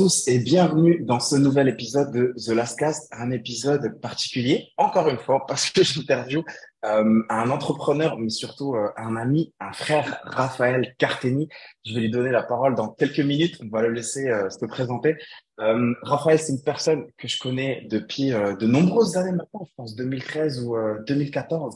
[0.00, 5.08] tous et bienvenue dans ce nouvel épisode de The Last Cast, un épisode particulier, encore
[5.08, 6.44] une fois, parce que j'interview
[6.84, 11.48] euh, un entrepreneur, mais surtout euh, un ami, un frère, Raphaël Carteni.
[11.84, 14.64] Je vais lui donner la parole dans quelques minutes, on va le laisser euh, se
[14.66, 15.16] présenter.
[15.58, 19.96] Euh, Raphaël, c'est une personne que je connais depuis de nombreuses années maintenant, je pense
[19.96, 20.76] 2013 ou
[21.08, 21.74] 2014.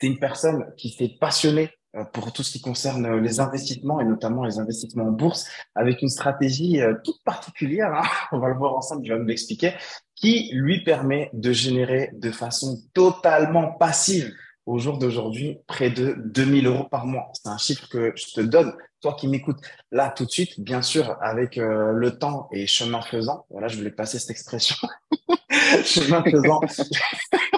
[0.00, 1.70] C'est une personne qui s'est passionnée
[2.12, 6.08] pour tout ce qui concerne les investissements et notamment les investissements en bourse avec une
[6.08, 9.72] stratégie euh, toute particulière, hein, on va le voir ensemble, je vais me l'expliquer,
[10.14, 14.32] qui lui permet de générer de façon totalement passive
[14.66, 17.30] au jour d'aujourd'hui près de 2000 euros par mois.
[17.34, 19.60] C'est un chiffre que je te donne, toi qui m'écoutes
[19.92, 23.44] là tout de suite, bien sûr avec euh, le temps et chemin faisant.
[23.50, 24.76] Voilà, je voulais passer cette expression.
[25.84, 26.60] chemin faisant.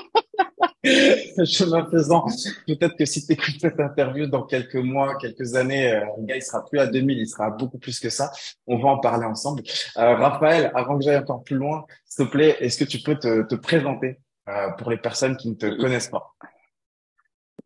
[1.45, 2.27] chemin faisant,
[2.67, 6.37] peut-être que si tu écoutes cette interview dans quelques mois, quelques années, euh, le gars,
[6.37, 8.31] il sera plus à 2000, il sera beaucoup plus que ça.
[8.67, 9.63] On va en parler ensemble.
[9.97, 13.17] Euh, Raphaël, avant que j'aille encore plus loin, s'il te plaît, est-ce que tu peux
[13.17, 16.35] te, te présenter euh, pour les personnes qui ne te connaissent pas?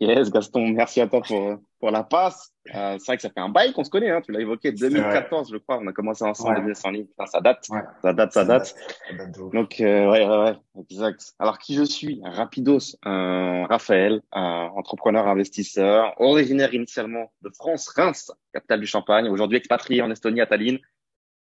[0.01, 2.55] Yes, Gaston, merci à toi pour, pour la passe.
[2.75, 4.73] Euh, c'est vrai que ça fait un bail qu'on se connaît, hein, tu l'as évoqué,
[4.73, 6.61] 2014, je crois, on a commencé ensemble ouais.
[6.61, 7.07] business en ligne.
[7.27, 7.81] Ça date, ouais.
[8.01, 8.75] ça date, ça, ça date.
[9.17, 9.39] date.
[9.53, 11.35] Donc, euh, ouais, ouais, ouais, exact.
[11.39, 12.23] Alors, qui je suis?
[12.25, 20.01] Rapidos, euh, Raphaël, entrepreneur, investisseur, originaire initialement de France, Reims, capitale du Champagne, aujourd'hui expatrié
[20.01, 20.79] en Estonie, à Tallinn.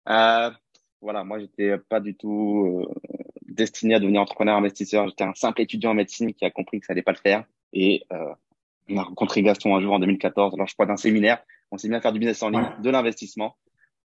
[0.08, 0.50] Euh,
[1.00, 2.94] voilà, moi, j'étais pas du tout euh,
[3.48, 5.08] destiné à devenir entrepreneur, investisseur.
[5.08, 7.44] J'étais un simple étudiant en médecine qui a compris que ça allait pas le faire.
[7.74, 8.32] Et euh,
[8.88, 11.42] on a rencontré Gaston un jour en 2014, alors je crois d'un séminaire.
[11.70, 13.56] On s'est mis à faire du business en ligne, de l'investissement.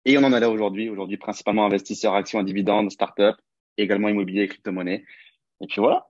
[0.04, 0.90] Et on en est là aujourd'hui.
[0.90, 3.36] Aujourd'hui, principalement investisseur, actions à dividendes, start-up,
[3.78, 5.06] également immobilier et crypto-monnaie.
[5.62, 6.08] Et puis voilà.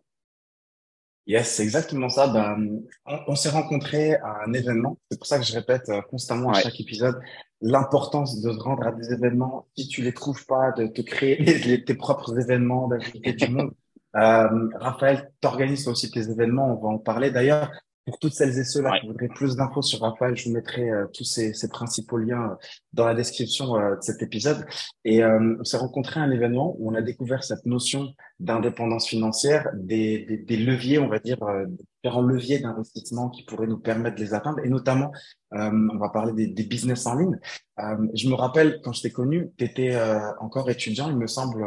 [1.28, 2.28] Yes, c'est exactement ça.
[2.28, 4.98] Ben, on, on s'est rencontrés à un événement.
[5.10, 6.62] C'est pour ça que je répète euh, constamment à ouais.
[6.62, 7.22] chaque épisode
[7.62, 9.68] l'importance de se rendre à des événements.
[9.78, 13.72] Si tu les trouves pas, de te créer tes propres événements, d'inviter du monde.
[14.16, 16.78] Euh, Raphaël, t'organises aussi tes événements.
[16.78, 17.32] On va en parler.
[17.32, 17.72] D'ailleurs,
[18.06, 19.00] pour toutes celles et ceux-là ouais.
[19.00, 22.52] qui voudraient plus d'infos sur Raphaël, je vous mettrai euh, tous ces, ces, principaux liens
[22.52, 22.56] euh,
[22.94, 24.66] dans la description euh, de cet épisode.
[25.06, 29.08] Et euh, on s'est rencontré à un événement où on a découvert cette notion d'indépendance
[29.08, 31.38] financière, des, des, des, leviers, on va dire,
[32.04, 35.12] différents leviers d'investissement qui pourraient nous permettre de les atteindre, et notamment,
[35.52, 37.38] on va parler des, des, business en ligne.
[38.14, 39.98] je me rappelle, quand je t'ai connu, tu étais
[40.40, 41.64] encore étudiant, il me semble,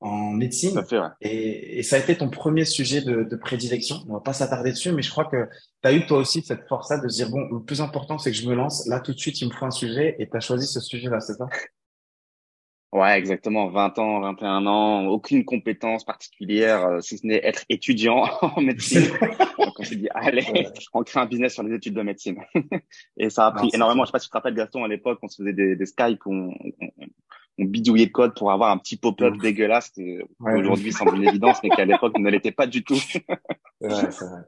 [0.00, 0.80] en médecine.
[0.84, 1.08] Fait, ouais.
[1.20, 3.96] et, et, ça a été ton premier sujet de, de prédilection.
[4.08, 5.48] On va pas s'attarder dessus, mais je crois que
[5.82, 8.30] tu as eu toi aussi cette force-là de se dire, bon, le plus important, c'est
[8.30, 8.86] que je me lance.
[8.86, 11.20] Là, tout de suite, il me faut un sujet et tu as choisi ce sujet-là,
[11.20, 11.46] c'est ça?
[12.92, 13.68] Ouais, exactement.
[13.68, 19.08] 20 ans, 21 ans, aucune compétence particulière, euh, si ce n'est être étudiant en médecine.
[19.58, 20.42] Donc, on s'est dit, allez,
[20.94, 22.38] on crée un business sur les études de médecine.
[23.18, 24.04] et ça a pris non, énormément.
[24.04, 25.86] Je sais pas si tu te rappelles, Gaston, à l'époque, on se faisait des, des
[25.86, 26.88] Skype on, on,
[27.58, 29.38] on bidouillait le code pour avoir un petit pop-up mmh.
[29.38, 32.96] dégueulasse qui ouais, aujourd'hui semble une évidence, mais qu'à l'époque ne l'était pas du tout.
[33.80, 34.42] c'est vrai.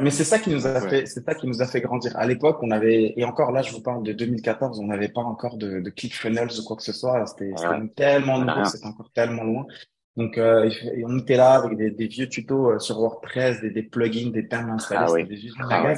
[0.00, 0.88] Mais c'est ça qui nous a ouais.
[0.88, 2.16] fait, c'est ça qui nous a fait grandir.
[2.16, 5.20] À l'époque, on avait, et encore là, je vous parle de 2014, on n'avait pas
[5.20, 7.24] encore de, de ClickFunnels ou quoi que ce soit.
[7.26, 7.88] C'était ouais.
[7.94, 9.66] tellement nouveau, c'était encore tellement loin.
[10.18, 10.68] Donc, euh,
[11.06, 14.48] on était là avec des, des vieux tutos euh, sur WordPress, des, des, plugins, des
[14.48, 15.24] thèmes installés, ah oui.
[15.24, 15.94] des usines ah.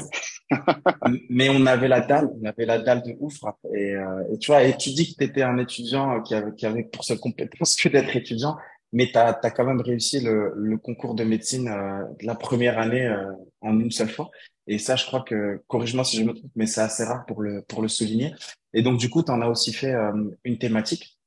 [1.31, 3.37] Mais on avait la dalle, on avait la dalle de ouf.
[3.73, 6.55] Et, euh, et tu vois, et tu dis que tu étais un étudiant qui avait,
[6.55, 8.59] qui avait pour seule compétence que d'être étudiant,
[8.93, 12.35] mais tu as, as, quand même réussi le, le concours de médecine euh, de la
[12.35, 14.31] première année euh, en une seule fois.
[14.67, 17.43] Et ça, je crois que, corrige-moi si je me trompe, mais c'est assez rare pour
[17.43, 18.33] le, pour le souligner.
[18.73, 20.13] Et donc, du coup, tu en as aussi fait euh,
[20.45, 21.19] une thématique.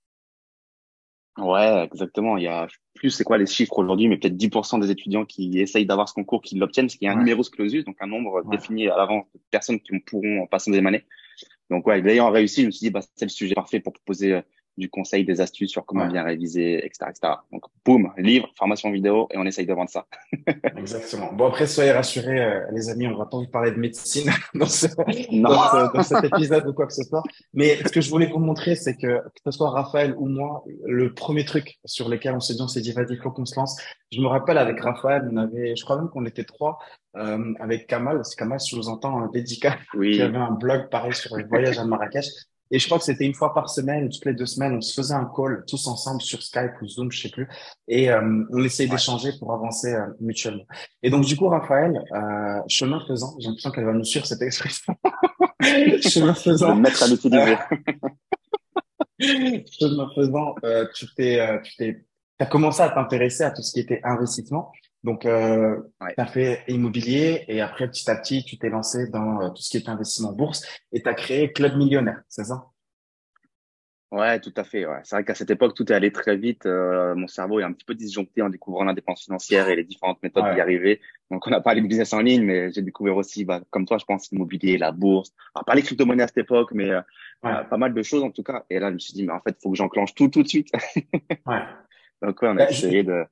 [1.37, 2.37] Ouais, exactement.
[2.37, 5.59] Il y a plus, c'est quoi les chiffres aujourd'hui, mais peut-être 10% des étudiants qui
[5.59, 7.21] essayent d'avoir ce concours qui l'obtiennent, parce qu'il y a un ouais.
[7.21, 8.57] numéro clausus, donc un nombre ouais.
[8.57, 11.05] défini à l'avant de personnes qui pourront passer des années.
[11.71, 14.41] Donc, ouais, d'ailleurs, réussi, je me suis dit, bah, c'est le sujet parfait pour proposer
[14.77, 16.11] du conseil, des astuces sur comment ouais.
[16.11, 17.33] bien réviser, etc., etc.
[17.51, 20.05] Donc, boum, livre, formation vidéo, et on essaye de vendre ça.
[20.77, 21.31] Exactement.
[21.33, 24.65] Bon, après, soyez rassurés, euh, les amis, on va pas vous parler de médecine dans,
[24.65, 27.23] ce, dans, ce, dans, cet épisode ou quoi que ce soit.
[27.53, 30.63] Mais ce que je voulais vous montrer, c'est que, que ce soit Raphaël ou moi,
[30.85, 33.45] le premier truc sur lequel on s'est dit, on s'est dit, vas-y, il faut qu'on
[33.45, 33.79] se lance.
[34.11, 36.79] Je me rappelle avec Raphaël, on avait, je crois même qu'on était trois,
[37.15, 40.13] euh, avec Kamal, c'est Kamal, si je vous entends, un dédicat, oui.
[40.13, 42.25] qui avait un blog pareil sur le voyage à Marrakech.
[42.73, 44.95] Et je crois que c'était une fois par semaine, toutes les deux semaines, on se
[44.95, 47.47] faisait un call tous ensemble sur Skype ou Zoom, je sais plus,
[47.87, 48.95] et euh, on essayait ouais.
[48.95, 50.65] d'échanger pour avancer euh, mutuellement.
[51.03, 54.41] Et donc du coup, Raphaël, euh, chemin faisant, j'ai l'impression qu'elle va nous suivre cette
[54.41, 54.95] expression.
[56.01, 56.75] chemin faisant.
[56.75, 57.57] mettre à l'utiliser.
[59.19, 62.05] chemin faisant, euh, tu t'es, euh, tu t'es,
[62.39, 64.71] as commencé à t'intéresser à tout ce qui était investissement.
[65.03, 66.13] Donc, euh, ouais.
[66.15, 69.61] tu as fait immobilier et après, petit à petit, tu t'es lancé dans euh, tout
[69.61, 72.67] ce qui est investissement en bourse et tu as créé Club Millionnaire, c'est ça?
[74.13, 74.85] Ouais, tout à fait.
[74.85, 74.99] Ouais.
[75.03, 76.67] C'est vrai qu'à cette époque, tout est allé très vite.
[76.67, 80.21] Euh, mon cerveau est un petit peu disjoncté en découvrant l'indépendance financière et les différentes
[80.21, 81.01] méthodes d'y arriver.
[81.31, 83.97] Donc, on a parlé de business en ligne, mais j'ai découvert aussi, bah, comme toi,
[83.97, 85.31] je pense, l'immobilier, la bourse.
[85.55, 87.01] On pas les crypto-monnaies à cette époque, mais euh,
[87.45, 88.65] euh, pas mal de choses en tout cas.
[88.69, 90.43] Et là, je me suis dit, mais en fait, il faut que j'enclenche tout tout
[90.43, 90.67] de suite.
[91.47, 91.61] ouais.
[92.21, 93.25] Donc, ouais, on a bah, essayé de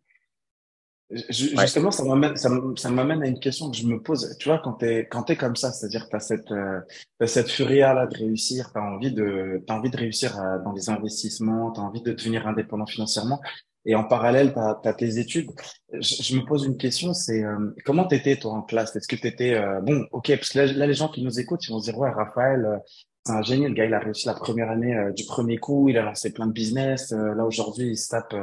[1.30, 4.36] Justement, ça m'amène, ça m'amène à une question que je me pose.
[4.40, 6.80] Tu vois, quand t'es, quand t'es comme ça, c'est-à-dire t'as cette, euh,
[7.19, 10.72] as cette furia là de réussir, t'as envie de, t'as envie de réussir euh, dans
[10.72, 13.42] les investissements, t'as envie de devenir indépendant financièrement,
[13.86, 15.50] et en parallèle, t'as, as tes études.
[15.92, 18.96] Je, me pose une question, c'est euh, comment t'étais toi en classe?
[18.96, 21.72] Est-ce que t'étais euh, bon Ok, parce que là, les gens qui nous écoutent, ils
[21.72, 22.80] vont se dire ouais, Raphaël,
[23.23, 25.97] c'est un génie, le gars, il a réussi la première année du premier coup, il
[25.97, 27.12] a lancé plein de business.
[27.12, 28.33] là aujourd'hui, il se tape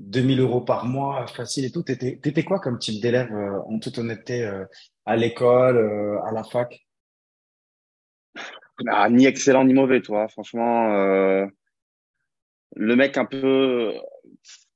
[0.00, 1.82] 2000 euros par mois, facile et tout.
[1.82, 4.64] T'étais, quoi comme type d'élève, euh, en toute honnêteté, euh,
[5.04, 6.86] à l'école, euh, à la fac?
[8.88, 10.26] Ah, ni excellent ni mauvais, toi.
[10.28, 10.88] Franchement,
[12.76, 13.94] le mec un peu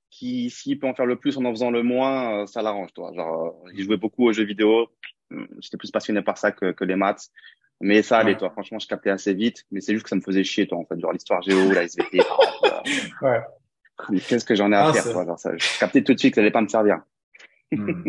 [0.08, 3.12] qui, s'il peut en faire le plus en en faisant le moins, ça l'arrange, toi.
[3.12, 4.86] Genre, il jouait beaucoup aux jeux vidéo.
[5.58, 7.28] J'étais plus passionné par ça que les maths.
[7.80, 8.50] Mais ça allait, toi.
[8.50, 9.64] Franchement, je captais assez vite.
[9.70, 10.98] Mais c'est juste que ça me faisait chier, toi, en fait.
[10.98, 12.19] Genre l'histoire géo, la SVT.
[13.22, 13.40] ouais.
[14.26, 15.56] Qu'est-ce que j'en ai à faire, quoi, genre ça.
[15.56, 17.00] Je captais tout de suite que ça allait pas me servir.
[17.70, 18.02] Hmm.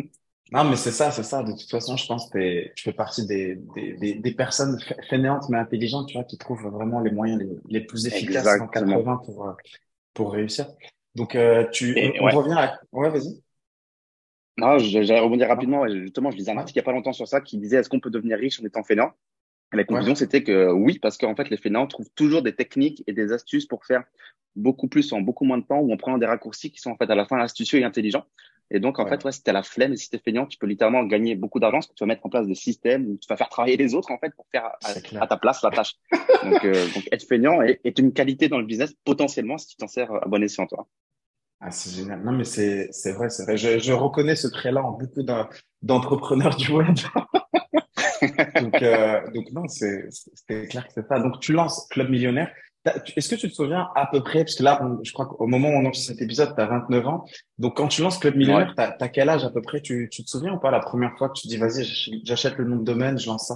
[0.51, 1.44] Non, mais c'est ça, c'est ça.
[1.44, 5.60] De toute façon, je pense que tu fais partie des, des, des, personnes fainéantes mais
[5.60, 9.48] intelligentes, tu vois, qui trouvent vraiment les moyens les, les plus efficaces en 80 pour,
[9.48, 9.54] euh,
[10.15, 10.68] pour réussir.
[11.13, 13.44] Donc, euh, tu, on, revient à, ouais, vas-y.
[14.57, 15.88] Non, j'allais rebondir rapidement.
[15.88, 17.89] Justement, je lisais un article il n'y a pas longtemps sur ça qui disait est-ce
[17.89, 19.12] qu'on peut devenir riche en étant fainéant?
[19.71, 23.13] La conclusion, c'était que oui, parce qu'en fait, les fainéants trouvent toujours des techniques et
[23.13, 24.04] des astuces pour faire
[24.56, 26.98] beaucoup plus en beaucoup moins de temps ou en prenant des raccourcis qui sont en
[26.98, 28.25] fait à la fin astucieux et intelligents.
[28.71, 30.68] Et donc, en fait, ouais, si t'as la flemme et si t'es feignant, tu peux
[30.68, 33.27] littéralement gagner beaucoup d'argent parce que tu vas mettre en place des systèmes où tu
[33.27, 34.69] vas faire travailler les autres, en fait, pour faire
[35.19, 35.95] à, ta place la tâche.
[36.44, 39.75] donc, euh, donc, être feignant est, est, une qualité dans le business potentiellement si tu
[39.77, 40.88] t'en sers à bon escient, toi.
[41.62, 42.24] Ah, c'est génial.
[42.24, 43.57] Non, mais c'est, c'est vrai, c'est vrai.
[43.57, 45.24] Je, je reconnais ce trait-là en beaucoup
[45.81, 46.95] d'entrepreneurs du web.
[48.62, 50.10] Donc, euh, donc non, c'est,
[50.69, 51.19] clair que c'est ça.
[51.19, 52.51] Donc, tu lances Club Millionnaire.
[53.16, 55.69] Est-ce que tu te souviens à peu près, parce que là, je crois qu'au moment
[55.69, 57.25] où on lance cet épisode, tu as 29 ans.
[57.57, 59.81] Donc, quand tu lances Club Millionnaire, tu as, quel âge à peu près?
[59.81, 61.83] Tu, tu te souviens ou pas la première fois que tu dis, vas-y,
[62.24, 63.56] j'achète le nom de domaine, je lance ça?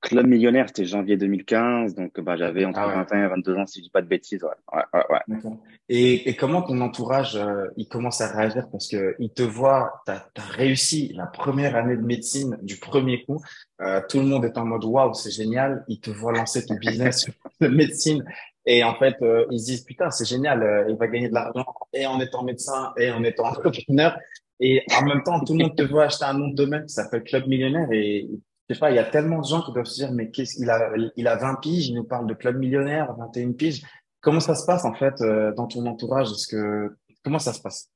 [0.00, 3.80] Club Millionnaire, c'était janvier 2015, donc bah, j'avais entre 21 ah et 22 ans, si
[3.80, 4.44] je dis pas de bêtises.
[4.44, 5.50] Ouais, ouais, ouais.
[5.88, 8.68] Et, et, comment ton entourage, euh, il commence à réagir?
[8.70, 13.24] Parce que il te voit, tu as, réussi la première année de médecine du premier
[13.24, 13.40] coup,
[13.80, 16.74] euh, tout le monde est en mode waouh, c'est génial, il te voit lancer ton
[16.74, 17.26] business
[17.60, 18.24] de médecine.
[18.66, 21.34] Et en fait, euh, ils se disent putain, c'est génial, euh, il va gagner de
[21.34, 21.64] l'argent.
[21.92, 24.18] Et en étant médecin et en étant entrepreneur.
[24.58, 26.94] Et en même temps, tout le monde te voit acheter un nom de domaine qui
[26.94, 27.88] s'appelle Club Millionnaire.
[27.92, 28.28] Et
[28.68, 30.56] je sais pas, il y a tellement de gens qui doivent se dire, mais qu'est-ce
[30.56, 33.82] qu'il a, il a 20 piges, il nous parle de club millionnaire, 21 piges.
[34.20, 36.30] Comment ça se passe, en fait, euh, dans ton entourage?
[36.30, 37.92] Est-ce que, comment ça se passe?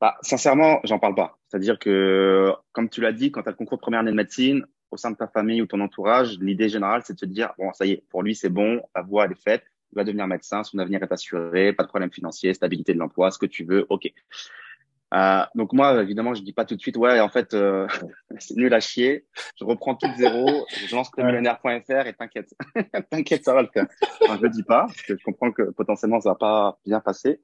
[0.00, 1.38] Bah, sincèrement, j'en parle pas.
[1.48, 4.16] C'est-à-dire que, comme tu l'as dit, quand tu as le concours de première année de
[4.16, 7.52] médecine, au sein de ta famille ou ton entourage, l'idée générale, c'est de te dire,
[7.58, 10.04] bon, ça y est, pour lui, c'est bon, la voie, elle est faite, il va
[10.04, 13.46] devenir médecin, son avenir est assuré, pas de problème financier, stabilité de l'emploi, ce que
[13.46, 14.10] tu veux, ok.
[15.14, 17.86] Euh, donc moi, évidemment, je dis pas tout de suite, ouais, en fait, euh,
[18.38, 19.26] c'est nul à chier.
[19.58, 22.54] Je reprends tout de zéro, je lance millionnaire.fr et t'inquiète,
[23.10, 23.86] t'inquiète, ça va le faire.
[24.22, 27.00] Enfin, je le dis pas, parce que je comprends que potentiellement ça va pas bien
[27.00, 27.40] passer.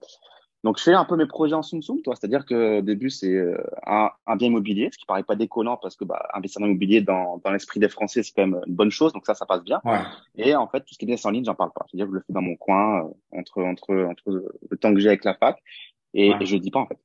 [0.63, 3.09] Donc je fais un peu mes projets en soum soum, toi, c'est-à-dire que au début
[3.09, 6.61] c'est euh, un, un, bien immobilier, ce qui paraît pas décollant parce que bah, investir
[6.61, 9.33] dans l'immobilier dans, dans l'esprit des Français c'est quand même une bonne chose, donc ça
[9.33, 9.81] ça passe bien.
[9.85, 10.01] Ouais.
[10.37, 11.87] Et en fait tout ce qui est business en ligne, j'en parle pas.
[11.89, 15.01] C'est-à-dire que je le fais dans mon coin euh, entre entre entre le temps que
[15.01, 15.57] j'ai avec la fac
[16.13, 16.99] et, et je le dis pas en fait.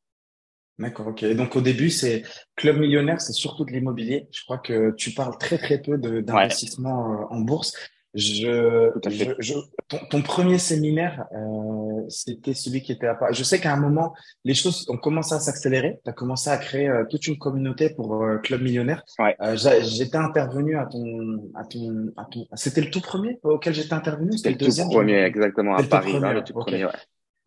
[0.78, 1.24] D'accord, ok.
[1.36, 2.24] Donc au début, c'est
[2.56, 4.28] Club Millionnaire, c'est surtout de l'immobilier.
[4.32, 7.74] Je crois que tu parles très très peu d'investissement euh, en bourse.
[8.16, 8.92] Je,
[9.40, 9.54] je,
[9.90, 13.34] ton, ton, premier séminaire, euh, c'était celui qui était à Paris.
[13.36, 14.14] Je sais qu'à un moment,
[14.46, 16.00] les choses ont commencé à s'accélérer.
[16.02, 19.04] Tu as commencé à créer euh, toute une communauté pour euh, Club Millionnaire.
[19.20, 19.36] Ouais.
[19.42, 22.48] Euh, j'étais intervenu à ton, à ton, à ton.
[22.54, 24.38] C'était le tout premier auquel j'étais intervenu?
[24.38, 24.88] C'était le, deuxième.
[24.88, 26.14] Tout premier, exactement à Paris.
[26.14, 26.92] Premier, le tout premier, ouais.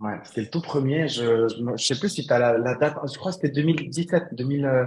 [0.01, 1.09] Ouais, c'était le tout premier.
[1.09, 2.97] Je, je, je sais plus si tu as la, la, date.
[3.13, 4.87] Je crois que c'était 2017, 2000, euh,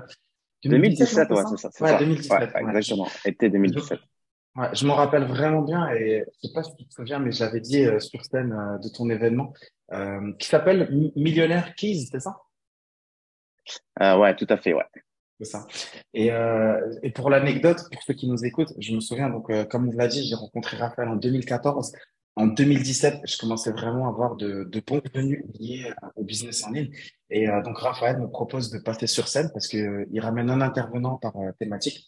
[0.64, 1.84] 2017, 2017 ouais, c'est ça.
[1.84, 2.40] Ouais, 2017.
[2.40, 3.08] Ouais, exactement.
[3.26, 4.00] Été 2017.
[4.56, 7.32] Ouais, je m'en rappelle vraiment bien et je sais pas si tu te souviens, mais
[7.32, 9.54] j'avais dit euh, sur scène euh, de ton événement
[9.94, 12.38] euh, qui s'appelle Millionnaire Keys, c'est ça?
[14.02, 14.86] Euh, Ouais, tout à fait, ouais.
[15.40, 15.66] C'est ça.
[16.14, 16.30] Et,
[17.02, 20.08] et pour l'anecdote, pour ceux qui nous écoutent, je me souviens donc comme on l'a
[20.08, 21.94] dit, j'ai rencontré Raphaël en 2014
[22.36, 26.72] en 2017, je commençais vraiment à avoir de, de bons revenus liés au business en
[26.72, 26.92] ligne.
[27.30, 30.50] Et euh, donc, Raphaël me propose de passer sur scène parce que euh, il ramène
[30.50, 32.08] un intervenant par euh, thématique.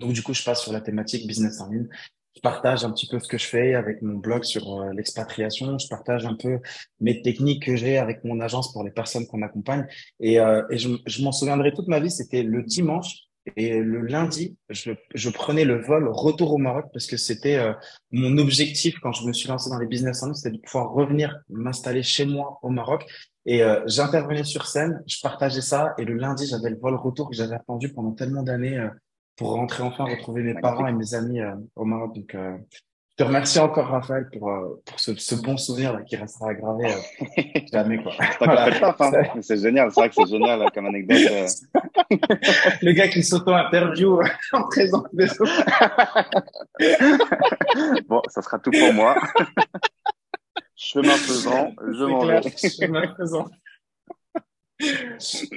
[0.00, 1.88] Donc, du coup, je passe sur la thématique business en ligne.
[2.34, 5.78] je partage un petit peu ce que je fais avec mon blog sur euh, l'expatriation.
[5.78, 6.60] Je partage un peu
[7.00, 9.86] mes techniques que j'ai avec mon agence pour les personnes qu'on accompagne.
[10.20, 12.10] Et, euh, et je, je m'en souviendrai toute ma vie.
[12.10, 13.23] C'était le dimanche
[13.56, 17.74] et le lundi, je, je, prenais le vol retour au Maroc parce que c'était euh,
[18.10, 20.92] mon objectif quand je me suis lancé dans les business en ligne, c'était de pouvoir
[20.92, 23.04] revenir m'installer chez moi au Maroc.
[23.44, 25.94] Et euh, j'intervenais sur scène, je partageais ça.
[25.98, 28.88] Et le lundi, j'avais le vol retour que j'avais attendu pendant tellement d'années euh,
[29.36, 31.40] pour rentrer enfin retrouver mes parents et mes amis
[31.74, 32.14] au Maroc.
[32.14, 32.36] Donc,
[33.16, 36.52] je te remercie encore, Raphaël, pour, euh, pour ce, ce bon souvenir là, qui restera
[36.52, 38.02] gravé euh, jamais.
[38.02, 38.12] Quoi.
[38.40, 39.22] Hein.
[39.40, 41.18] C'est génial, c'est vrai que c'est génial comme anecdote.
[41.30, 41.46] Euh.
[42.82, 44.20] Le gars qui s'auto-interview
[44.52, 45.64] en présence des autres.
[48.08, 49.14] bon, ça sera tout pour moi.
[50.74, 52.42] Chemin faisant, je m'en vais.
[52.42, 53.46] Chemin faisant.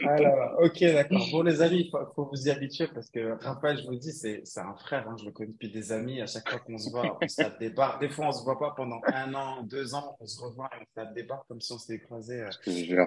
[0.05, 1.27] Alors, ok, d'accord.
[1.31, 4.43] Bon, les amis, il faut, vous y habituer parce que Raphaël, je vous dis, c'est,
[4.57, 5.07] un frère.
[5.07, 6.22] Hein, je le connais depuis des amis.
[6.22, 8.00] À chaque fois qu'on se voit, on se tape des barres.
[8.00, 10.17] Des fois, on se voit pas pendant un an, deux ans.
[10.19, 12.50] On se revoit et on se tape des barres comme si on s'était croisés euh,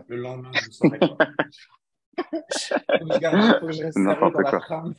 [0.08, 0.98] le lendemain du soirée.
[1.00, 1.16] faut,
[3.66, 4.94] que je reste serré dans la trame.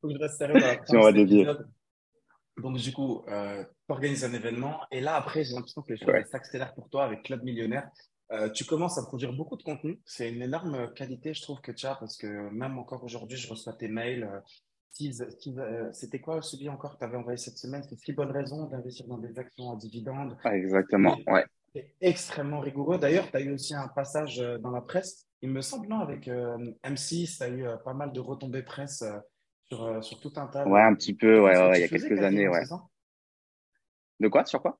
[0.00, 0.86] faut que je reste serré dans la trame.
[0.86, 1.46] Si on va dévier.
[2.58, 5.98] Donc, du coup, euh, tu organises un événement et là, après, j'ai l'impression que les
[5.98, 7.90] choses s'accélèrent pour toi avec Club Millionnaire.
[8.32, 10.00] Euh, tu commences à produire beaucoup de contenu.
[10.04, 13.48] C'est une énorme qualité, je trouve, que tu as, parce que même encore aujourd'hui, je
[13.48, 14.24] reçois tes mails.
[14.24, 14.40] Euh,
[15.58, 17.82] euh, c'était quoi celui encore que tu avais envoyé cette semaine?
[17.88, 20.36] C'est six bonnes raisons d'investir dans des actions à dividendes.
[20.42, 21.44] Ah, exactement, ouais.
[21.74, 22.98] C'est extrêmement rigoureux.
[22.98, 26.28] D'ailleurs, tu as eu aussi un passage dans la presse, il me semble, non, avec
[26.28, 29.04] M6, tu as eu pas mal de retombées presse
[29.64, 30.66] sur, sur tout un tas.
[30.66, 32.64] Ouais, un petit peu, ouais, ouais, il y a quelques années, ouais.
[34.18, 34.46] De quoi?
[34.46, 34.78] Sur quoi?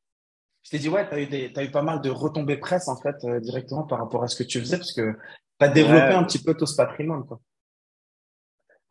[0.67, 2.89] Je t'ai dit, ouais, tu as, eu des, as eu pas mal de retombées presse,
[2.89, 5.69] en fait, euh, directement par rapport à ce que tu faisais, parce que tu as
[5.69, 7.41] développé un petit peu tout ce patrimoine, quoi.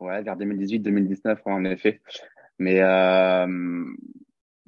[0.00, 2.00] Ouais, vers 2018-2019, en effet.
[2.58, 3.84] Mais, euh,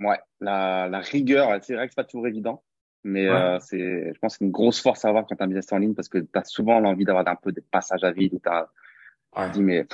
[0.00, 2.62] ouais, la, la rigueur, c'est vrai que c'est pas toujours évident.
[3.04, 5.46] Mais euh, c'est, je pense que c'est une grosse force à avoir quand tu as
[5.46, 8.04] un business en ligne parce que tu as souvent l'envie d'avoir un peu des passages
[8.04, 9.86] à vide où tu as dit, mais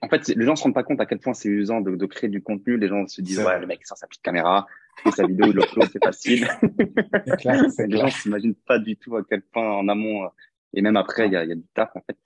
[0.00, 2.06] en fait, les gens se rendent pas compte à quel point c'est usant de, de,
[2.06, 2.76] créer du contenu.
[2.76, 4.66] Les gens se disent, ouais, le mec sort sa petite caméra,
[5.02, 6.48] fait sa vidéo, il l'upload, c'est facile.
[7.38, 10.28] Clair, les gens s'imaginent pas du tout à quel point en amont euh,
[10.74, 12.16] et même après, il y a, y a, du taf, en fait.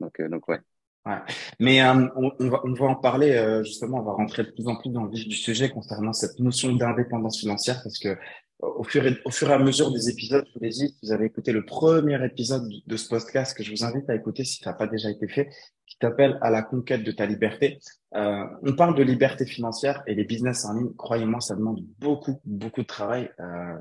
[0.00, 0.60] Donc, euh, donc ouais.
[1.06, 1.18] Ouais.
[1.58, 4.68] Mais euh, on, on, va, on va en parler justement, on va rentrer de plus
[4.68, 8.18] en plus dans le vif du sujet concernant cette notion d'indépendance financière parce que
[8.62, 11.12] au fur, et, au fur et à mesure des épisodes, je vous l'ai dit, vous
[11.12, 14.62] avez écouté le premier épisode de ce podcast que je vous invite à écouter si
[14.62, 15.48] ça n'a pas déjà été fait,
[15.86, 17.78] qui t'appelle à la conquête de ta liberté.
[18.14, 22.40] Euh, on parle de liberté financière et les business en ligne, croyez-moi, ça demande beaucoup,
[22.44, 23.30] beaucoup de travail.
[23.40, 23.78] Euh,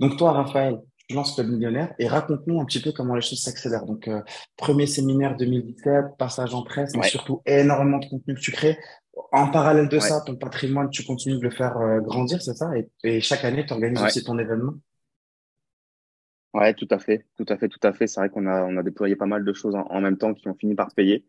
[0.00, 3.40] donc toi, Raphaël, tu lances le millionnaire et raconte-nous un petit peu comment les choses
[3.40, 3.86] s'accélèrent.
[3.86, 4.20] Donc, euh,
[4.56, 8.78] premier séminaire 2017, passage en presse, mais surtout énormément de contenu que tu crées.
[9.32, 12.70] En parallèle de ça, ton patrimoine, tu continues de le faire euh, grandir, c'est ça?
[13.04, 14.74] Et, chaque année, tu organises aussi ton événement?
[16.54, 18.06] Ouais, tout à fait, tout à fait, tout à fait.
[18.06, 20.48] C'est vrai qu'on a, on a déployé pas mal de choses en, même temps qui
[20.48, 21.26] ont fini par payer.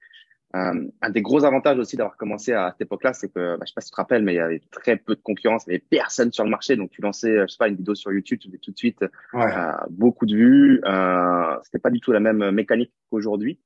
[0.56, 3.68] Euh, un des gros avantages aussi d'avoir commencé à cette époque-là, c'est que, bah, je
[3.68, 5.74] sais pas si tu te rappelles, mais il y avait très peu de concurrence, il
[5.74, 8.12] y avait personne sur le marché, donc tu lançais, je sais pas, une vidéo sur
[8.12, 9.06] YouTube, tu faisais tout de suite
[9.36, 10.82] euh, beaucoup de vues.
[10.86, 13.60] Euh, C'était pas du tout la même mécanique qu'aujourd'hui.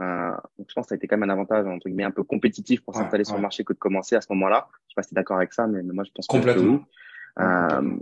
[0.00, 2.10] Euh, donc je pense que ça a été quand même un avantage entre guillemets un
[2.10, 4.68] peu compétitif pour s'installer sur le marché que de commencer à ce moment-là.
[4.86, 6.78] Je sais pas si tu es d'accord avec ça, mais, moi je pense complètement.
[6.78, 7.96] Que, euh,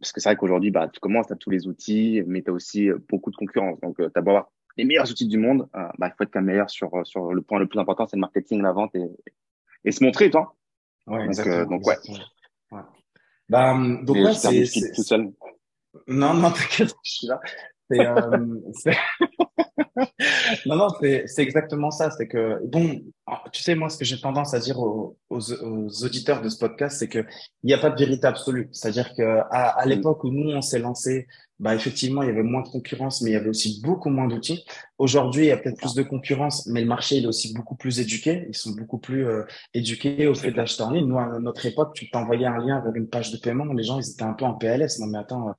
[0.00, 2.50] parce que c'est vrai qu'aujourd'hui, bah, tu commences, tu as tous les outils, mais tu
[2.50, 3.80] as aussi euh, beaucoup de concurrence.
[3.80, 6.24] Donc, euh, tu as beau avoir les meilleurs outils du monde, euh, bah, il faut
[6.24, 8.72] être quand même meilleur sur, sur le point le plus important, c'est le marketing, la
[8.72, 9.08] vente et,
[9.84, 10.56] et se montrer, toi.
[11.06, 11.96] Ouais, donc, euh, donc ouais.
[12.72, 12.80] ouais.
[13.48, 15.32] Bah, hum, donc, ouais, c'est, tout seul.
[16.06, 17.40] Non, non, t'inquiète, je suis là.
[17.90, 18.60] C'est, euh,
[20.66, 22.10] non, non, c'est exactement ça.
[22.10, 23.02] C'est que, bon,
[23.52, 26.58] tu sais, moi, ce que j'ai tendance à dire aux, aux, aux auditeurs de ce
[26.58, 27.26] podcast, c'est qu'il
[27.64, 28.68] n'y a pas de vérité absolue.
[28.72, 29.88] C'est-à-dire que à, à mm.
[29.88, 31.26] l'époque où nous, on s'est lancé,
[31.60, 34.26] bah, effectivement, il y avait moins de concurrence, mais il y avait aussi beaucoup moins
[34.26, 34.64] d'outils.
[34.98, 37.76] Aujourd'hui, il y a peut-être plus de concurrence, mais le marché, il est aussi beaucoup
[37.76, 38.46] plus éduqué.
[38.48, 41.06] Ils sont beaucoup plus euh, éduqués au fait d'acheter en ligne.
[41.06, 44.00] Nous, à notre époque, tu t'envoyais un lien vers une page de paiement, les gens,
[44.00, 44.98] ils étaient un peu en PLS.
[44.98, 45.54] Non, mais attends,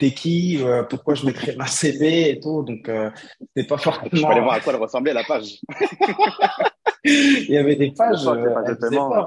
[0.00, 2.62] t'es qui, euh, pourquoi je mettrais ma CV et tout.
[2.62, 3.10] Donc, euh,
[3.54, 4.10] c'est pas forcément.
[4.12, 5.60] Je aller voir à quoi elle ressemblait la page.
[7.04, 8.26] il y avait des pages.
[8.26, 9.24] Euh, hein.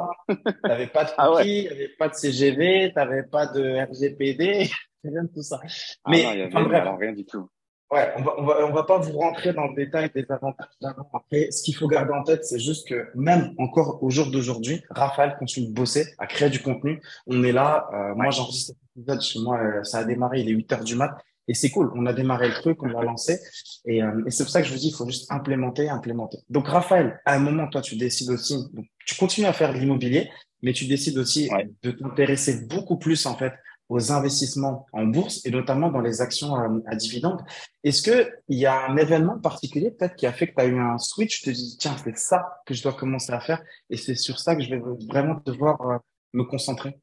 [0.64, 4.70] T'avais pas de cookies, ah avait pas de CGV, t'avais pas de RGPD,
[5.04, 5.60] rien de tout ça.
[5.64, 7.48] Ah Mais non, y avait, bref, alors, rien du tout.
[7.92, 10.66] Ouais, on va, on va, on va pas vous rentrer dans le détail des avantages
[11.14, 14.82] Après, ce qu'il faut garder en tête, c'est juste que même encore au jour d'aujourd'hui,
[14.90, 17.00] Raphaël continue de bosser, à créer du contenu.
[17.28, 17.88] On est là.
[17.94, 19.60] Euh, Moi, j'enregistre épisode chez moi.
[19.60, 21.12] Euh, ça a démarré, il est 8 heures du mat.
[21.48, 21.92] Et c'est cool.
[21.96, 23.40] On a démarré le truc, on l'a lancé.
[23.86, 26.38] Et, euh, et c'est pour ça que je vous dis, il faut juste implémenter, implémenter.
[26.50, 28.56] Donc, Raphaël, à un moment, toi, tu décides aussi.
[28.74, 30.30] Donc, tu continues à faire de l'immobilier,
[30.62, 31.50] mais tu décides aussi
[31.84, 33.54] de t'intéresser beaucoup plus en fait
[33.90, 37.42] aux investissements en bourse et notamment dans les actions à, dividendes.
[37.84, 40.80] Est-ce qu'il y a un événement particulier peut-être qui a fait que tu as eu
[40.80, 43.98] un switch, tu te dis tiens, c'est ça que je dois commencer à faire et
[43.98, 45.98] c'est sur ça que je vais vraiment devoir euh,
[46.34, 46.98] me concentrer?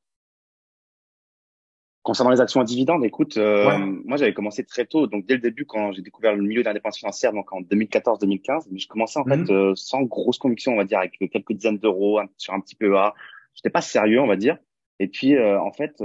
[2.02, 3.76] Concernant les actions à dividendes, écoute, euh,
[4.06, 6.66] moi j'avais commencé très tôt, donc dès le début quand j'ai découvert le milieu de
[6.66, 9.50] l'indépendance financière, donc en 2014-2015, mais je commençais en fait mhm.
[9.50, 12.90] euh, sans grosse conviction, on va dire, avec quelques dizaines d'euros sur un petit peu
[12.90, 13.12] PEA.
[13.54, 14.56] J'étais pas sérieux, on va dire.
[14.98, 16.02] Et puis en fait,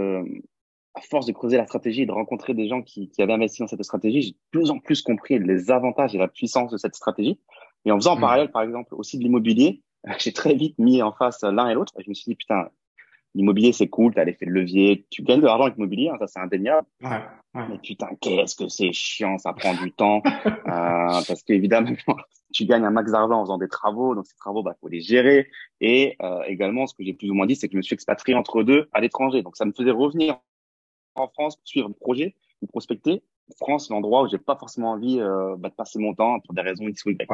[0.95, 3.61] à force de creuser la stratégie et de rencontrer des gens qui, qui avaient investi
[3.61, 6.77] dans cette stratégie, j'ai de plus en plus compris les avantages et la puissance de
[6.77, 7.39] cette stratégie.
[7.83, 8.21] Et en faisant en mmh.
[8.21, 9.81] parallèle, par exemple, aussi de l'immobilier,
[10.19, 11.93] j'ai très vite mis en face l'un et l'autre.
[11.99, 12.69] Je me suis dit, putain,
[13.35, 16.15] l'immobilier, c'est cool, tu as l'effet de levier, tu gagnes de l'argent avec l'immobilier, hein,
[16.19, 16.87] ça c'est indéniable.
[17.01, 17.21] Ouais,
[17.53, 17.67] ouais.
[17.69, 20.21] Mais putain, qu'est-ce que c'est chiant, ça prend du temps.
[20.45, 21.91] euh, parce qu'évidemment,
[22.53, 25.01] tu gagnes un max d'argent en faisant des travaux, donc ces travaux, bah, faut les
[25.01, 25.49] gérer.
[25.81, 27.93] Et euh, également, ce que j'ai plus ou moins dit, c'est que je me suis
[27.93, 29.43] expatrié entre deux à l'étranger.
[29.43, 30.37] Donc ça me faisait revenir
[31.15, 33.21] en France pour suivre le projet ou prospecter.
[33.57, 36.61] France, l'endroit où j'ai pas forcément envie euh, bah, de passer mon temps pour des
[36.61, 37.27] raisons X ou Y.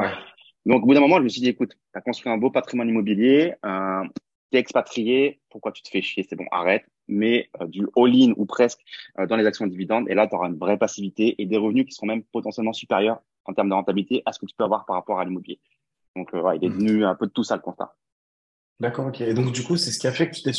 [0.66, 2.50] Donc, au bout d'un moment, je me suis dit, écoute, tu as construit un beau
[2.50, 4.04] patrimoine immobilier, euh,
[4.52, 6.24] tu es expatrié, pourquoi tu te fais chier?
[6.28, 6.84] C'est bon, arrête.
[7.08, 8.78] Mais euh, du all-in ou presque
[9.18, 11.56] euh, dans les actions de dividendes, et là, tu auras une vraie passivité et des
[11.56, 14.64] revenus qui seront même potentiellement supérieurs en termes de rentabilité à ce que tu peux
[14.64, 15.58] avoir par rapport à l'immobilier.
[16.14, 16.78] Donc, ouais, il est mmh.
[16.78, 17.96] devenu un peu de tout ça le constat.
[18.78, 19.20] D'accord, ok.
[19.20, 20.52] Et donc, du coup, c'est ce qui a fait que tu t'es,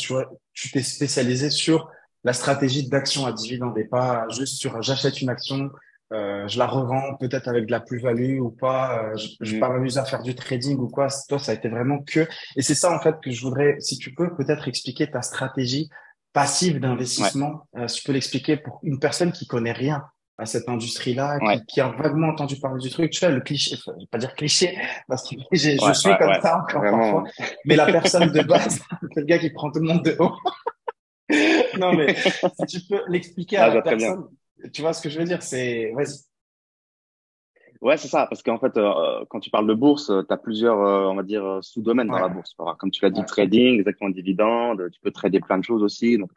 [0.52, 1.90] tu t'es spécialisé sur
[2.24, 5.70] la stratégie d'action à dividende et pas juste sur j'achète une action,
[6.14, 9.56] euh, je la revends peut-être avec de la plus-value ou pas, euh, je, je vais
[9.56, 9.60] mm.
[9.60, 11.08] pas m'amuser à faire du trading ou quoi.
[11.28, 12.26] Toi, ça a été vraiment que.
[12.56, 15.90] Et c'est ça en fait que je voudrais, si tu peux peut-être expliquer ta stratégie
[16.34, 17.66] passive d'investissement.
[17.78, 20.04] Euh, si tu peux l'expliquer pour une personne qui connaît rien
[20.36, 23.12] à cette industrie-là, qui, a vaguement entendu parler du truc.
[23.12, 26.58] Tu sais, le cliché, je vais pas dire cliché, parce que je suis comme ça
[26.58, 27.24] encore parfois.
[27.64, 28.80] Mais la personne de base,
[29.14, 30.32] c'est le gars qui prend tout le monde de haut.
[31.78, 34.26] non, mais si tu peux l'expliquer à ah, la personne,
[34.72, 36.24] tu vois ce que je veux dire, c'est, vas-y.
[37.84, 40.80] Ouais, c'est ça, parce qu'en fait, euh, quand tu parles de bourse, tu as plusieurs,
[40.80, 42.56] euh, on va dire, euh, sous-domaines dans la bourse.
[42.78, 46.16] Comme tu l'as dit, trading, exactement dividendes, tu peux trader plein de choses aussi.
[46.16, 46.30] Donc,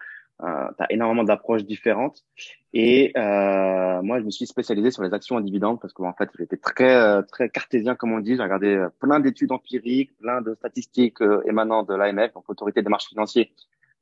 [0.44, 2.26] euh, tu as énormément d'approches différentes.
[2.74, 6.58] Et moi, je me suis spécialisé sur les actions en dividendes parce qu'en fait, j'étais
[6.58, 8.36] très très cartésien, comme on dit.
[8.36, 13.08] J'ai regardé plein d'études empiriques, plein de statistiques émanant de l'AMF, donc l'autorité des marchés
[13.08, 13.54] financiers,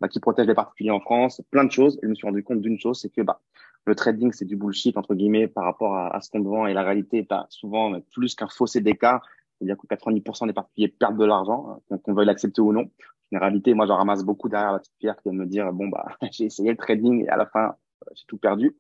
[0.02, 1.98] bah, qui protège les particuliers en France, plein de choses.
[1.98, 3.40] Et je me suis rendu compte d'une chose, c'est que bah,
[3.86, 6.66] le trading, c'est du bullshit, entre guillemets, par rapport à, à ce qu'on vend.
[6.68, 9.26] Et la réalité, tu souvent plus qu'un fossé d'écart.
[9.58, 12.90] C'est-à-dire que 90% des particuliers perdent de l'argent, hein, qu'on veuille l'accepter ou non.
[13.34, 15.88] En réalité, moi, j'en ramasse beaucoup derrière la petite pierre qui vient me dire, bon,
[15.88, 17.76] bah, j'ai essayé le trading et à la fin,
[18.14, 18.76] j'ai tout perdu.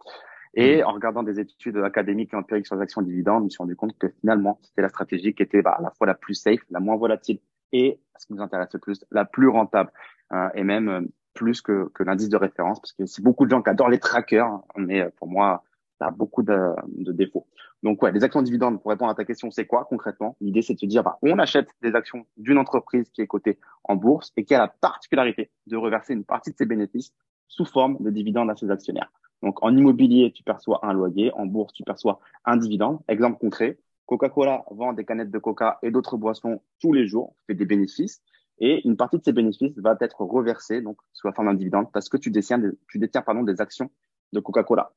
[0.54, 0.86] Et mmh.
[0.86, 3.76] en regardant des études académiques et empiriques sur les actions dividendes, je me suis rendu
[3.76, 6.62] compte que finalement, c'était la stratégie qui était bah, à la fois la plus safe,
[6.70, 7.40] la moins volatile
[7.74, 9.92] et, ce qui nous intéresse le plus, la plus rentable.
[10.32, 11.02] Euh, et même euh,
[11.36, 14.00] plus que, que l'indice de référence, parce que c'est beaucoup de gens qui adorent les
[14.00, 15.64] trackers, mais euh, pour moi,
[16.00, 17.46] ça a beaucoup de, de, défauts.
[17.84, 20.36] Donc ouais, les actions dividendes, pour répondre à ta question, c'est quoi concrètement?
[20.42, 23.60] L'idée, c'est de se dire, bah, on achète des actions d'une entreprise qui est cotée
[23.84, 27.14] en bourse et qui a la particularité de reverser une partie de ses bénéfices
[27.48, 29.12] sous forme de dividendes à ses actionnaires.
[29.44, 33.00] Donc en immobilier, tu perçois un loyer, en bourse, tu perçois un dividende.
[33.08, 37.54] Exemple concret, Coca-Cola vend des canettes de coca et d'autres boissons tous les jours, fait
[37.54, 38.22] des bénéfices.
[38.60, 41.92] Et une partie de ces bénéfices va être reversée donc sous la forme d'un dividende
[41.92, 43.92] parce que tu détiens, des, tu détiens pardon, des actions
[44.34, 44.94] de Coca-Cola.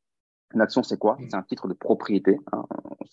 [0.54, 1.18] Une action, c'est quoi?
[1.28, 2.64] C'est un titre de propriété, hein,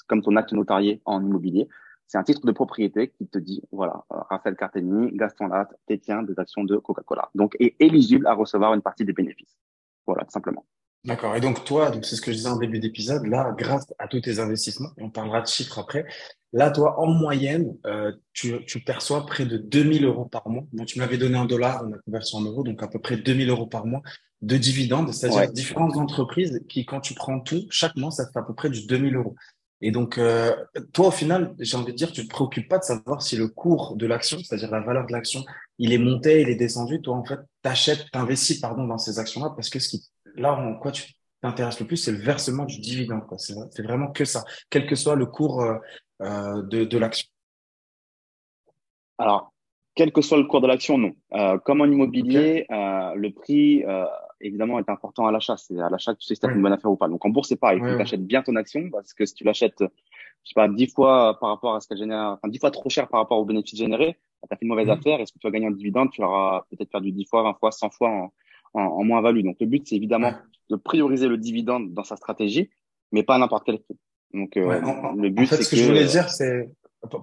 [0.08, 1.68] comme ton acte notarié en immobilier.
[2.08, 6.22] C'est un titre de propriété qui te dit, voilà, euh, Raphaël Carteni, Gaston Latte détient
[6.22, 7.30] des actions de Coca-Cola.
[7.34, 9.58] Donc, est éligible à recevoir une partie des bénéfices.
[10.06, 10.66] Voilà, tout simplement.
[11.06, 11.36] D'accord.
[11.36, 14.08] Et donc toi, donc c'est ce que je disais en début d'épisode, là, grâce à
[14.08, 16.04] tous tes investissements, on parlera de chiffres après,
[16.52, 20.64] là, toi, en moyenne, euh, tu, tu, perçois près de 2000 euros par mois.
[20.74, 23.18] Bon, tu m'avais donné un dollar, on a converti en euros, donc à peu près
[23.18, 24.02] 2000 euros par mois
[24.42, 28.44] de dividendes, c'est-à-dire différentes entreprises qui, quand tu prends tout, chaque mois, ça fait à
[28.44, 29.36] peu près du 2000 euros.
[29.82, 30.56] Et donc, euh,
[30.92, 33.48] toi, au final, j'ai envie de dire, tu te préoccupes pas de savoir si le
[33.48, 35.44] cours de l'action, c'est-à-dire la valeur de l'action,
[35.78, 37.02] il est monté, il est descendu.
[37.02, 40.76] Toi, en fait, t'achètes, t'investis, pardon, dans ces actions-là parce que ce qui là, en
[40.76, 43.24] quoi tu t'intéresses le plus, c'est le versement du dividende.
[43.38, 45.76] C'est vraiment que ça, quel que soit le cours euh,
[46.22, 47.28] euh, de, de l'action.
[49.18, 49.54] Alors,
[49.96, 51.14] quel que soit le cours de l'action, non.
[51.34, 54.06] Euh, comme en immobilier, euh, le prix, euh,
[54.42, 55.56] évidemment, est important à l'achat.
[55.56, 57.08] C'est à l'achat que tu sais si tu as une bonne affaire ou pas.
[57.08, 57.78] Donc, en bourse, c'est pareil.
[57.78, 60.54] Il faut que tu achètes bien ton action parce que si tu l'achètes, je sais
[60.54, 63.22] pas, dix fois par rapport à ce qu'elle génère, enfin, dix fois trop cher par
[63.22, 64.92] rapport au bénéfice généré, tu as fait une mauvaise mmh.
[64.92, 65.22] affaire.
[65.22, 66.10] Est-ce que tu vas gagner en dividende?
[66.12, 68.34] Tu l'auras peut-être perdu dix fois, vingt fois, cent fois en,
[68.76, 69.44] en, moins-value.
[69.44, 70.34] Donc, le but, c'est évidemment
[70.70, 72.70] de prioriser le dividende dans sa stratégie,
[73.12, 73.98] mais pas à n'importe quel prix.
[74.34, 74.82] Donc, euh,
[75.16, 76.70] le but, en fait, ce que, je voulais dire, c'est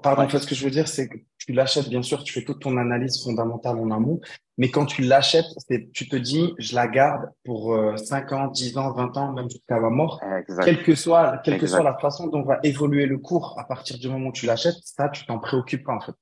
[0.02, 2.32] Pardon, en fait, ce que je veux dire, c'est que tu l'achètes, bien sûr, tu
[2.32, 4.20] fais toute ton analyse fondamentale en amont,
[4.58, 5.46] mais quand tu l'achètes,
[5.92, 9.50] tu te dis, je la garde pour 5 euh, ans, 10 ans, 20 ans, même
[9.50, 10.20] jusqu'à ma mort.
[10.64, 13.98] Quelle que soit, quelle que soit la façon dont va évoluer le cours à partir
[13.98, 16.14] du moment où tu l'achètes, ça, tu t'en préoccupes pas, en fait.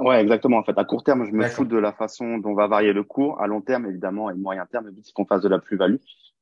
[0.00, 0.56] Ouais, exactement.
[0.56, 3.04] En fait, à court terme, je me fous de la façon dont va varier le
[3.04, 3.40] cours.
[3.40, 5.96] À long terme, évidemment, et moyen terme, le but, c'est qu'on fasse de la plus-value.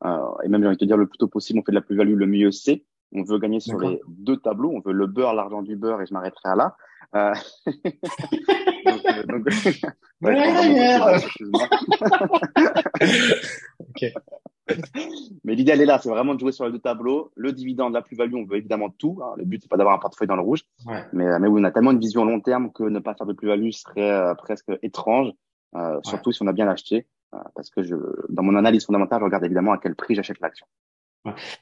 [0.04, 1.76] Euh, et même, j'ai envie de te dire, le plus tôt possible, on fait de
[1.76, 2.84] la plus-value, le mieux c'est.
[3.12, 4.70] On veut gagner sur les deux tableaux.
[4.70, 6.76] On veut le beurre, l'argent du beurre, et je m'arrêterai à là.
[7.14, 7.34] Euh...
[9.28, 9.48] donc.
[15.44, 15.98] Mais l'idée, elle est là.
[15.98, 17.30] C'est vraiment de jouer sur les deux tableaux.
[17.36, 19.20] Le dividende, la plus-value, on veut évidemment tout.
[19.22, 19.34] Hein.
[19.36, 20.64] Le but, c'est pas d'avoir un portefeuille dans le rouge.
[20.86, 21.04] Ouais.
[21.12, 23.32] Mais, mais oui, on a tellement une vision long terme que ne pas faire de
[23.32, 25.32] plus-value serait euh, presque étrange,
[25.76, 27.06] euh, surtout si on a bien acheté.
[27.34, 27.96] Euh, parce que je,
[28.30, 30.66] dans mon analyse fondamentale, je regarde évidemment à quel prix j'achète l'action.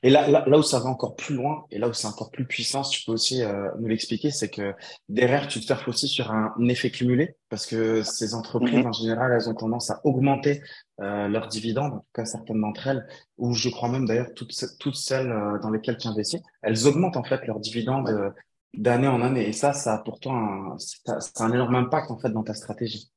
[0.02, 2.30] Et là, là, là, où ça va encore plus loin, et là où c'est encore
[2.30, 4.74] plus puissant, tu peux aussi euh, nous l'expliquer, c'est que
[5.08, 8.86] derrière, tu te surfes aussi sur un, effet cumulé, parce que ces entreprises, mhm.
[8.86, 10.62] en général, elles ont tendance à augmenter
[11.00, 13.06] euh, leurs dividendes, en tout cas certaines d'entre elles,
[13.38, 17.16] ou je crois même d'ailleurs toutes, toutes celles euh, dans lesquelles tu investis, elles augmentent
[17.16, 18.30] en fait leurs dividendes euh,
[18.74, 19.48] d'année en année.
[19.48, 22.42] Et ça, ça a pourtant un, ça, ça a un énorme impact en fait dans
[22.42, 23.10] ta stratégie.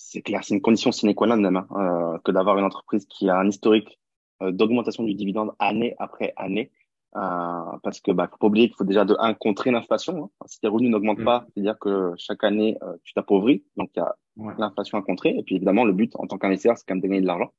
[0.00, 3.04] C'est clair, c'est une condition sine qua non même, hein, euh, que d'avoir une entreprise
[3.06, 3.97] qui a un historique
[4.40, 6.70] d'augmentation du dividende année après année.
[7.16, 10.24] Euh, parce que bah, faut pas oublier qu'il faut déjà de un contrer l'inflation.
[10.24, 10.30] Hein.
[10.46, 11.24] Si tes revenus n'augmentent mm.
[11.24, 14.14] pas, c'est-à-dire que chaque année euh, tu t'appauvris, donc il y a
[14.58, 15.30] l'inflation à contrer.
[15.30, 17.52] Et puis évidemment le but en tant qu'investisseur c'est quand même de gagner de l'argent.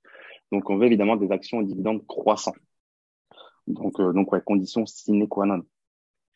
[0.51, 2.53] Donc on veut évidemment des actions et dividendes croissants.
[3.65, 5.63] Donc euh, donc ouais condition sine qua non.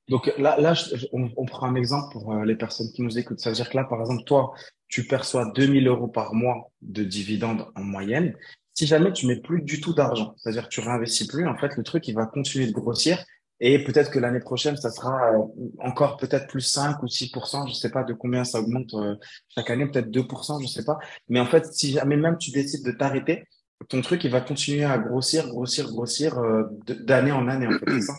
[0.09, 0.73] Donc là là
[1.13, 3.39] on, on, prend un exemple pour les personnes qui nous écoutent.
[3.39, 4.53] Ça veut dire que là par exemple toi
[4.87, 8.35] tu perçois 2000 euros par mois de dividendes en moyenne
[8.73, 11.75] si jamais tu mets plus du tout d'argent, c'est-à-dire que tu réinvestis plus, en fait,
[11.75, 13.23] le truc, il va continuer de grossir
[13.65, 15.37] et peut-être que l'année prochaine, ça sera euh,
[15.79, 19.15] encore peut-être plus 5 ou 6%, je sais pas de combien ça augmente euh,
[19.47, 20.99] chaque année, peut-être 2%, je sais pas.
[21.29, 23.45] Mais en fait, si jamais même tu décides de t'arrêter,
[23.87, 28.01] ton truc, il va continuer à grossir, grossir, grossir euh, d'année en année, en fait,
[28.01, 28.13] ça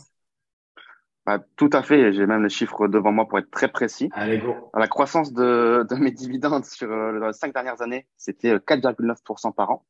[1.27, 2.12] bah, tout à fait.
[2.12, 4.11] J'ai même les chiffres devant moi pour être très précis.
[4.12, 4.55] Allez, go.
[4.75, 9.87] La croissance de, de mes dividendes sur les cinq dernières années, c'était 4,9% par an.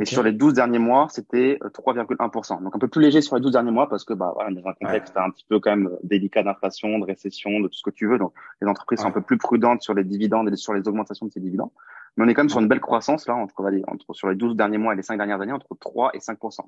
[0.00, 2.58] Et sur les 12 derniers mois, c'était 3,1%.
[2.58, 4.50] Euh, Donc un peu plus léger sur les 12 derniers mois parce que bah voilà,
[4.50, 7.74] dans un contexte un petit peu quand même euh, délicat d'inflation, de récession, de tout
[7.74, 8.18] ce que tu veux.
[8.18, 11.26] Donc les entreprises sont un peu plus prudentes sur les dividendes et sur les augmentations
[11.26, 11.70] de ces dividendes.
[12.16, 14.56] Mais on est quand même sur une belle croissance là entre, entre sur les 12
[14.56, 16.60] derniers mois et les 5 dernières années entre 3 et 5%.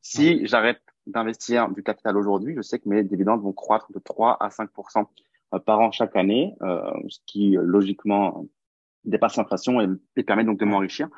[0.00, 4.38] si j'arrête d'investir du capital aujourd'hui, je sais que mes dividendes vont croître de 3
[4.40, 5.04] à 5%
[5.52, 8.46] euh, par an chaque année, euh, ce qui logiquement
[9.04, 11.10] dépasse l'inflation et, et permet donc de m'enrichir.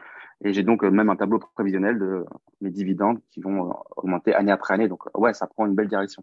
[0.44, 2.24] Et j'ai donc euh, même un tableau prévisionnel de
[2.60, 4.88] mes dividendes qui vont euh, augmenter année après année.
[4.88, 6.22] Donc ouais, ça prend une belle direction.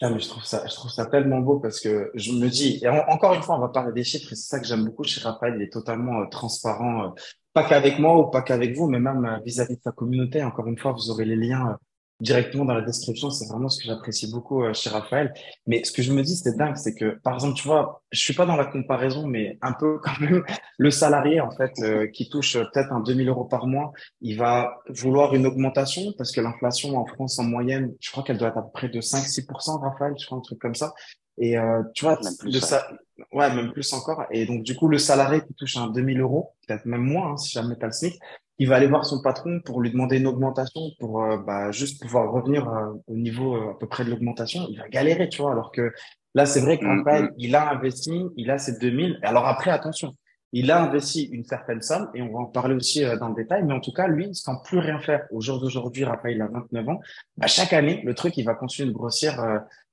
[0.00, 2.78] Ah, mais je trouve ça, je trouve ça tellement beau parce que je me dis,
[2.82, 5.02] et encore une fois, on va parler des chiffres et c'est ça que j'aime beaucoup
[5.02, 5.54] chez Raphaël.
[5.56, 7.14] Il est totalement euh, transparent,
[7.52, 10.42] pas qu'avec moi ou pas qu'avec vous, mais même vis-à-vis de sa communauté.
[10.44, 11.78] Encore une fois, vous aurez les liens
[12.20, 13.30] directement dans la description.
[13.30, 15.32] C'est vraiment ce que j'apprécie beaucoup euh, chez Raphaël.
[15.66, 18.20] Mais ce que je me dis, c'est dingue, c'est que, par exemple, tu vois, je
[18.20, 20.44] suis pas dans la comparaison, mais un peu quand même,
[20.78, 24.78] le salarié, en fait, euh, qui touche peut-être un 2000 euros par mois, il va
[24.88, 28.58] vouloir une augmentation parce que l'inflation en France, en moyenne, je crois qu'elle doit être
[28.58, 30.94] à peu près de 5-6%, Raphaël, je crois, un truc comme ça.
[31.38, 32.88] Et euh, tu vois, de ça,
[33.32, 34.24] ouais, même plus encore.
[34.30, 37.36] Et donc, du coup, le salarié qui touche un 2000 euros, peut-être même moins, hein,
[37.36, 38.18] si jamais tu as le SMIC,
[38.58, 42.02] il va aller voir son patron pour lui demander une augmentation pour euh, bah, juste
[42.02, 44.66] pouvoir revenir euh, au niveau euh, à peu près de l'augmentation.
[44.68, 45.52] Il va galérer, tu vois.
[45.52, 45.92] Alors que
[46.34, 47.34] là, c'est vrai qu'en fait, mm-hmm.
[47.38, 49.20] il a investi, il a ses 2000.
[49.22, 50.16] Alors après, attention,
[50.52, 53.62] il a investi une certaine somme et on va en parler aussi dans le détail.
[53.64, 56.48] Mais en tout cas, lui, sans plus rien faire au jour d'aujourd'hui, Raphaël, il a
[56.48, 57.00] 29 ans,
[57.36, 59.40] bah, chaque année, le truc, il va continuer de grossir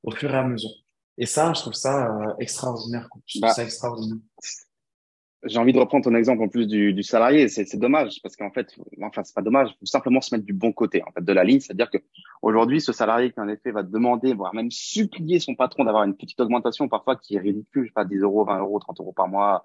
[0.01, 0.71] au fur et à mesure.
[1.17, 3.09] Et ça, je trouve ça extraordinaire.
[3.25, 4.17] Je trouve bah, ça extraordinaire
[5.45, 7.47] j'ai envie de reprendre ton exemple en plus du, du salarié.
[7.47, 9.69] C'est dommage parce qu'en fait, enfin, c'est pas dommage.
[9.71, 11.59] Il faut simplement se mettre du bon côté en fait de la ligne.
[11.59, 11.99] C'est-à-dire que
[12.41, 16.15] aujourd'hui, ce salarié qui en effet va demander, voire même supplier son patron d'avoir une
[16.15, 19.13] petite augmentation parfois qui est ridicule, je sais pas, 10 euros, 20 euros, 30 euros
[19.13, 19.63] par mois,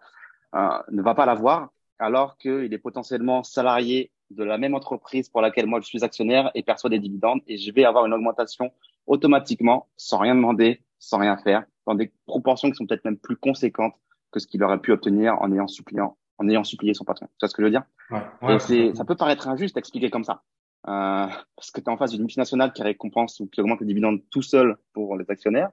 [0.54, 5.40] euh, ne va pas l'avoir alors qu'il est potentiellement salarié de la même entreprise pour
[5.40, 8.72] laquelle moi je suis actionnaire et perçoit des dividendes et je vais avoir une augmentation
[9.06, 13.36] automatiquement sans rien demander, sans rien faire, dans des proportions qui sont peut-être même plus
[13.36, 13.94] conséquentes
[14.30, 17.26] que ce qu'il aurait pu obtenir en ayant suppliant, en ayant supplié son patron.
[17.26, 17.84] Tu vois ce que je veux dire?
[18.10, 20.42] Ouais, Et c'est, ça peut paraître injuste d'expliquer comme ça,
[20.88, 23.86] euh, parce que tu es en face d'une multinationale qui récompense ou qui augmente les
[23.86, 25.70] dividendes tout seul pour les actionnaires,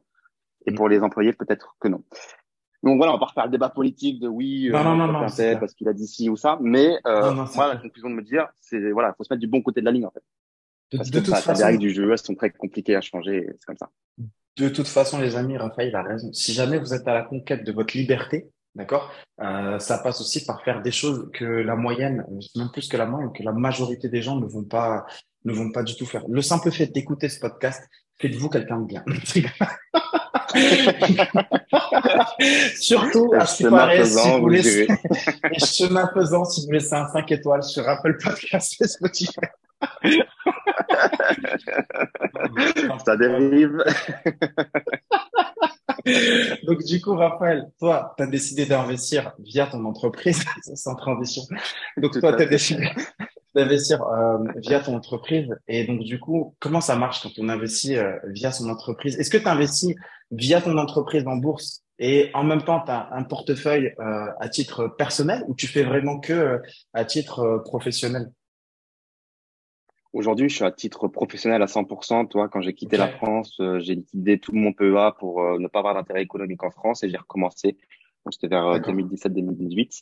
[0.66, 2.04] et pour les employés peut-être que non.
[2.84, 5.20] Donc voilà, on va pas refaire le débat politique de oui, non, euh, non, non,
[5.20, 8.48] parce qu'il a dit ci ou ça, mais euh, moi la conclusion de me dire,
[8.60, 10.24] c'est voilà, faut se mettre du bon côté de la ligne en fait.
[10.96, 13.78] Parce que ça, les règles du jeu, elles sont très compliquées à changer, c'est comme
[13.78, 13.90] ça.
[14.58, 16.34] De toute façon, les amis, Raphaël a raison.
[16.34, 20.46] Si jamais vous êtes à la conquête de votre liberté, d'accord, euh, ça passe aussi
[20.46, 24.10] par faire des choses que la moyenne, même plus que la moyenne, que la majorité
[24.10, 25.06] des gens ne vont pas,
[25.46, 26.24] ne vont pas du tout faire.
[26.28, 27.84] Le simple fait d'écouter ce podcast,
[28.20, 29.06] faites-vous quelqu'un de bien.
[32.80, 34.88] Surtout, à ce paraît, si vous laissez,
[35.60, 39.36] chemin faisant, si vous laissez un 5 étoiles sur Apple Podcast et Spotify.
[43.06, 43.84] Ça dérive.
[46.66, 50.44] Donc, du coup, Raphaël, toi, tu as décidé d'investir via ton entreprise,
[50.76, 51.44] sans transition.
[51.98, 52.90] Donc, toi, tu as décidé
[53.56, 55.48] d'investir euh, via ton entreprise.
[55.68, 59.20] Et donc, du coup, comment ça marche quand on investit euh, via son entreprise?
[59.20, 59.96] Est-ce que tu investis
[60.32, 64.50] via ton entreprise en bourse et en même temps, tu as un portefeuille euh, à
[64.50, 66.62] titre personnel ou tu fais vraiment que
[66.94, 68.28] à titre professionnel?
[70.18, 72.28] Aujourd'hui, je suis à titre professionnel à 100%.
[72.28, 75.94] Toi, quand j'ai quitté la France, j'ai liquidé tout mon PEA pour ne pas avoir
[75.94, 77.78] d'intérêt économique en France et j'ai recommencé.
[78.32, 80.02] C'était vers 2017-2018.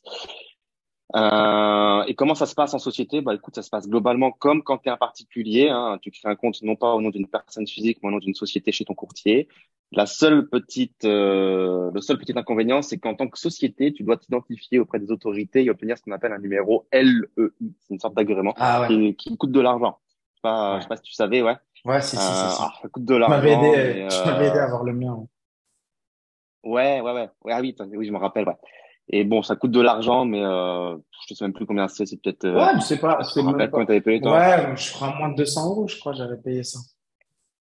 [1.16, 3.20] Euh, et comment ça se passe en société?
[3.20, 5.68] Bah écoute, ça se passe globalement comme quand tu es un particulier.
[5.70, 8.20] Hein, tu crées un compte non pas au nom d'une personne physique, mais au nom
[8.20, 9.50] d'une société chez ton courtier.
[9.92, 14.18] La seule petite, euh, le seul petit inconvénient, c'est qu'en tant que société, tu dois
[14.18, 17.28] t'identifier auprès des autorités et obtenir ce qu'on appelle un numéro LEI.
[17.36, 18.88] C'est une sorte d'agrément ah, ouais.
[18.88, 20.00] qui, qui, coûte de l'argent.
[20.46, 21.56] Pas, je sais pas si tu savais, ouais.
[21.86, 23.42] Ouais, si, si, si, euh, ah, ça coûte de l'argent.
[23.42, 25.26] Tu m'avais aidé, tu m'avais aidé à avoir le mien.
[26.64, 27.30] Ouais, ouais, ouais.
[27.44, 28.56] ouais ah oui, oui, je me rappelle, ouais.
[29.10, 30.96] Et bon, ça coûte de l'argent, mais euh,
[31.28, 32.06] je sais même plus combien c'est.
[32.06, 32.46] C'est peut-être.
[32.46, 33.20] Euh, ouais, je sais pas.
[33.22, 34.38] Je me rappelle avais payé toi.
[34.38, 36.80] Ouais, je crois moins de 200 euros, je crois, j'avais payé ça.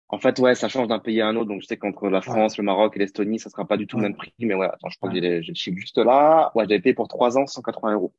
[0.09, 1.47] En fait, ouais, ça change d'un pays à un autre.
[1.47, 3.95] Donc, je sais qu'entre la France, le Maroc et l'Estonie, ça sera pas du tout
[3.95, 4.33] le même prix.
[4.39, 6.51] Mais ouais, attends, je crois que j'ai le chiffre juste là.
[6.53, 8.13] Ouais, j'avais payé pour trois ans 180 euros.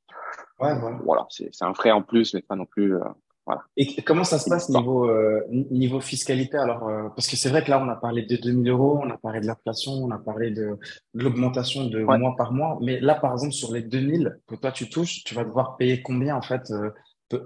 [0.59, 0.99] Ouais, voilà.
[1.05, 2.97] Voilà, c'est un frais en plus, mais pas non plus.
[2.97, 3.05] Euh,
[3.47, 3.63] voilà.
[3.77, 7.63] Et comment ça se passe niveau euh, niveau fiscalité alors euh, parce que c'est vrai
[7.63, 10.19] que là on a parlé de 2000 euros, on a parlé de l'inflation, on a
[10.19, 10.79] parlé de,
[11.13, 14.89] l'augmentation de mois par mois, mais là par exemple sur les 2000 que toi tu
[14.89, 16.91] touches, tu vas devoir payer combien en fait euh,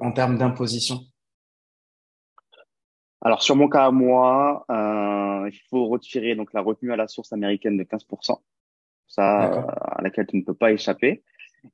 [0.00, 1.00] en termes d'imposition?
[3.20, 7.32] Alors sur mon cas à moi, il faut retirer donc la retenue à la source
[7.32, 8.38] américaine de 15%,
[9.08, 11.24] ça à laquelle tu ne peux pas échapper.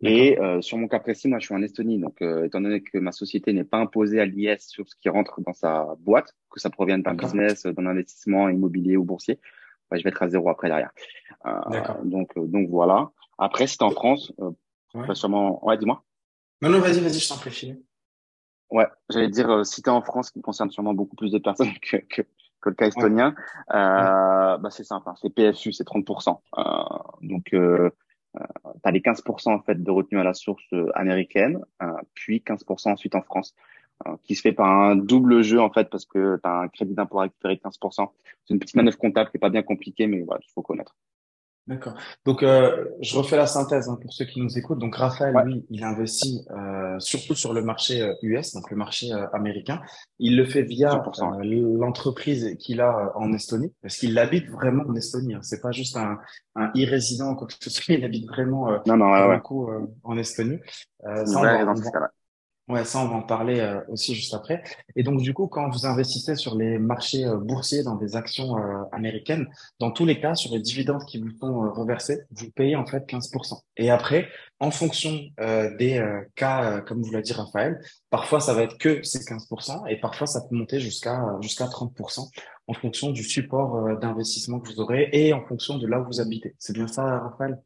[0.00, 1.98] Et euh, sur mon cas précis, moi, je suis en Estonie.
[1.98, 5.08] Donc, euh, étant donné que ma société n'est pas imposée à l'IS sur ce qui
[5.08, 9.38] rentre dans sa boîte, que ça provienne d'un business, d'un investissement immobilier ou boursier,
[9.90, 10.90] bah, je vais être à zéro après derrière.
[11.46, 13.10] Euh, donc, euh, donc voilà.
[13.38, 14.50] Après, si t'es en France, euh,
[14.94, 15.14] ouais.
[15.14, 15.64] sûrement.
[15.64, 16.02] Ouais, dis-moi.
[16.62, 17.76] Non, non, vas-y, vas-y, je t'en prie.
[18.70, 21.98] Ouais, j'allais dire, si t'es en France, qui concerne sûrement beaucoup plus de personnes que,
[21.98, 22.22] que,
[22.60, 23.34] que le cas estonien,
[23.70, 25.08] euh, bah, c'est simple.
[25.08, 26.40] Hein, c'est PFU, c'est 30%.
[27.22, 27.90] donc, euh,
[28.34, 32.42] tu as les 15% en fait de retenue à la source euh, américaine, euh, puis
[32.44, 33.54] 15% ensuite en France,
[34.24, 36.94] qui se fait par un double jeu en fait parce que tu as un crédit
[36.94, 38.10] d'impôt à récupérer 15%.
[38.44, 40.96] C'est une petite manœuvre comptable qui est pas bien compliquée, mais voilà, il faut connaître.
[41.66, 41.94] D'accord.
[42.26, 44.78] Donc, euh, je refais la synthèse hein, pour ceux qui nous écoutent.
[44.78, 49.10] Donc, Raphaël, lui, il investit euh, surtout sur le marché US, euh, donc le marché
[49.12, 49.80] euh, américain.
[50.18, 51.02] Il le fait via
[51.42, 55.34] l'entreprise qu'il a en Estonie, parce qu'il habite vraiment en Estonie.
[55.34, 55.40] Hein.
[55.42, 56.18] C'est pas juste un,
[56.54, 57.94] un irrésident quoi que ce soit.
[57.94, 59.70] Il habite vraiment non, non, ouais, beaucoup
[60.02, 60.58] en Estonie.
[61.02, 61.74] ça, on
[62.66, 64.62] Ouais, ça, on va en parler euh, aussi juste après.
[64.96, 68.56] Et donc, du coup, quand vous investissez sur les marchés euh, boursiers dans des actions
[68.56, 69.46] euh, américaines,
[69.80, 73.06] dans tous les cas, sur les dividendes qui vous sont reversés, vous payez en fait
[73.06, 73.60] 15%.
[73.76, 75.20] Et après, en fonction
[75.78, 76.02] des
[76.36, 80.26] cas, comme vous l'a dit Raphaël, parfois ça va être que ces 15% et parfois
[80.26, 82.30] ça peut monter jusqu'à jusqu'à 30%
[82.68, 86.20] en fonction du support d'investissement que vous aurez et en fonction de là où vous
[86.20, 86.54] habitez.
[86.58, 87.58] C'est bien ça, Raphaël?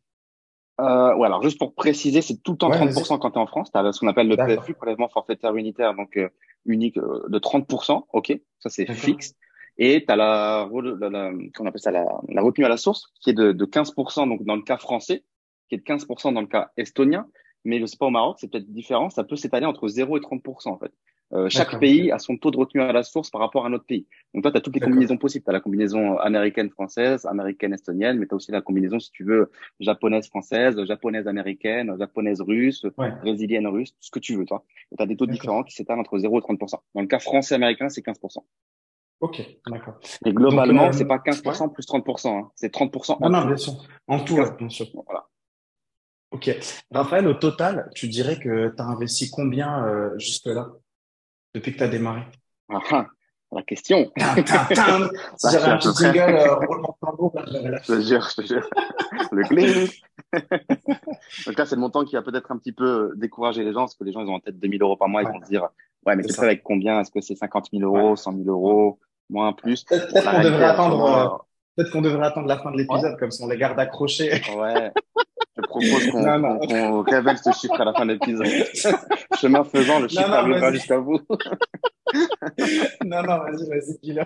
[0.81, 3.47] Euh, ouais, alors juste pour préciser, c'est tout le temps 30% quand tu es en
[3.47, 3.71] France.
[3.73, 6.29] Tu as ce qu'on appelle le PFU, prélèvement forfaitaire unitaire, donc euh,
[6.67, 8.05] unique euh, de 30%.
[8.12, 9.35] OK, ça c'est fixe.
[9.77, 13.12] Et tu as la, la, la, on appelle ça la, la, retenue à la source,
[13.21, 15.25] qui est de, de 15% donc dans le cas français,
[15.69, 17.27] qui est de 15% dans le cas estonien.
[17.64, 19.11] Mais je sais pas au Maroc, c'est peut-être différent.
[19.11, 20.93] Ça peut s'étaler entre 0 et 30% en fait.
[21.35, 23.73] Euh, chaque pays a son taux de retenue à la source par rapport à un
[23.75, 24.07] autre pays.
[24.33, 25.45] Donc toi, tu as toutes les combinaisons possibles.
[25.45, 29.51] Tu as la combinaison américaine-française, américaine-estonienne, mais tu as aussi la combinaison, si tu veux,
[29.81, 34.64] japonaise-française, japonaise-américaine, japonaise-russe, brésilienne-russe, tout ce que tu veux, toi.
[34.97, 36.81] Tu as des taux différents qui s'étalent entre 0 et 30%.
[36.95, 38.38] Dans le cas français-américain, c'est 15%.
[39.21, 39.99] Ok, d'accord.
[40.25, 42.51] Et globalement, euh, c'est pas 15% plus 30%, hein.
[42.55, 43.75] c'est 30% en non, non, bien sûr.
[44.07, 44.87] En tout, bien sûr.
[45.07, 45.27] Voilà.
[46.31, 46.51] Ok.
[46.93, 50.69] Raphaël, au total, tu dirais que tu as investi combien euh, juste là
[51.59, 52.23] depuis que tu as démarré
[52.71, 53.07] ah, ah,
[53.53, 54.11] La question.
[54.16, 58.68] J'avais un petit jingle euh, Je te jure, je te jure.
[59.33, 59.88] Le cling.
[61.47, 63.97] Donc là, c'est le montant qui va peut-être un petit peu décourager les gens, parce
[63.97, 65.68] que les gens, ils ont en tête 2000 euros par mois, ils vont se dire,
[66.07, 67.01] ouais, mais c'est ça avec combien?
[67.01, 71.47] Est-ce que c'est 50 000 euros, 100 000 euros, moins, plus Peut-être qu'on devrait attendre,
[71.77, 74.40] peut-être qu'on devrait attendre la fin de l'épisode, comme si on les garde accrochés.
[74.57, 74.92] Ouais.
[75.59, 78.47] Je propose qu'on révèle ce chiffre à la fin de l'épisode.
[79.40, 81.18] Chemin faisant, le chiffre arrivera jusqu'à vous.
[83.05, 84.23] non, non, vas-y, vas-y, dis-le.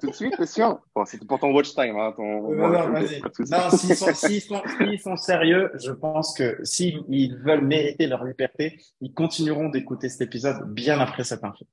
[0.00, 0.80] Tout de suite, c'est sûr.
[0.94, 1.96] Bon, c'est pour ton watch time.
[1.98, 2.54] Hein, ton...
[2.54, 3.20] Non, non, vas-y.
[3.20, 9.12] Non, s'ils sont, sont, sont, sérieux, je pense que s'ils veulent mériter leur liberté, ils
[9.12, 11.66] continueront d'écouter cet épisode bien après cette info.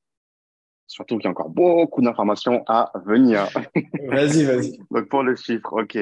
[0.92, 3.48] Surtout qu'il y a encore beaucoup d'informations à venir.
[4.10, 4.78] vas-y, vas-y.
[4.92, 5.98] Donc pour le chiffre, ok.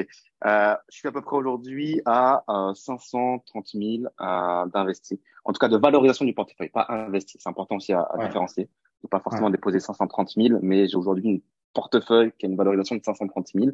[0.46, 5.18] Euh, je suis à peu près aujourd'hui à euh, 530 000 euh, d'investis.
[5.44, 7.36] En tout cas, de valorisation du portefeuille, pas investi.
[7.38, 8.68] C'est important aussi à, à différencier.
[9.02, 11.38] Je pas forcément déposer 530 000, mais j'ai aujourd'hui un
[11.72, 13.70] portefeuille qui a une valorisation de 530 000.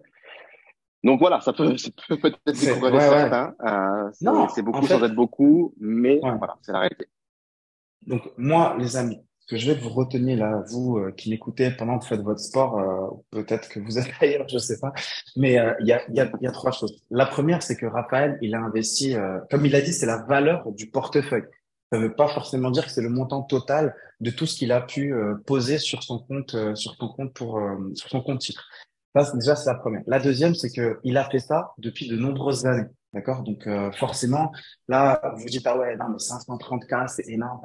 [1.04, 1.74] Donc voilà, ça peut
[2.08, 3.54] peut-être découvrir certains.
[3.64, 7.06] Euh, c'est beaucoup sans être beaucoup, mais voilà, c'est la réalité.
[8.06, 11.98] Donc moi, les amis, que je vais vous retenir là, vous euh, qui m'écoutez pendant
[11.98, 14.92] que vous faites votre sport, euh, peut-être que vous êtes ailleurs, je sais pas,
[15.36, 17.02] mais euh, il y, a, y, y, a, trois choses.
[17.10, 19.14] La première, c'est que Raphaël, il a investi,
[19.50, 21.44] comme il a dit, c'est la valeur du portefeuille.
[21.92, 24.72] Ça ne veut pas forcément dire que c'est le montant total de tout ce qu'il
[24.72, 25.14] a pu
[25.46, 27.60] poser sur son compte, sur son compte pour,
[27.94, 28.68] sur son compte titre.
[29.14, 30.02] Ça, déjà, c'est la première.
[30.06, 32.88] La deuxième, c'est que il a fait ça depuis de nombreuses années.
[33.16, 33.44] D'accord?
[33.44, 34.52] Donc euh, forcément,
[34.88, 37.62] là, vous dites, ah ouais, non, mais 530K, c'est énorme,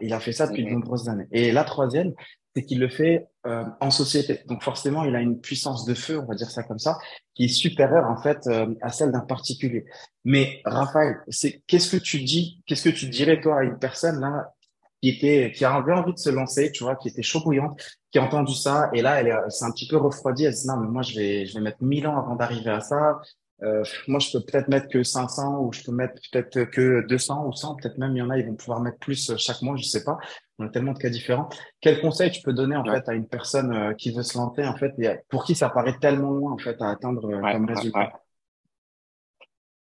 [0.00, 1.28] Il a fait ça depuis de nombreuses années.
[1.30, 2.12] Et la troisième,
[2.52, 4.40] c'est qu'il le fait euh, en société.
[4.48, 6.98] Donc forcément, il a une puissance de feu, on va dire ça comme ça,
[7.36, 9.84] qui est supérieure en fait euh, à celle d'un particulier.
[10.24, 14.18] Mais Raphaël, c'est qu'est-ce que tu dis, qu'est-ce que tu dirais toi à une personne
[14.18, 14.52] là
[15.00, 18.18] qui était, qui avait envie de se lancer, tu vois, qui était chaud bouillante, qui
[18.18, 20.44] a entendu ça et là, elle s'est un petit peu refroidie.
[20.44, 22.70] Elle se dit non, mais moi je vais, je vais mettre mille ans avant d'arriver
[22.70, 23.20] à ça.
[23.62, 27.46] Euh, moi, je peux peut-être mettre que 500 ou je peux mettre peut-être que 200
[27.46, 27.76] ou 100.
[27.76, 29.84] Peut-être même il y en a, ils vont pouvoir mettre plus euh, chaque mois, je
[29.84, 30.18] sais pas.
[30.58, 31.48] On a tellement de cas différents.
[31.80, 34.64] Quel conseil tu peux donner en fait à une personne euh, qui veut se lancer
[34.64, 38.12] en fait et pour qui ça paraît tellement loin en fait à atteindre comme résultat?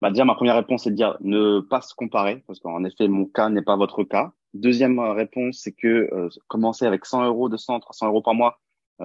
[0.02, 3.08] bah, déjà, ma première réponse, c'est de dire ne pas se comparer, parce qu'en effet,
[3.08, 4.32] mon cas n'est pas votre cas.
[4.54, 8.60] Deuxième réponse, c'est que commencer avec 100 euros, 200, 300 euros par mois,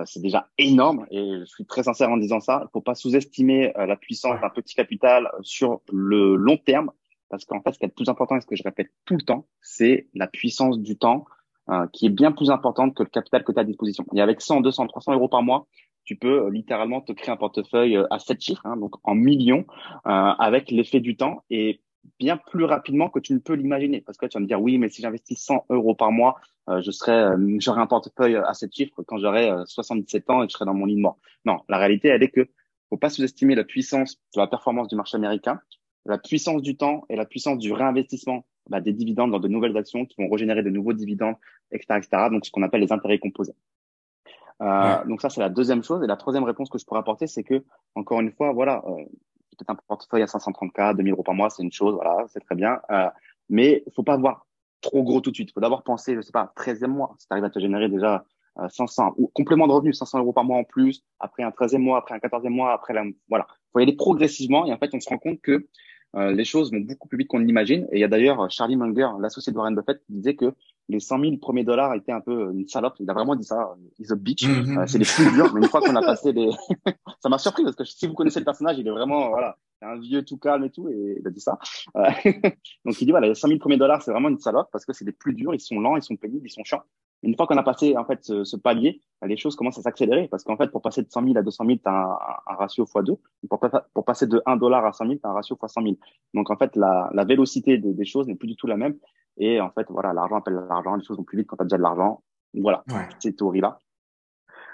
[0.04, 2.62] c'est déjà énorme et je suis très sincère en disant ça.
[2.64, 6.90] Il faut pas sous-estimer euh, la puissance d'un petit capital euh, sur le long terme
[7.28, 9.14] parce qu'en fait, ce qui est le plus important et ce que je répète tout
[9.14, 11.24] le temps, c'est la puissance du temps
[11.92, 14.04] qui est bien plus importante que le capital que tu as à disposition.
[14.14, 15.66] Et avec 100, 200, 300 euros par mois,
[16.04, 19.64] tu peux littéralement te créer un portefeuille à 7 chiffres, hein, donc en millions,
[20.04, 21.42] avec l'effet du temps.
[21.50, 21.80] Et
[22.18, 24.00] bien plus rapidement que tu ne peux l'imaginer.
[24.00, 26.36] Parce que tu vas me dire, oui, mais si j'investis 100 euros par mois,
[26.68, 30.42] euh, je serai, euh, j'aurai un portefeuille à 7 chiffres quand j'aurai 77 euh, ans
[30.42, 31.18] et que je serai dans mon lit de mort.
[31.44, 32.48] Non, la réalité, elle est que
[32.88, 35.60] faut pas sous-estimer la puissance de la performance du marché américain,
[36.04, 39.76] la puissance du temps et la puissance du réinvestissement bah, des dividendes dans de nouvelles
[39.76, 41.36] actions qui vont régénérer de nouveaux dividendes,
[41.72, 42.28] etc., etc.
[42.30, 43.54] Donc, ce qu'on appelle les intérêts composés.
[44.62, 46.02] Euh, Donc ça, c'est la deuxième chose.
[46.02, 47.64] Et la troisième réponse que je pourrais apporter, c'est que,
[47.94, 49.04] encore une fois, voilà, euh,
[49.56, 52.54] peut-être un portefeuille à 530K, 2000 euros par mois, c'est une chose, voilà, c'est très
[52.54, 52.80] bien.
[52.90, 53.08] Euh,
[53.48, 54.46] mais faut pas voir
[54.80, 55.52] trop gros tout de suite.
[55.52, 58.24] Faut d'abord penser, je sais pas, 13e mois, si tu arrives à te générer déjà
[58.68, 61.78] 500 euh, ou complément de revenus, 500 euros par mois en plus, après un 13e
[61.78, 63.46] mois, après un 14e mois, après la, voilà.
[63.72, 65.66] faut y aller progressivement et en fait, on se rend compte que
[66.16, 67.86] euh, les choses vont beaucoup plus vite qu'on l'imagine.
[67.92, 70.54] Et il y a d'ailleurs Charlie Munger, l'associé de Warren Buffett, qui disait que
[70.88, 72.94] les 100 000 premiers dollars étaient un peu une salope.
[73.00, 73.74] Il a vraiment dit ça.
[73.98, 74.46] He's a bitch.
[74.46, 74.78] Mm-hmm.
[74.78, 75.52] Euh, c'est les plus durs.
[75.52, 76.50] Mais une fois qu'on a passé les,
[77.20, 79.98] ça m'a surpris parce que si vous connaissez le personnage, il est vraiment, voilà, un
[79.98, 80.88] vieux tout calme et tout.
[80.88, 81.58] Et il a dit ça.
[81.96, 82.02] Euh,
[82.84, 84.92] donc il dit voilà, les 100 000 premiers dollars, c'est vraiment une salope parce que
[84.92, 85.54] c'est les plus durs.
[85.54, 86.82] Ils sont lents, ils sont pénibles, ils sont chiants.
[87.22, 89.82] Une fois qu'on a passé en fait ce, ce palier, bah, les choses commencent à
[89.82, 92.18] s'accélérer parce qu'en fait, pour passer de 100 000 à 200 000, tu as un,
[92.46, 93.16] un, ratio x2.
[93.48, 93.60] Pour,
[93.94, 95.96] pour, passer de 1 dollar à 100 000, tu as un ratio x 100 000.
[96.34, 98.96] Donc en fait, la, la vélocité des, des choses n'est plus du tout la même.
[99.38, 101.66] Et en fait, voilà, l'argent appelle l'argent, les choses vont plus vite quand tu as
[101.66, 102.22] déjà de l'argent.
[102.54, 103.08] Voilà, ouais.
[103.18, 103.78] cette théorie-là.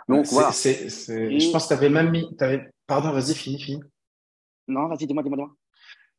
[0.09, 0.53] Donc voilà.
[0.53, 2.29] C'est, c'est, Je pense que tu avais même mis.
[2.41, 2.71] Avais...
[2.87, 3.83] Pardon, vas-y, fini, fini.
[4.69, 5.55] Non, vas-y, dis-moi, dis-moi, dis-moi.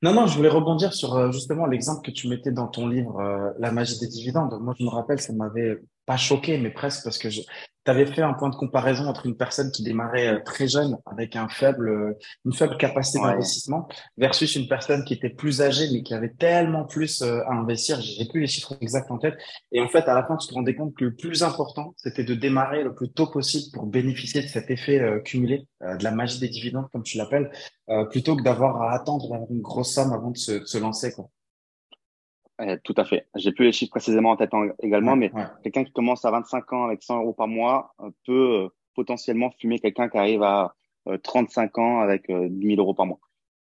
[0.02, 3.20] Non, non, je voulais rebondir sur euh, justement l'exemple que tu mettais dans ton livre,
[3.22, 4.60] euh, La magie des dividendes.
[4.62, 7.42] Moi, je me rappelle, ça m'avait pas choqué, mais presque parce que je,
[7.86, 10.98] tu avais fait un point de comparaison entre une personne qui démarrait euh, très jeune
[11.06, 13.88] avec un faible, euh, une faible capacité d'investissement
[14.18, 18.00] versus une personne qui était plus âgée mais qui avait tellement plus euh, à investir.
[18.00, 19.36] J'ai plus les chiffres exacts en tête.
[19.72, 22.24] Et en fait, à la fin, tu te rendais compte que le plus important, c'était
[22.24, 26.40] de démarrer le plus tôt possible pour bénéficier de cet effet cumulé, de la magie
[26.40, 27.52] des dividendes, comme tu l'appelles,
[28.12, 31.12] plutôt que d'avoir à attendre une grosse somme avant de se, de se lancer.
[31.12, 31.30] Quoi.
[32.62, 33.28] Euh, tout à fait.
[33.36, 34.52] J'ai plus les chiffres précisément en tête
[34.82, 35.32] également, mais
[35.64, 39.50] quelqu'un qui commence à 25 ans avec 100 euros par mois euh, peut euh, potentiellement
[39.60, 40.76] fumer quelqu'un qui arrive à
[41.24, 43.20] 35 ans avec 10 000 euros par mois.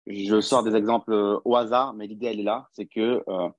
[0.05, 1.13] Je sors des exemples
[1.45, 3.49] au hasard, mais l'idée elle est là, c'est que euh,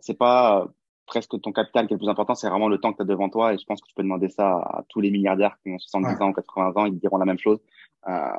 [0.00, 0.66] c'est pas
[1.06, 3.06] presque ton capital qui est le plus important, c'est vraiment le temps que tu as
[3.06, 3.54] devant toi.
[3.54, 6.20] Et je pense que tu peux demander ça à tous les milliardaires qui ont 70
[6.20, 7.60] ans ou 80 ans, ils diront la même chose.
[8.08, 8.36] Euh,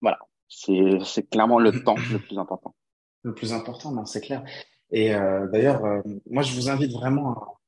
[0.00, 2.74] voilà, c'est clairement le temps le plus important.
[3.22, 4.42] Le plus important, non, c'est clair.
[4.90, 7.58] Et euh, d'ailleurs, euh, moi, je vous invite vraiment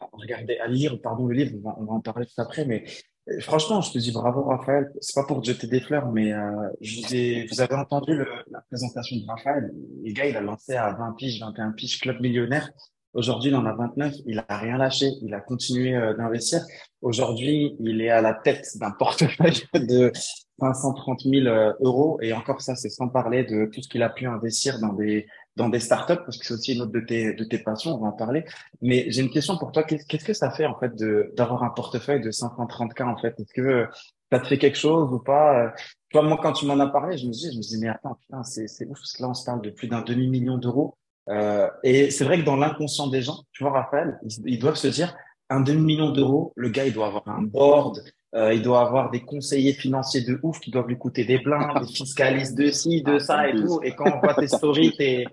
[0.00, 1.52] à, regarder, à lire, pardon, le livre.
[1.62, 2.84] On va, on va en parler tout après, mais
[3.28, 4.90] euh, franchement, je te dis bravo, Raphaël.
[5.00, 6.32] C'est pas pour te jeter des fleurs, mais
[6.80, 9.70] je vous, ai, vous avez entendu le, la présentation de Raphaël.
[10.04, 12.70] Le gars, il a lancé à 20 piges, 21 piges, club millionnaire.
[13.12, 14.14] Aujourd'hui, il en a 29.
[14.26, 15.10] Il a rien lâché.
[15.22, 16.60] Il a continué d'investir.
[17.02, 20.12] Aujourd'hui, il est à la tête d'un portefeuille de
[20.60, 22.18] 530 000 euros.
[22.22, 25.26] Et encore ça, c'est sans parler de tout ce qu'il a pu investir dans des
[25.60, 27.98] dans des startups parce que c'est aussi une autre de tes de tes passions, on
[27.98, 28.44] va en parler.
[28.80, 29.82] Mais j'ai une question pour toi.
[29.84, 30.92] Qu'est-ce que ça fait en fait
[31.36, 33.38] d'avoir un portefeuille de 530K en fait?
[33.38, 33.86] Est-ce que
[34.32, 35.72] ça te fait quelque chose ou pas?
[36.08, 37.88] Tu vois, moi quand tu m'en as parlé, je me dis, je me dis mais
[37.88, 40.28] attends, putain, c'est c'est ouf parce que là on se parle de plus d'un demi
[40.28, 40.96] million d'euros.
[41.28, 44.88] Euh, et c'est vrai que dans l'inconscient des gens, tu vois, Raphaël, ils, doivent se
[44.88, 45.14] dire
[45.50, 48.00] un demi million d'euros, le gars il doit avoir un board,
[48.34, 51.80] euh, il doit avoir des conseillers financiers de ouf qui doivent lui coûter des blindes,
[51.80, 53.80] des fiscalistes de ci, de ça et tout.
[53.82, 55.24] Et quand on voit tes stories, t'es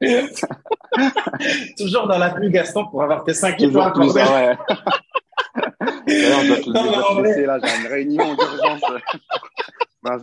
[1.78, 3.92] toujours dans la pluie, Gaston, pour avoir tes 5 étoiles.
[3.92, 4.56] Plus, ouais.
[6.06, 8.82] D'ailleurs, je dois te, laisser là, j'ai une réunion d'urgence.
[10.02, 10.18] non,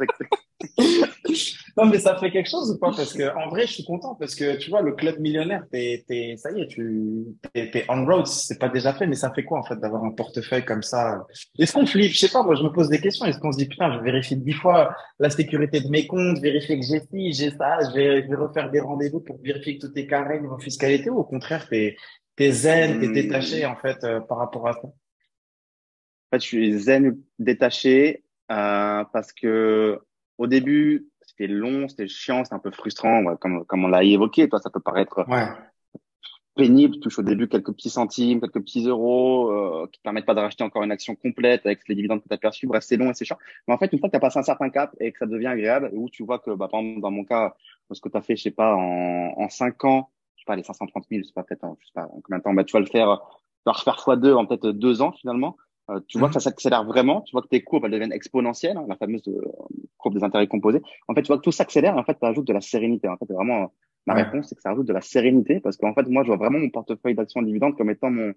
[1.86, 2.92] mais ça fait quelque chose ou pas?
[2.92, 6.04] Parce que en vrai, je suis content parce que tu vois, le club millionnaire, t'es,
[6.08, 8.26] t'es, ça y est, tu, t'es, t'es on road.
[8.26, 11.26] C'est pas déjà fait, mais ça fait quoi en fait d'avoir un portefeuille comme ça?
[11.60, 12.12] Est-ce qu'on flippe?
[12.12, 12.44] Je sais pas.
[12.44, 13.26] Moi, je me pose des questions.
[13.26, 16.80] Est-ce qu'on se dit putain, je vérifie dix fois la sécurité de mes comptes, vérifier
[16.80, 19.88] que j'ai ci, j'ai ça, je vais, je vais refaire des rendez-vous pour vérifier que
[19.88, 21.96] tout est carré niveau fiscalité ou au contraire, t'es,
[22.36, 24.88] t'es zen, t'es détaché en fait euh, par rapport à ça?
[24.88, 30.00] En fait, je suis zen, détaché euh, parce que
[30.38, 34.48] au début, c'était long, c'était chiant, c'était un peu frustrant, comme, comme on l'a évoqué.
[34.50, 35.48] Toi, ça peut paraître ouais.
[36.56, 36.96] pénible.
[36.96, 40.40] Tu touches au début quelques petits centimes, quelques petits euros euh, qui permettent pas de
[40.40, 42.68] racheter encore une action complète avec les dividendes que tu as perçus.
[42.68, 43.38] Bref, c'est long et c'est chiant.
[43.68, 45.26] Mais en fait, une fois que tu as passé un certain cap et que ça
[45.26, 47.56] devient agréable, où tu vois que, bah, par exemple, dans mon cas,
[47.92, 50.56] ce que tu as fait, je sais pas, en, en 5 ans, je sais pas,
[50.56, 52.64] les 530 000, je sais pas, peut-être, je sais pas, en combien de temps, bah,
[52.64, 55.58] tu vas le faire, tu vas refaire fois deux en peut-être deux ans finalement.
[55.90, 58.78] Euh, tu vois que ça s'accélère vraiment, tu vois que tes courbes elles deviennent exponentielles,
[58.78, 59.42] hein, la fameuse euh,
[59.98, 60.82] courbe des intérêts composés.
[61.08, 63.08] En fait, tu vois que tout s'accélère et en fait, ça ajoute de la sérénité.
[63.08, 63.72] En fait, vraiment,
[64.06, 66.38] ma réponse, c'est que ça ajoute de la sérénité parce qu'en fait, moi, je vois
[66.38, 68.34] vraiment mon portefeuille d'actions dividendes comme étant mon,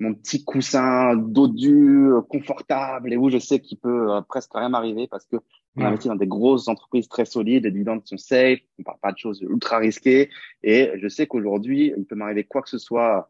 [0.00, 5.06] mon petit coussin dodu, confortable et où je sais qu'il peut euh, presque rien m'arriver
[5.08, 5.36] parce que
[5.78, 9.12] on investit dans des grosses entreprises très solides, les dividendes sont safe, on parle pas
[9.12, 10.30] de choses ultra risquées
[10.62, 13.22] et je sais qu'aujourd'hui, il peut m'arriver quoi que ce soit euh,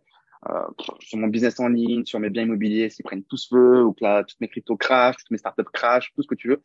[1.01, 4.05] sur mon business en ligne, sur mes biens immobiliers, s'ils prennent tous feu, ou que
[4.05, 6.63] là, toutes mes cryptos crashent, toutes mes startups crashent, tout ce que tu veux,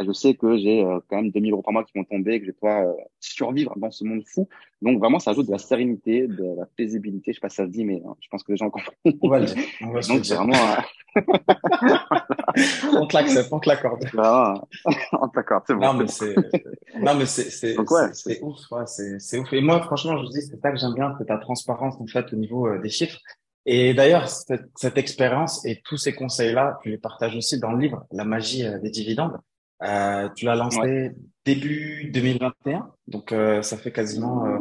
[0.00, 2.46] je sais que j'ai euh, quand même 2000 euros par mois qui vont tomber, que
[2.46, 4.48] je vais pouvoir euh, survivre dans ce monde fou.
[4.80, 7.32] Donc vraiment, ça ajoute de la sérénité, de la paisibilité.
[7.32, 9.18] Je sais pas si ça se dit, mais je pense que les gens comprennent.
[9.20, 9.56] On va le dire.
[9.82, 10.54] On va Donc c'est vraiment.
[12.94, 14.02] on te l'accepte, on te l'accorde.
[15.12, 15.80] on te l'accorde, c'est bon.
[15.80, 16.34] Non mais c'est,
[16.98, 19.52] non mais c'est, c'est ouf, ouais, c'est, c'est ouf.
[19.52, 22.06] Et moi, franchement, je vous dis, c'est ça que j'aime bien, c'est ta transparence en
[22.06, 23.18] fait au niveau des chiffres.
[23.66, 27.78] Et d'ailleurs, cette, cette expérience et tous ces conseils-là, tu les partages aussi dans le
[27.78, 29.38] livre, La magie des dividendes.
[29.82, 31.12] Euh, tu l'as lancé
[31.44, 34.58] début 2021, donc euh, ça fait quasiment, euh,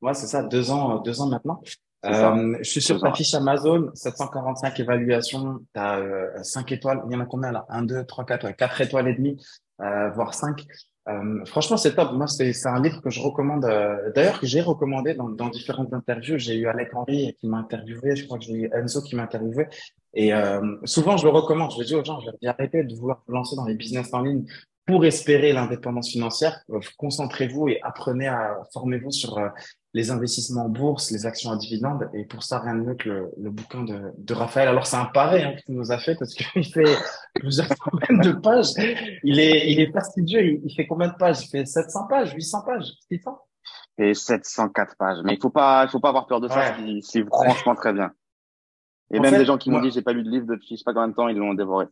[0.00, 1.60] ouais, c'est ça, deux ans, deux ans maintenant.
[2.06, 7.12] Euh, je suis sur ta fiche Amazon, 745 évaluations, tu as euh, 5 étoiles, il
[7.12, 7.66] y en a combien là?
[7.68, 9.36] 1, 2, 3, 4, 4 étoiles et demie,
[9.80, 10.64] euh, voire 5.
[11.08, 12.12] Euh, franchement, c'est top.
[12.12, 13.62] Moi, c'est un livre que je recommande.
[14.14, 16.38] D'ailleurs, que j'ai recommandé dans, dans différentes interviews.
[16.38, 18.14] J'ai eu Alec Henry qui m'a interviewé.
[18.14, 19.66] Je crois que j'ai eu Enzo qui m'a interviewé.
[20.14, 21.72] Et euh, souvent, je le recommande.
[21.78, 24.44] Je dis aux gens, arrêtez de vouloir vous lancer dans les business en ligne
[24.86, 26.60] pour espérer l'indépendance financière.
[26.70, 29.48] Euh, concentrez-vous et apprenez à formez-vous sur euh,
[29.94, 32.08] les investissements en bourse, les actions à dividendes.
[32.12, 34.68] Et pour ça, rien de mieux que le, le bouquin de, de, Raphaël.
[34.68, 36.96] Alors, c'est un pavé hein, qu'il nous a fait parce qu'il fait
[37.34, 38.72] plusieurs centaines de pages.
[39.24, 40.42] Il est, il est fastidieux.
[40.42, 41.42] Il, il fait combien de pages?
[41.44, 43.38] Il fait 700 pages, 800 pages, 600
[43.98, 45.18] Et 704 pages.
[45.24, 46.76] Mais il faut pas, il faut pas avoir peur de ça.
[47.02, 48.12] C'est franchement très bien.
[49.10, 50.84] Et même des gens qui m'ont dit j'ai pas lu de livre depuis je sais
[50.84, 51.86] pas combien de temps, ils l'ont dévoré.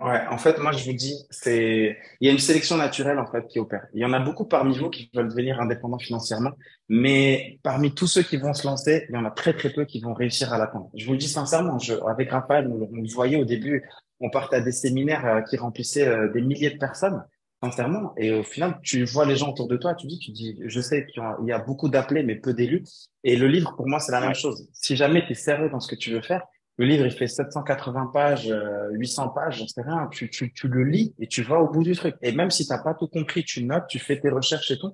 [0.00, 3.26] Ouais, en fait, moi je vous dis, c'est il y a une sélection naturelle en
[3.26, 3.86] fait qui opère.
[3.92, 6.52] Il y en a beaucoup parmi vous qui veulent devenir indépendants financièrement,
[6.88, 9.84] mais parmi tous ceux qui vont se lancer, il y en a très très peu
[9.84, 10.90] qui vont réussir à l'atteindre.
[10.94, 13.84] Je vous le dis sincèrement, je, avec Raphaël, on, on le voyait au début,
[14.20, 17.22] on partait à des séminaires euh, qui remplissaient euh, des milliers de personnes
[17.62, 18.14] sincèrement.
[18.16, 20.80] Et au final, tu vois les gens autour de toi, tu dis, tu dis, je
[20.80, 22.84] sais qu'il y a beaucoup d'appelés, mais peu d'élus.
[23.22, 24.66] Et le livre, pour moi, c'est la même chose.
[24.72, 26.42] Si jamais tu es sérieux dans ce que tu veux faire,
[26.80, 28.54] le livre, il fait 780 pages,
[28.92, 30.08] 800 euh, pages, j'en sais rien.
[30.10, 32.14] Tu, tu, tu le lis et tu vas au bout du truc.
[32.22, 34.90] Et même si t'as pas tout compris, tu notes, tu fais tes recherches et tout.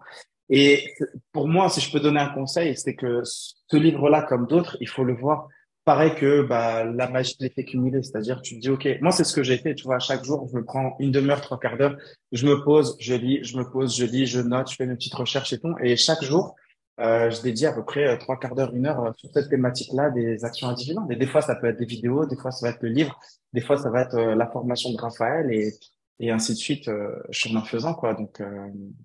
[0.51, 0.83] Et
[1.31, 4.89] pour moi, si je peux donner un conseil, c'est que ce livre-là, comme d'autres, il
[4.89, 5.47] faut le voir
[5.85, 9.23] pareil que bah, la magie de l'effet cumulé, c'est-à-dire tu te dis, OK, moi c'est
[9.23, 11.77] ce que j'ai fait, tu vois, chaque jour, je me prends une demi-heure, trois quarts
[11.77, 11.97] d'heure,
[12.33, 14.97] je me pose, je lis, je me pose, je lis, je note, je fais mes
[14.97, 16.57] petites recherches et tout, et chaque jour,
[17.01, 19.49] euh, je dédie à peu près euh, trois quarts d'heure, une heure euh, sur cette
[19.51, 21.05] thématique-là des actions individuelles.
[21.11, 23.19] Et des fois, ça peut être des vidéos, des fois, ça va être le livre,
[23.53, 25.75] des fois, ça va être la formation de Raphaël et,
[26.21, 26.91] et ainsi de suite,
[27.31, 28.15] chemin faisant, quoi.
[28.15, 28.43] Donc,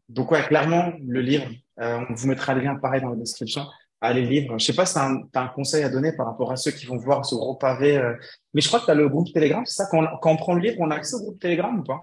[0.10, 1.46] donc ouais, clairement, le livre,
[1.78, 3.64] on vous mettra le lien pareil dans la description
[4.10, 4.58] les livres.
[4.58, 6.86] Je sais pas si tu as, un conseil à donner par rapport à ceux qui
[6.86, 7.98] vont voir ce gros pavé.
[7.98, 8.16] Euh,
[8.54, 9.88] mais je crois que tu as le groupe Telegram, c'est ça?
[9.92, 12.02] Quand, quand on prend le livre, on a accès au groupe Telegram ou pas?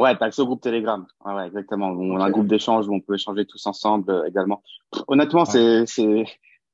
[0.00, 1.06] Ouais, tu as accès au groupe Telegram.
[1.26, 1.88] Ouais, exactement.
[1.88, 4.62] On a un groupe d'échange où on peut échanger tous ensemble euh, également.
[5.08, 6.24] honnêtement, c'est c'est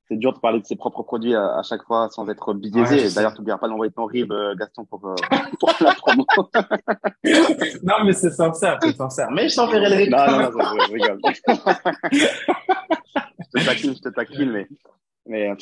[0.09, 3.13] c'est dur de parler de ses propres produits à, chaque fois sans être biaisé.
[3.13, 5.01] D'ailleurs, tu n'oublieras pas d'envoyer ton RIB, euh, Gaston, pour,
[5.61, 6.25] pour la promo.
[7.83, 9.29] non, mais c'est sincère, c'est sincère.
[9.33, 10.11] Mais je t'enverrai le RIB.
[10.13, 11.19] Non, non, non, je rigole.
[12.13, 14.69] je te taquine, je te taquine, mais,
[15.27, 15.53] mais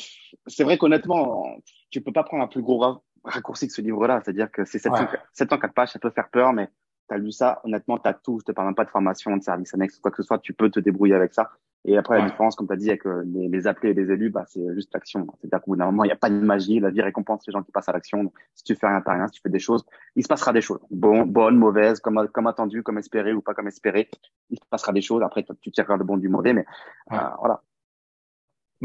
[0.45, 1.47] c'est vrai qu'honnêtement,
[1.89, 4.21] tu peux pas prendre un plus gros raccourci que ce livre-là.
[4.23, 6.69] C'est-à-dire que c'est 704 pages, ça peut faire peur, mais
[7.07, 8.39] tu as lu ça, honnêtement, tu as tout.
[8.39, 10.53] Je te parle même pas de formation, de service annexe, quoi que ce soit, tu
[10.53, 11.51] peux te débrouiller avec ça.
[11.87, 14.11] Et après, la différence, comme tu as dit, avec euh, les, les, appelés et les
[14.11, 15.27] élus, bah, c'est juste l'action.
[15.39, 16.79] C'est-à-dire qu'au bout d'un moment, il n'y a pas de magie.
[16.79, 18.33] La vie récompense les gens qui passent à l'action.
[18.55, 19.27] Si tu fais rien, t'as rien.
[19.27, 19.85] Si tu fais des choses,
[20.15, 20.79] il se passera des choses.
[20.89, 24.09] Bon, bonnes, mauvaises, comme, comme attendu, comme espéré ou pas comme espéré.
[24.49, 25.21] Il se passera des choses.
[25.21, 26.65] Après, tu tireras le bon du mauvais, mais
[27.11, 27.61] euh, voilà.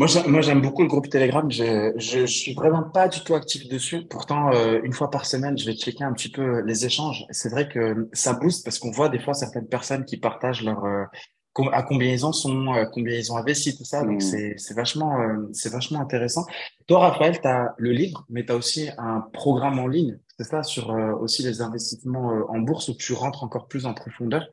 [0.00, 1.50] Moi, j'aime beaucoup le groupe Telegram.
[1.50, 4.06] Je, je, suis vraiment pas du tout actif dessus.
[4.08, 7.26] Pourtant, euh, une fois par semaine, je vais checker un petit peu les échanges.
[7.28, 10.82] C'est vrai que ça booste parce qu'on voit des fois certaines personnes qui partagent leur
[10.86, 11.04] euh,
[11.70, 14.02] à combien ils en sont, à combien ils ont investi, tout ça.
[14.02, 14.20] Donc mmh.
[14.20, 16.46] c'est c'est vachement euh, c'est vachement intéressant.
[16.86, 20.18] Toi, Raphaël, tu as le livre, mais tu as aussi un programme en ligne.
[20.38, 20.88] C'est ça sur
[21.20, 24.46] aussi les investissements en bourse où tu rentres encore plus en profondeur.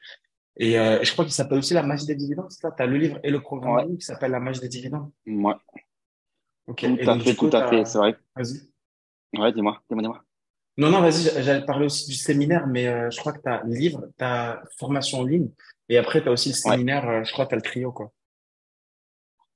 [0.59, 2.71] Et euh, je crois qu'il s'appelle aussi La magie des dividendes, c'est ça?
[2.71, 5.11] Tu as le livre et le programme qui s'appelle La magie des dividendes?
[5.25, 5.53] Ouais.
[6.67, 6.81] Ok.
[6.81, 8.17] Tout à fait, tout à fait, c'est vrai.
[8.35, 9.39] Vas-y.
[9.39, 10.23] Ouais, dis-moi, dis-moi, dis-moi.
[10.77, 13.63] Non, non, vas-y, j'allais parler aussi du séminaire, mais euh, je crois que tu as
[13.65, 15.49] livre, tu as formation en ligne,
[15.89, 17.91] et après, tu as aussi le séminaire, euh, je crois que tu as le trio,
[17.91, 18.11] quoi.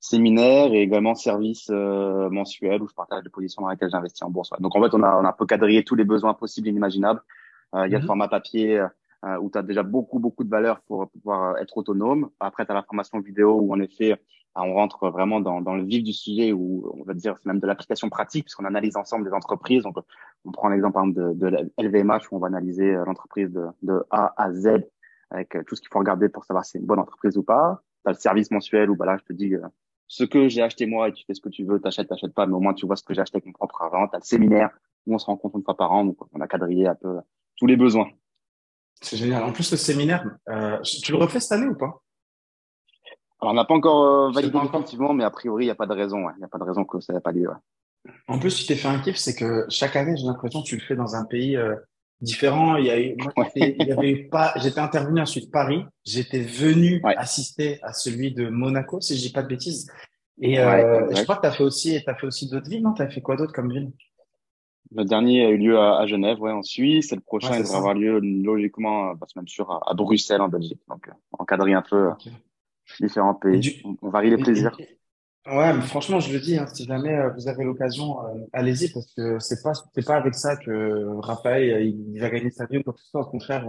[0.00, 4.30] Séminaire et également service euh, mensuel où je partage les positions dans lesquelles j'investis en
[4.30, 4.50] bourse.
[4.58, 6.70] Donc, en fait, on a, on a un peu quadrillé tous les besoins possibles et
[6.70, 7.22] inimaginables.
[7.74, 8.06] Il y a le mhm.
[8.06, 8.84] format papier,
[9.24, 12.30] euh, où tu as déjà beaucoup, beaucoup de valeur pour pouvoir euh, être autonome.
[12.40, 14.16] Après, tu as la formation vidéo où, en effet, euh,
[14.56, 17.60] on rentre vraiment dans, dans le vif du sujet où on va dire c'est même
[17.60, 19.84] de l'application pratique puisqu'on analyse ensemble des entreprises.
[19.84, 19.96] Donc,
[20.44, 24.52] on prend l'exemple de, de LVMH où on va analyser l'entreprise de, de A à
[24.52, 24.88] Z
[25.30, 27.82] avec tout ce qu'il faut regarder pour savoir si c'est une bonne entreprise ou pas.
[28.04, 29.54] Tu as le service mensuel où bah là, je te dis
[30.08, 32.46] ce que j'ai acheté moi et tu fais ce que tu veux, t'achètes, t'achètes pas,
[32.46, 34.08] mais au moins tu vois ce que j'ai acheté avec mon propre argent.
[34.08, 34.70] Tu as le séminaire
[35.06, 37.20] où on se rencontre une fois par an, donc on a quadrillé un peu
[37.56, 38.10] tous les besoins.
[39.02, 39.42] C'est génial.
[39.42, 42.02] En plus, le séminaire, euh, tu le refais cette année ou pas?
[43.40, 45.86] Alors, on n'a pas encore euh, validé définitivement, mais a priori, il n'y a pas
[45.86, 46.30] de raison.
[46.30, 47.50] Il n'y a pas de raison que ça n'ait pas lieu.
[48.28, 50.76] En plus, tu t'es fait un kiff, c'est que chaque année, j'ai l'impression que tu
[50.76, 51.74] le fais dans un pays euh,
[52.20, 52.76] différent.
[52.76, 55.84] Il y a eu, moi, il y avait pas, j'étais intervenu ensuite Paris.
[56.04, 59.90] J'étais venu assister à celui de Monaco, si je dis pas de bêtises.
[60.40, 62.94] Et euh, je crois que tu as fait aussi, as fait aussi d'autres villes, non?
[62.94, 63.90] Tu as fait quoi d'autre comme ville?
[64.90, 67.12] Le dernier a eu lieu à, Genève, ouais, en Suisse.
[67.12, 70.48] Et le prochain, il devrait avoir lieu logiquement, bah, c'est même sûr, à, Bruxelles, en
[70.48, 70.80] Belgique.
[70.88, 72.30] Donc, euh, encadrer un peu euh,
[73.00, 73.82] différents pays.
[74.02, 74.76] On, varie les plaisirs.
[75.46, 78.16] ouais, mais franchement, je le dis, hein, si jamais euh, vous avez l'occasion,
[78.52, 82.66] allez-y, parce que c'est pas, c'est pas avec ça que Raphaël, il, va gagner sa
[82.66, 83.22] vie ou quoi que ce soit.
[83.22, 83.66] Au contraire,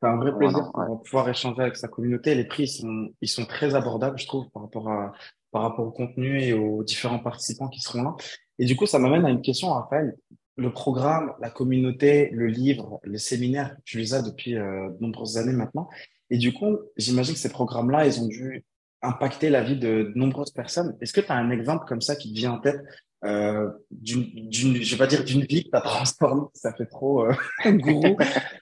[0.00, 2.34] c'est un vrai plaisir de pouvoir échanger avec sa communauté.
[2.34, 5.12] Les prix, sont, ils sont très abordables, je trouve, par rapport à,
[5.50, 8.16] par rapport au contenu et aux différents participants qui seront là.
[8.58, 10.14] Et du coup, ça m'amène à une question, Raphaël
[10.58, 15.38] le programme, la communauté, le livre, le séminaire, tu les as depuis euh, de nombreuses
[15.38, 15.88] années maintenant.
[16.30, 18.64] Et du coup, j'imagine que ces programmes-là, ils ont dû
[19.00, 20.96] impacter la vie de, nombreuses personnes.
[21.00, 22.80] Est-ce que tu as un exemple comme ça qui te vient en tête
[23.24, 27.24] euh, d'une, je vais pas dire d'une vie que tu as transformée, ça fait trop
[27.24, 27.32] euh,
[27.66, 28.16] gourou,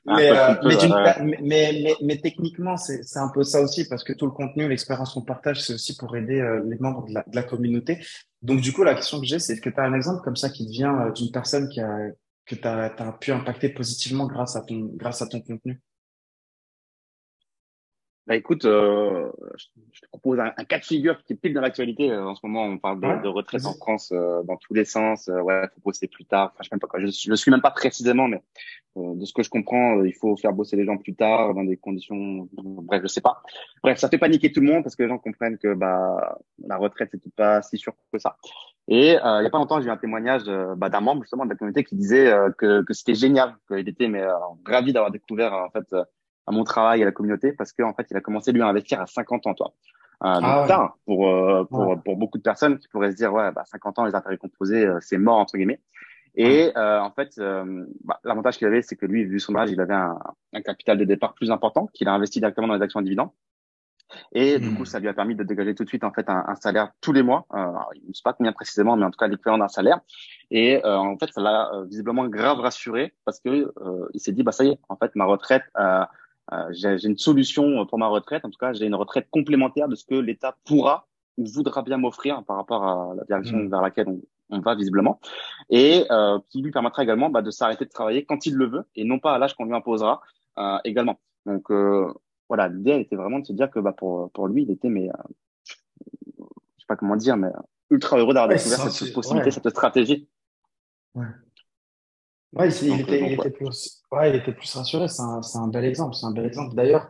[0.06, 4.24] mais, euh, mais, mais, mais, techniquement, c'est, c'est un peu ça aussi, parce que tout
[4.24, 7.36] le contenu, l'expérience qu'on partage, c'est aussi pour aider euh, les membres de la, de
[7.36, 7.98] la communauté.
[8.42, 10.48] Donc, du coup, la question que j'ai, c'est que tu as un exemple comme ça
[10.48, 11.94] qui te vient euh, d'une personne qui a,
[12.46, 12.90] que tu as,
[13.20, 15.80] pu impacter positivement grâce à ton, grâce à ton contenu?
[18.26, 19.30] Bah écoute, euh,
[19.92, 22.10] je te propose un, cas de figure qui est pile dans l'actualité.
[22.10, 24.84] Euh, en ce moment, on parle de, de retraite en France euh, dans tous les
[24.84, 25.28] sens.
[25.28, 26.50] Euh, ouais, faut bosser plus tard.
[26.52, 26.88] Enfin, je sais même pas.
[26.98, 28.42] Je, je le suis même pas précisément, mais
[28.96, 31.76] de ce que je comprends, il faut faire bosser les gens plus tard dans des
[31.76, 32.48] conditions.
[32.56, 33.42] Bref, je sais pas.
[33.82, 36.78] Bref, ça fait paniquer tout le monde parce que les gens comprennent que bah la
[36.78, 38.38] retraite c'est pas si sûr que ça.
[38.88, 40.44] Et il y a pas longtemps, j'ai eu un témoignage
[40.78, 44.08] bah, d'un membre justement de la communauté qui disait que, que c'était génial, qu'il était
[44.08, 44.24] mais
[44.64, 45.94] ravi d'avoir découvert en fait
[46.46, 48.66] à mon travail et à la communauté parce qu'en fait, il a commencé lui à
[48.66, 49.72] investir à 50 ans, toi.
[50.24, 53.32] Euh, donc ah tard pour, euh, pour, pour beaucoup de personnes qui pourraient se dire,
[53.32, 55.80] ouais, bah, 50 ans, les intérêts composés, euh, c'est mort, entre guillemets.
[56.34, 57.40] Et euh, en fait,
[58.04, 60.18] bah, l'avantage qu'il avait, c'est que lui, vu son âge, il avait un,
[60.52, 63.30] un capital de départ plus important qu'il a investi directement dans les actions à dividendes.
[64.32, 64.86] Et du coup, hmm.
[64.86, 67.12] ça lui a permis de dégager tout de suite en fait un, un salaire tous
[67.12, 67.46] les mois.
[67.54, 70.00] Euh, je ne sais pas combien précisément, mais en tout cas l'équivalent d'un salaire.
[70.50, 74.32] Et euh, en fait, ça l'a euh, visiblement grave rassuré parce que euh, il s'est
[74.32, 76.04] dit bah ça y est, en fait ma retraite, euh,
[76.70, 78.44] j'ai une solution pour ma retraite.
[78.44, 81.98] En tout cas, j'ai une retraite complémentaire de ce que l'État pourra ou voudra bien
[81.98, 83.68] m'offrir par rapport à la direction hmm.
[83.68, 84.20] vers laquelle on,
[84.50, 85.20] on, va visiblement,
[85.70, 86.06] et
[86.50, 89.18] qui lui permettra également bah, de s'arrêter de travailler quand il le veut et non
[89.18, 90.22] pas à l'âge qu'on lui imposera
[90.84, 91.18] également.
[91.44, 91.70] Donc
[92.48, 95.08] voilà, l'idée était vraiment de se dire que bah, pour, pour lui, il était, mais,
[95.08, 95.22] euh,
[96.38, 97.50] je sais pas comment dire, mais
[97.90, 100.28] ultra heureux d'avoir découvert cette possibilité, cette stratégie.
[101.14, 101.26] Ouais.
[102.52, 105.08] Ouais, il, était, il, était plus, ouais, il était plus rassuré.
[105.08, 106.14] C'est un, un, bel exemple.
[106.14, 106.74] C'est un bel exemple.
[106.74, 107.08] D'ailleurs,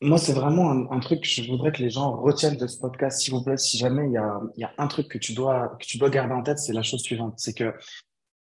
[0.00, 2.78] moi, c'est vraiment un, un, truc que je voudrais que les gens retiennent de ce
[2.78, 3.56] podcast, s'il vous plaît.
[3.56, 5.98] Si jamais il y a, il y a un truc que tu dois, que tu
[5.98, 7.34] dois garder en tête, c'est la chose suivante.
[7.38, 7.74] C'est que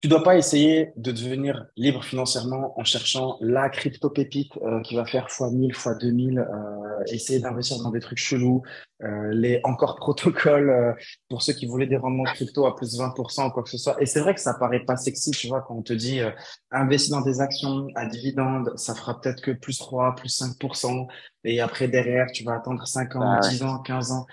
[0.01, 4.97] tu dois pas essayer de devenir libre financièrement en cherchant la crypto pépite euh, qui
[4.97, 8.63] va faire fois 1000, fois 2000, euh, essayer d'investir dans des trucs chelous,
[9.03, 10.93] euh, les encore protocoles euh,
[11.29, 13.77] pour ceux qui voulaient des rendements crypto à plus de 20% ou quoi que ce
[13.77, 14.01] soit.
[14.01, 16.31] Et c'est vrai que ça paraît pas sexy, tu vois, quand on te dit euh,
[16.71, 21.07] investis dans des actions à dividendes, ça fera peut-être que plus 3, plus 5%,
[21.45, 24.27] et après derrière, tu vas attendre 5 ans, 10 bah ans, 15 ans.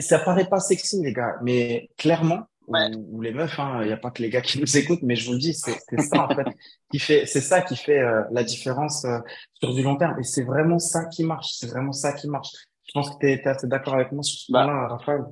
[0.00, 3.96] Ça paraît pas sexy, les gars, mais clairement, ou, les meufs, il hein, n'y a
[3.96, 6.34] pas que les gars qui nous écoutent, mais je vous le dis, c'est ça en
[6.34, 6.46] fait
[6.90, 9.18] qui fait, c'est ça qui fait euh, la différence euh,
[9.54, 10.18] sur du long terme.
[10.18, 11.52] Et c'est vraiment ça qui marche.
[11.52, 12.50] C'est vraiment ça qui marche.
[12.86, 15.22] Je pense que tu es, assez d'accord avec moi sur ce bah, point-là, Raphaël.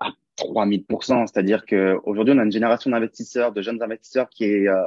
[0.00, 4.68] À 3000%, c'est-à-dire que aujourd'hui on a une génération d'investisseurs, de jeunes investisseurs qui est
[4.68, 4.82] euh,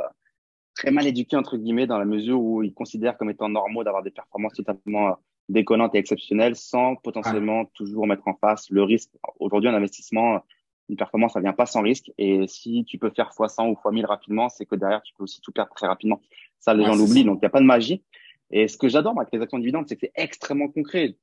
[0.76, 4.04] très mal éduquée entre guillemets dans la mesure où ils considèrent comme étant normaux d'avoir
[4.04, 5.18] des performances totalement
[5.50, 9.10] déconnantes et exceptionnelles sans potentiellement toujours mettre en face le risque.
[9.40, 10.44] Aujourd'hui, un investissement
[10.90, 12.12] une performance, ça vient pas sans risque.
[12.18, 15.42] Et si tu peux faire x100 ou x1000 rapidement, c'est que derrière, tu peux aussi
[15.42, 16.22] tout perdre très rapidement.
[16.60, 17.24] Ça, les gens l'oublient.
[17.24, 18.04] Donc, il n'y a pas de magie.
[18.52, 21.16] Et ce que j'adore avec les actions dividendes, c'est que c'est extrêmement concret.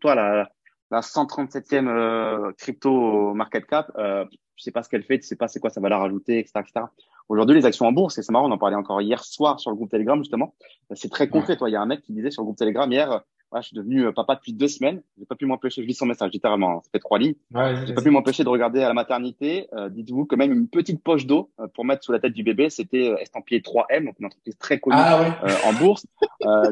[0.00, 0.50] Toi, la,
[0.90, 4.24] la 137e euh, crypto market cap, euh,
[4.56, 6.60] tu sais pas ce qu'elle fait, tu sais pas c'est quoi sa valeur ajoutée, etc.,
[6.60, 6.86] etc.
[7.28, 9.70] Aujourd'hui, les actions en bourse, et c'est marrant, on en parlait encore hier soir sur
[9.70, 10.54] le groupe Telegram, justement.
[10.94, 11.56] C'est très concret.
[11.56, 13.22] Toi, il y a un mec qui disait sur le groupe Telegram hier,
[13.56, 15.02] je suis devenu euh, papa depuis deux semaines.
[15.18, 15.82] J'ai pas pu m'empêcher.
[15.82, 16.70] Je lis son message littéralement.
[16.70, 16.80] Hein.
[16.84, 17.34] Ça fait trois lignes.
[17.54, 19.68] Ouais, j'ai pas pu m'empêcher de regarder à la maternité.
[19.72, 22.42] Euh, Dites-vous que même une petite poche d'eau euh, pour mettre sous la tête du
[22.42, 25.52] bébé, c'était euh, estampillé 3M, donc une entreprise très connue ah, ouais.
[25.66, 26.06] en bourse.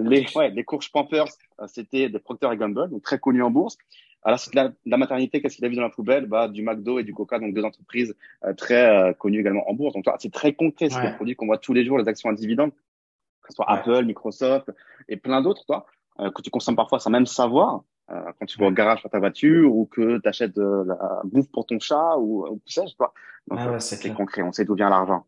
[0.01, 1.29] les ouais, les courges Pampers,
[1.67, 3.79] c'était des Procter Gamble, donc très connus en bourse.
[4.23, 6.27] Alors, c'est la, la, maternité, qu'est-ce qu'il a vu dans la poubelle?
[6.27, 8.17] Bah, Du McDo et du Coca, donc deux entreprises
[8.57, 9.95] très connues également en bourse.
[9.95, 10.91] Donc, c'est très concret.
[10.91, 13.71] C'est des produits qu'on voit tous les jours, les actions à dividendes, que ce soit
[13.71, 14.73] Apple, Microsoft
[15.09, 15.65] et plein d'autres.
[15.67, 15.87] Toi.
[16.21, 19.11] Euh, que tu consommes parfois sans même savoir, euh, quand tu vas au garage pour
[19.11, 22.97] ta voiture ou que tu achètes de la bouffe pour ton chat ou, ou sais-je
[22.97, 23.13] quoi.
[23.49, 25.27] Donc, ah ouais, c'est concret, on sait d'où vient l'argent.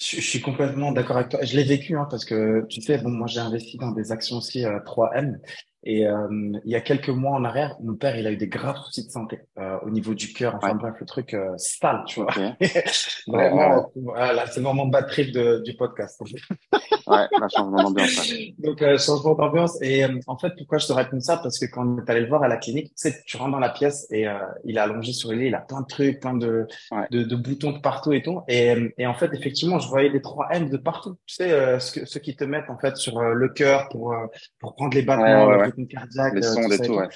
[0.00, 1.42] Je, je, suis complètement d'accord avec toi.
[1.42, 4.36] Je l'ai vécu hein, parce que tu sais, bon, moi j'ai investi dans des actions
[4.36, 5.38] aussi euh, 3M
[5.86, 6.26] et euh,
[6.64, 9.06] il y a quelques mois en arrière, mon père, il a eu des graves soucis
[9.06, 10.56] de santé euh, au niveau du cœur.
[10.56, 12.32] Enfin bref, le truc euh, sale, tu vois.
[13.28, 16.20] Vraiment, voilà, c'est le moment de bad trip de, du podcast.
[17.06, 18.32] ouais, la changement d'ambiance.
[18.58, 19.80] Donc, euh, changement d'ambiance.
[19.82, 21.36] Et euh, en fait, pourquoi je te réponds ça?
[21.36, 23.52] Parce que quand on est allé le voir à la clinique, tu sais, tu rentres
[23.52, 25.86] dans la pièce et euh, il est allongé sur le lit, il a plein de
[25.86, 26.66] trucs, plein de,
[27.10, 28.40] de, de, boutons de partout et tout.
[28.48, 31.16] Et, et en fait, effectivement, je voyais les trois M de partout.
[31.26, 34.14] Tu sais, ce ceux qui te mettent en fait sur le cœur pour,
[34.58, 36.34] pour prendre les battements, cardiaque.
[36.34, 37.08] Les sons, et tout, ouais.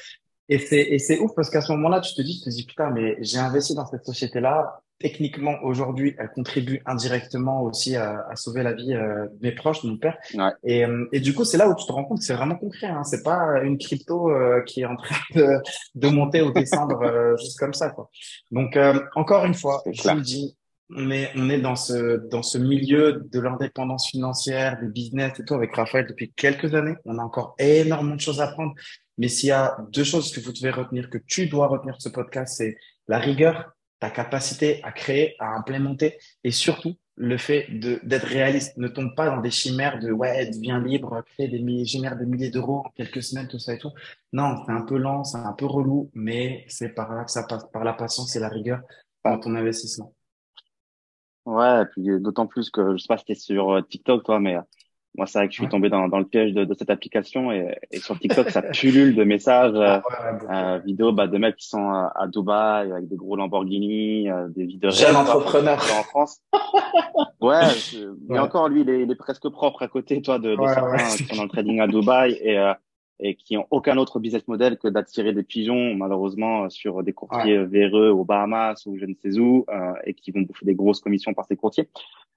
[0.50, 2.66] Et c'est, et c'est ouf parce qu'à ce moment-là, tu te dis, tu te dis,
[2.66, 4.82] putain, mais j'ai investi dans cette société-là.
[4.98, 9.82] Techniquement, aujourd'hui, elle contribue indirectement aussi à, à sauver la vie euh, de mes proches,
[9.84, 10.18] de mon père.
[10.34, 10.50] Ouais.
[10.64, 12.56] Et, euh, et du coup, c'est là où tu te rends compte que c'est vraiment
[12.56, 12.88] concret.
[12.88, 13.04] Hein.
[13.04, 15.62] C'est pas une crypto euh, qui est en train de,
[15.94, 17.90] de monter ou descendre euh, juste comme ça.
[17.90, 18.10] Quoi.
[18.50, 18.76] Donc,
[19.14, 20.56] encore une fois, je vous le dis,
[20.96, 25.44] on est, on est dans ce, dans ce milieu de l'indépendance financière, du business et
[25.44, 26.96] tout avec Raphaël depuis quelques années.
[27.04, 28.74] On a encore énormément de choses à apprendre.
[29.18, 32.02] Mais s'il y a deux choses que vous devez retenir, que tu dois retenir de
[32.02, 32.76] ce podcast, c'est
[33.06, 38.76] la rigueur, ta capacité à créer, à implémenter et surtout le fait d'être réaliste.
[38.78, 42.24] Ne tombe pas dans des chimères de ouais, deviens libre, crée des milliers, génère des
[42.24, 43.90] milliers d'euros en quelques semaines, tout ça et tout.
[44.32, 47.42] Non, c'est un peu lent, c'est un peu relou, mais c'est par là que ça
[47.42, 48.80] passe, par la patience et la rigueur
[49.22, 50.14] dans ton investissement.
[51.46, 54.38] Ouais, et puis d'autant plus que je sais pas si t'es sur euh, TikTok toi,
[54.38, 54.56] mais
[55.16, 57.50] Moi, c'est vrai que je suis tombé dans, dans le piège de, de cette application
[57.50, 60.02] et, et, sur TikTok, ça pullule de messages ah
[60.50, 64.66] euh, vidéos bah, de mecs qui sont à, à, Dubaï avec des gros Lamborghini, des
[64.66, 65.78] vidéos Jeune entrepreneur.
[65.78, 66.40] en France.
[67.40, 67.62] ouais,
[68.28, 71.16] mais encore lui, il est, il est, presque propre à côté, toi, de, de certains
[71.16, 72.58] qui sont dans le trading à Dubaï et
[73.22, 77.58] et qui ont aucun autre business model que d'attirer des pigeons, malheureusement, sur des courtiers
[77.58, 77.66] ouais.
[77.66, 81.00] véreux aux Bahamas ou je ne sais où, euh, et qui vont bouffer des grosses
[81.00, 81.88] commissions par ces courtiers,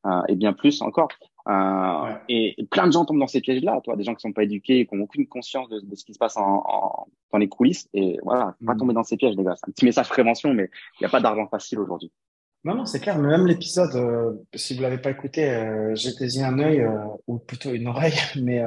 [0.06, 1.10] euh, et bien plus encore.
[1.48, 2.22] Euh, ouais.
[2.30, 4.86] et, plein de gens tombent dans ces pièges-là, toi, des gens qui sont pas éduqués,
[4.86, 7.88] qui ont aucune conscience de, de ce qui se passe en, en, dans les coulisses,
[7.94, 8.78] et voilà, pas mmh.
[8.78, 9.56] tomber dans ces pièges, les gars.
[9.56, 10.70] C'est un petit message prévention, mais
[11.00, 12.12] il n'y a pas d'argent facile aujourd'hui.
[12.66, 13.20] Non, non, c'est clair.
[13.20, 17.38] Mais même l'épisode, euh, si vous l'avez pas écouté, euh, jetez-y un œil euh, ou
[17.38, 18.14] plutôt une oreille.
[18.42, 18.64] Mais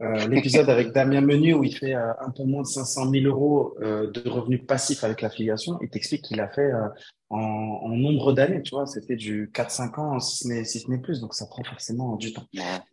[0.00, 3.24] euh, l'épisode avec Damien Menu où il fait euh, un peu moins de 500 000
[3.26, 5.78] euros euh, de revenus passifs avec l'affiliation.
[5.80, 6.88] Il t'explique qu'il a fait euh,
[7.30, 10.90] en, en, nombre d'années, tu vois, c'était du 4-5 ans si ce n'est si ce
[10.90, 12.44] n'est plus, donc ça prend forcément du temps.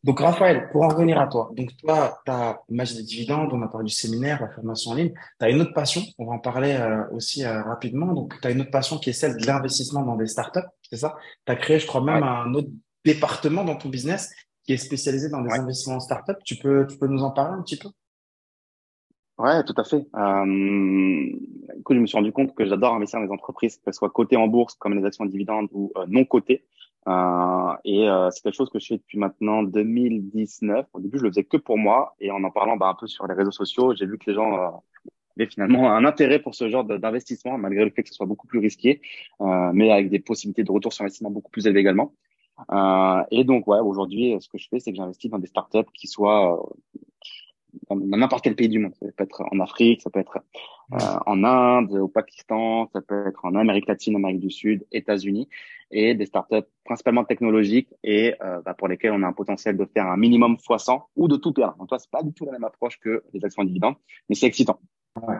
[0.03, 3.61] Donc Raphaël, pour en revenir à toi, donc toi, tu as l'image des dividendes, on
[3.61, 6.31] a parlé du séminaire, la formation en ligne, tu as une autre passion, on va
[6.31, 6.79] en parler
[7.11, 10.27] aussi rapidement, donc tu as une autre passion qui est celle de l'investissement dans des
[10.27, 11.15] startups, c'est ça?
[11.45, 12.27] Tu as créé, je crois, même ouais.
[12.27, 12.69] un autre
[13.05, 14.31] département dans ton business
[14.63, 15.59] qui est spécialisé dans les ouais.
[15.59, 16.37] investissements en startup.
[16.43, 17.89] Tu peux, tu peux nous en parler un petit peu?
[19.37, 20.05] Ouais, tout à fait.
[20.15, 21.29] Euh,
[21.77, 24.37] écoute, je me suis rendu compte que j'adore investir dans les entreprises, qu'elles soient cotées
[24.37, 26.65] en bourse comme les actions dividendes ou euh, non cotées.
[27.07, 30.85] Euh, et euh, c'est quelque chose que je fais depuis maintenant 2019.
[30.93, 32.15] Au début, je le faisais que pour moi.
[32.19, 34.35] Et en en parlant bah, un peu sur les réseaux sociaux, j'ai vu que les
[34.35, 34.69] gens euh,
[35.37, 38.47] avaient finalement un intérêt pour ce genre d'investissement, malgré le fait que ce soit beaucoup
[38.47, 39.01] plus risqué,
[39.41, 42.13] euh, mais avec des possibilités de retour sur investissement beaucoup plus élevées également.
[42.71, 45.91] Euh, et donc, ouais, aujourd'hui, ce que je fais, c'est que j'investis dans des startups
[45.93, 46.99] qui soient euh,
[47.89, 48.93] dans n'importe quel pays du monde.
[48.95, 50.39] Ça peut être en Afrique, ça peut être
[50.93, 55.47] euh, en Inde, au Pakistan, ça peut être en Amérique latine, Amérique du Sud, États-Unis,
[55.91, 59.85] et des startups principalement technologiques et euh, bah, pour lesquelles on a un potentiel de
[59.85, 61.77] faire un minimum x 100 ou de tout perdre.
[61.77, 63.95] Donc, toi, c'est pas du tout la même approche que les actions dividendes,
[64.29, 64.79] mais c'est excitant.
[65.21, 65.35] Ouais.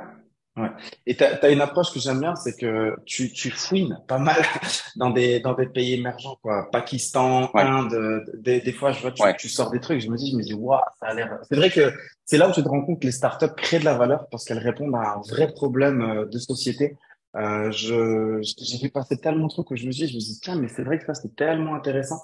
[0.56, 0.70] Ouais.
[1.08, 4.38] Et tu as, une approche que j'aime bien, c'est que tu, tu fouines pas mal
[4.96, 6.70] dans des, dans des pays émergents, quoi.
[6.72, 7.62] Pakistan, ouais.
[7.64, 9.36] Inde, des, des fois, je vois, tu, ouais.
[9.36, 11.40] tu sors des trucs, je me dis, je me dis, waouh, ça a l'air.
[11.50, 11.92] C'est vrai que
[12.26, 14.46] c'est là où tu te rends compte que les startups créent de la valeur parce
[14.46, 16.98] qu'elles répondent à un vrai problème euh, de société.
[17.36, 20.40] Euh, je, j'ai vu passer tellement de trucs que je me dis, je me dis,
[20.40, 22.22] tiens, mais c'est vrai que ça, c'est tellement intéressant.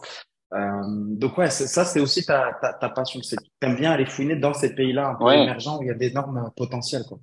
[0.53, 3.21] Euh, donc ouais, ça c'est aussi ta, ta, ta passion.
[3.23, 5.95] C'est aimes bien aller fouiner dans ces pays-là un peu émergents où il y a
[5.95, 7.19] d'énormes potentiels, quoi.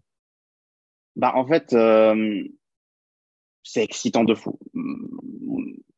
[1.17, 2.45] Bah, en fait, euh,
[3.63, 4.59] c'est excitant de fou.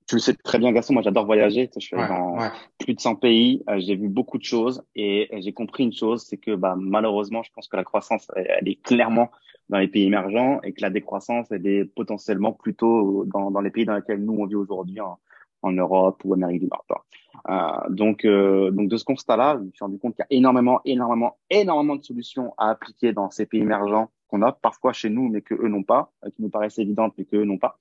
[0.07, 1.69] Tu le sais très bien, Gaston, moi j'adore voyager.
[1.75, 2.49] Je suis ouais, dans ouais.
[2.79, 3.63] plus de 100 pays.
[3.69, 7.43] Euh, j'ai vu beaucoup de choses et, j'ai compris une chose, c'est que bah, malheureusement,
[7.43, 9.31] je pense que la croissance, elle, est clairement
[9.69, 13.71] dans les pays émergents et que la décroissance, elle est potentiellement plutôt dans, dans les
[13.71, 15.19] pays dans lesquels nous on vit aujourd'hui, en,
[15.61, 17.05] en, Europe ou Amérique du Nord.
[17.51, 20.39] Euh, donc, euh, donc de ce constat-là, je me suis rendu compte qu'il y a
[20.39, 25.11] énormément, énormément, énormément de solutions à appliquer dans ces pays émergents qu'on a parfois chez
[25.11, 27.59] nous, mais que eux n'ont pas, euh, qui nous paraissent évidentes, mais que eux n'ont
[27.59, 27.79] pas,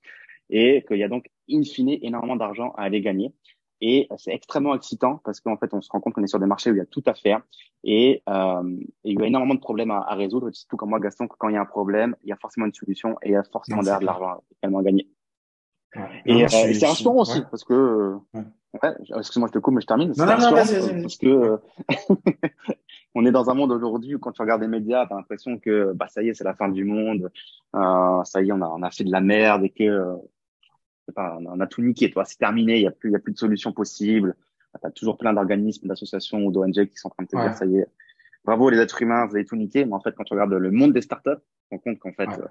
[0.50, 3.32] et qu'il y a donc in fine énormément d'argent à aller gagner.
[3.80, 6.46] Et c'est extrêmement excitant parce qu'en fait, on se rend compte qu'on est sur des
[6.46, 7.42] marchés où il y a tout à faire
[7.84, 10.50] et, euh, et il y a énormément de problèmes à, à résoudre.
[10.68, 12.66] Tout comme moi, Gaston, que quand il y a un problème, il y a forcément
[12.66, 15.08] une solution et il y a forcément derrière de l'argent également à gagner.
[15.94, 16.22] Ouais.
[16.26, 17.46] Et, euh, c'est rassurant aussi ouais.
[17.50, 18.90] parce que, ouais.
[19.16, 20.12] excuse-moi, je te coupe, mais je termine.
[20.12, 21.60] C'est rassurant parce que
[23.14, 25.58] on est dans un monde aujourd'hui où quand tu regardes les médias, tu as l'impression
[25.58, 27.30] que bah ça y est, c'est la fin du monde,
[27.74, 30.16] euh, ça y est, on a, on a fait de la merde et que euh,
[31.14, 33.18] pas, on a tout niqué, toi, c'est terminé, il y a plus, il y a
[33.18, 34.36] plus de solutions possibles.
[34.80, 37.54] Tu as toujours plein d'organismes, d'associations ou d'ONG qui sont en train de te dire
[37.54, 37.88] ça y est,
[38.44, 39.84] bravo les êtres humains, vous avez tout niqué.
[39.84, 42.44] Mais en fait, quand tu regardes le monde des startups, rends compte qu'en fait, ouais.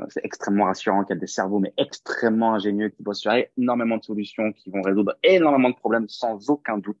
[0.00, 3.32] euh, c'est extrêmement rassurant qu'il y a des cerveaux, mais extrêmement ingénieux qui bossent sur
[3.56, 6.98] énormément de solutions, qui vont résoudre énormément de problèmes sans aucun doute.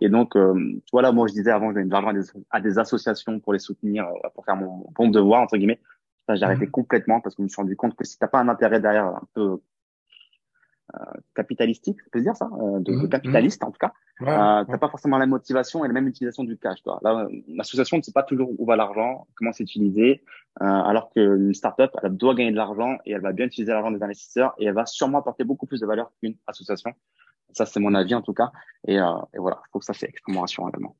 [0.00, 2.60] Et donc, euh, voilà, moi je disais avant, je donnais de l'argent à des, à
[2.60, 5.80] des associations pour les soutenir, euh, pour faire mon bon devoir, entre guillemets.
[6.28, 6.70] Ça, j'ai arrêté mmh.
[6.70, 9.06] complètement parce que je me suis rendu compte que si t'as pas un intérêt derrière
[9.06, 9.60] un peu
[11.34, 13.66] capitalistique, ça peut se dire ça, euh, de, de, mmh, capitaliste mmh.
[13.66, 13.92] en tout cas.
[14.20, 14.78] Ouais, euh, t'as ouais.
[14.78, 16.82] pas forcément la motivation et la même utilisation du cash.
[16.82, 17.00] Toi.
[17.02, 20.22] Là, l'association ne sait pas toujours où va l'argent, comment c'est utilisé,
[20.60, 23.90] euh, alors qu'une startup, elle doit gagner de l'argent et elle va bien utiliser l'argent
[23.90, 26.92] des investisseurs et elle va sûrement apporter beaucoup plus de valeur qu'une association.
[27.52, 28.52] Ça, c'est mon avis en tout cas.
[28.86, 29.04] Et, euh,
[29.34, 30.96] et voilà, je trouve que ça c'est extrêmement rassurant également.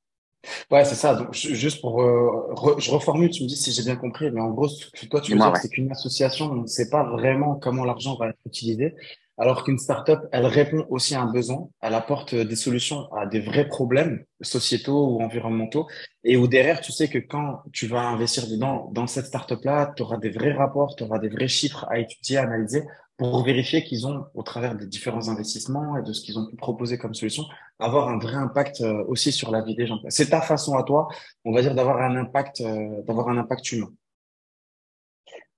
[0.70, 1.14] Ouais, c'est ça.
[1.14, 4.40] Donc, juste pour, euh, re, je reformule, tu me dis si j'ai bien compris, mais
[4.40, 4.68] en gros,
[5.10, 5.58] toi, tu veux dire ouais.
[5.60, 8.94] c'est qu'une association, on ne sait pas vraiment comment l'argent va être utilisé.
[9.38, 13.40] Alors qu'une startup, elle répond aussi à un besoin, elle apporte des solutions à des
[13.40, 15.86] vrais problèmes sociétaux ou environnementaux,
[16.22, 20.02] et où derrière, tu sais que quand tu vas investir dedans, dans cette startup-là, tu
[20.02, 22.82] auras des vrais rapports, tu auras des vrais chiffres à étudier, à analyser,
[23.16, 26.56] pour vérifier qu'ils ont, au travers des différents investissements et de ce qu'ils ont pu
[26.56, 27.44] proposer comme solution,
[27.78, 29.98] avoir un vrai impact euh, aussi sur la vie des gens.
[30.08, 31.08] C'est ta façon à toi,
[31.44, 33.90] on va dire, d'avoir un impact, euh, d'avoir un impact humain.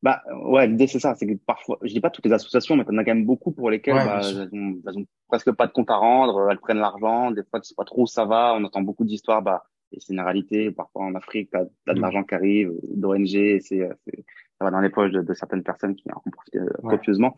[0.05, 2.85] Bah ouais, l'idée c'est ça, c'est que parfois, je dis pas toutes les associations, mais
[2.85, 5.73] t'en as quand même beaucoup pour lesquelles bah, elles, ont, elles, ont, presque pas de
[5.73, 8.55] compte à rendre, elles prennent l'argent, des fois tu sais pas trop où ça va,
[8.55, 11.99] on entend beaucoup d'histoires, bah et c'est une réalité, parfois en Afrique, t'as as de
[11.99, 12.03] mm.
[12.03, 13.89] l'argent qui arrive, d'ONG, et c'est
[14.59, 17.35] ça va dans les poches de, certaines personnes qui en profitent euh, copieusement.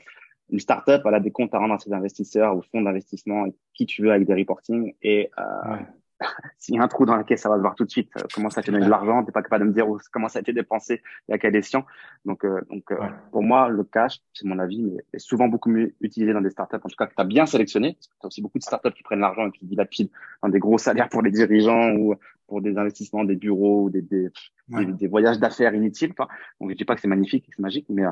[0.51, 3.87] Une startup, elle a des comptes à rendre à ses investisseurs ou fonds d'investissement, qui
[3.87, 5.77] tu veux avec des reporting et euh,
[6.59, 8.11] s'il y a un trou dans la caisse, ça va se voir tout de suite.
[8.17, 9.25] Euh, comment ça a été donné de l'argent?
[9.25, 11.85] T'es pas capable de me dire comment ça a été dépensé y a quelle escient.
[12.25, 12.97] Donc, euh, donc euh,
[13.33, 16.51] pour moi, le cash, c'est mon avis, mais est souvent beaucoup mieux utilisé dans des
[16.51, 16.77] startups.
[16.77, 17.95] En tout cas, que tu as bien sélectionné.
[17.95, 20.11] Parce que tu as aussi beaucoup de startups qui prennent l'argent et qui dilapident
[20.43, 22.15] dans des gros salaires pour les dirigeants ou
[22.47, 24.31] pour des investissements, des bureaux ou des, des,
[24.69, 26.15] des, voyages d'affaires inutiles.
[26.61, 28.05] Donc, je dis pas que c'est magnifique, que c'est magique, mais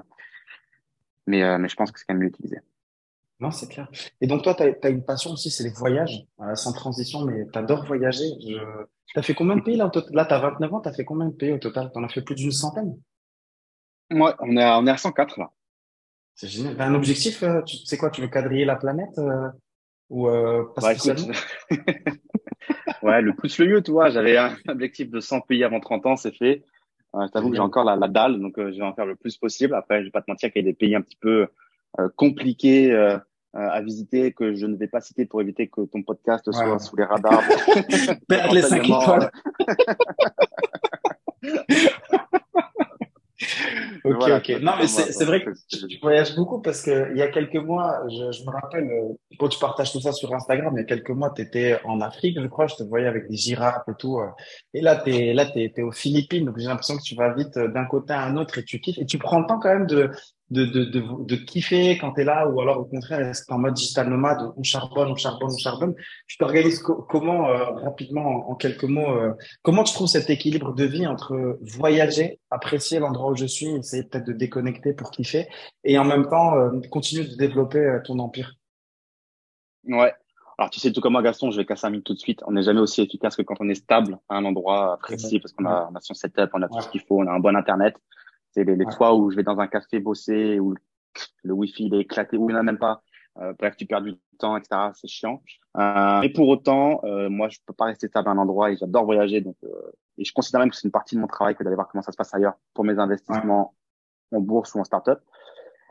[1.26, 2.58] mais, mais je pense que c'est quand même mieux utilisé.
[3.44, 3.88] Non, c'est clair.
[4.22, 7.44] Et donc, toi, tu as, une passion aussi, c'est les voyages, euh, sans transition, mais
[7.52, 8.24] tu adores voyager.
[8.40, 8.56] Je...
[9.08, 11.04] Tu as fait combien de pays là Là, tu as 29 ans, tu as fait
[11.04, 11.90] combien de pays au total?
[11.92, 12.98] Tu en as fait plus d'une centaine?
[14.10, 15.50] Ouais, on est à, on est à 104 là.
[16.34, 16.74] C'est génial.
[16.76, 19.48] T'as un objectif, euh, tu sais quoi, tu veux quadriller la planète euh,
[20.08, 20.96] ou euh, pas ouais,
[23.02, 24.08] ouais, le plus le mieux, tu vois.
[24.08, 26.64] J'avais un objectif de 100 pays avant 30 ans, c'est fait.
[27.12, 29.36] Je t'avoue que j'ai encore la, la dalle, donc je vais en faire le plus
[29.36, 29.74] possible.
[29.74, 31.46] Après, je vais pas te mentir qu'il y a des pays un petit peu
[32.16, 33.18] compliqué euh,
[33.54, 36.96] à visiter que je ne vais pas citer pour éviter que ton podcast soit sous
[36.96, 37.42] les radars.
[38.28, 39.30] Perdre les 5 étoiles.
[44.04, 44.48] ok, ok.
[44.60, 48.02] Non, mais c'est vrai que tu, voyages beaucoup parce que il y a quelques mois,
[48.08, 48.90] je, je me rappelle,
[49.38, 52.00] quand tu partages tout ça sur Instagram, il y a quelques mois, tu étais en
[52.00, 54.18] Afrique, je crois, je te voyais avec des girafes et tout.
[54.72, 57.32] Et là, tu es, là, t'es, es aux Philippines, donc j'ai l'impression que tu vas
[57.34, 58.98] vite d'un côté à un autre et tu kiffes.
[58.98, 60.10] Et tu prends le temps quand même de,
[60.50, 63.52] de, de, de, de kiffer quand tu es là ou alors au contraire, est-ce que
[63.52, 65.94] en mode digital nomade, on charbonne, on charbonne, on charbonne
[66.26, 69.32] Tu t'organises comment, euh, rapidement, en, quelques mots, euh,
[69.62, 74.02] comment tu trouves cet équilibre de vie entre voyager, apprécier l'endroit où je suis, essayer
[74.02, 75.48] peut-être de déconnecter pour kiffer
[75.82, 78.54] et en même temps euh, continuer de développer ton empire?
[79.86, 80.12] Ouais.
[80.56, 82.40] Alors, tu sais, tout comme moi, Gaston, je vais casser un mythe tout de suite.
[82.46, 85.52] On n'est jamais aussi efficace que quand on est stable à un endroit précis parce
[85.52, 87.40] qu'on a, on a son setup, on a tout ce qu'il faut, on a un
[87.40, 87.96] bon Internet.
[88.54, 90.74] C'est les, les fois où je vais dans un café bosser, où
[91.42, 93.02] le wifi il est éclaté, où il n'y en a même pas.
[93.38, 94.90] Euh, bref, tu perds du temps, etc.
[94.94, 95.42] C'est chiant.
[95.76, 98.76] Euh, et pour autant, euh, moi, je peux pas rester stable à un endroit et
[98.76, 99.40] j'adore voyager.
[99.40, 101.74] Donc, euh, et je considère même que c'est une partie de mon travail que d'aller
[101.74, 103.74] voir comment ça se passe ailleurs pour mes investissements
[104.32, 105.18] en bourse ou en startup.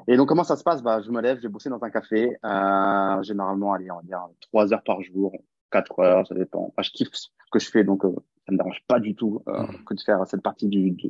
[0.07, 0.81] Et donc, comment ça se passe?
[0.81, 2.37] Bah, Je me lève, je vais bosser dans un café.
[2.45, 5.33] Euh, généralement, allez, on va dire trois heures par jour,
[5.69, 6.67] quatre heures, ça dépend.
[6.69, 9.83] Enfin, je kiffe ce que je fais, donc ça me dérange pas du tout mmh.
[9.85, 11.09] que de faire cette partie du, du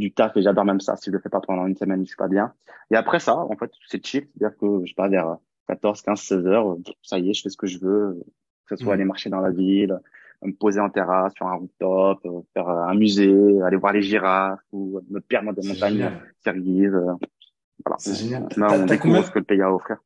[0.00, 0.96] du taf et j'adore même ça.
[0.96, 2.52] Si je le fais pas pendant une semaine, je suis pas bien.
[2.90, 4.28] Et après ça, en fait, c'est chill.
[4.36, 5.36] C'est-à-dire que je pars vers
[5.68, 6.76] 14, 15, 16 heures.
[7.02, 8.22] Ça y est, je fais ce que je veux.
[8.66, 8.94] Que ce soit mm.
[8.94, 9.98] aller marcher dans la ville,
[10.42, 15.00] me poser en terrasse, sur un rooftop, faire un musée, aller voir les girafes ou
[15.10, 16.10] me perdre dans des montagnes
[16.42, 16.92] sérieuses.
[17.84, 17.98] Voilà.
[17.98, 18.48] C'est génial.
[18.56, 19.98] on découvre ce que le pays a à offrir.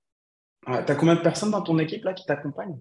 [0.66, 2.78] Ouais, T'as combien de personnes dans ton équipe là qui t'accompagnent?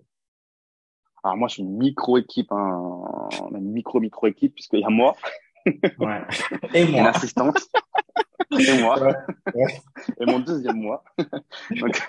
[1.24, 5.16] Alors moi, je suis une micro-équipe, hein, une micro-micro-équipe, puisqu'il y a moi,
[5.66, 6.22] Ouais.
[6.74, 6.99] Et moi.
[7.01, 7.59] Une assistante.
[8.51, 8.97] Et moi.
[10.20, 11.03] Et mon deuxième mois.
[11.72, 12.05] Donc,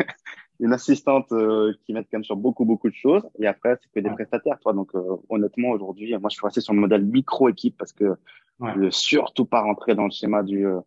[0.60, 3.22] une assistante euh, qui m'aide quand même sur beaucoup, beaucoup de choses.
[3.38, 4.72] Et après, c'est que des prestataires, toi.
[4.72, 8.14] Donc, euh, honnêtement, aujourd'hui, moi, je suis resté sur le modèle micro-équipe parce que
[8.60, 10.80] je veux surtout pas rentrer dans le schéma du, euh,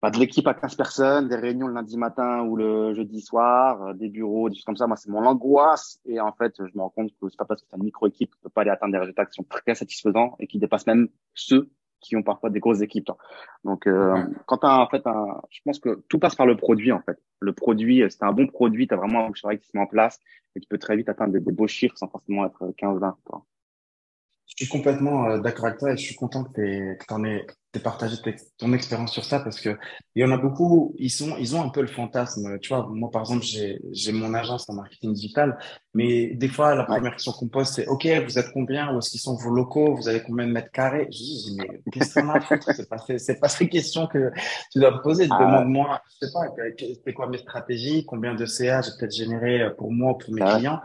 [0.00, 3.82] pas de l'équipe à 15 personnes, des réunions le lundi matin ou le jeudi soir,
[3.82, 4.86] euh, des bureaux, des choses comme ça.
[4.86, 6.00] Moi, c'est mon angoisse.
[6.06, 8.34] Et en fait, je me rends compte que c'est pas parce que c'est une micro-équipe
[8.34, 11.08] qu'on peut pas aller atteindre des résultats qui sont très satisfaisants et qui dépassent même
[11.34, 11.70] ceux
[12.00, 13.10] qui ont parfois des grosses équipes.
[13.64, 16.92] Donc, euh, quand tu en fait un, je pense que tout passe par le produit
[16.92, 17.18] en fait.
[17.40, 19.86] Le produit, c'est un bon produit, tu as vraiment un travail qui se met en
[19.86, 20.18] place
[20.56, 23.14] et tu peux très vite atteindre des, beaux chiffres sans forcément être 15-20.
[24.60, 27.46] Je suis complètement euh, d'accord avec toi et je suis content que tu en aies
[27.72, 28.16] de partager
[28.58, 29.78] ton expérience sur ça parce que
[30.14, 32.58] il y en a beaucoup, ils sont, ils ont un peu le fantasme.
[32.58, 35.58] Tu vois, moi par exemple, j'ai, mon agence en marketing digital,
[35.94, 38.94] mais des fois la première question qu'on pose c'est, ok, vous êtes combien?
[38.94, 39.94] Où est-ce qu'ils sont vos locaux?
[39.94, 41.08] Vous avez combien de mètres carrés?
[41.10, 42.68] Je dis, mais qu'est-ce qu'on a à foutre?
[42.76, 44.30] C'est pas, c'est pas ces questions que
[44.72, 45.26] tu dois me poser.
[45.30, 45.38] Ah.
[45.40, 46.40] Demande-moi, je sais pas,
[47.02, 48.04] c'est quoi mes stratégies?
[48.04, 50.56] Combien de CA j'ai peut-être généré pour moi, pour mes ah.
[50.56, 50.80] clients?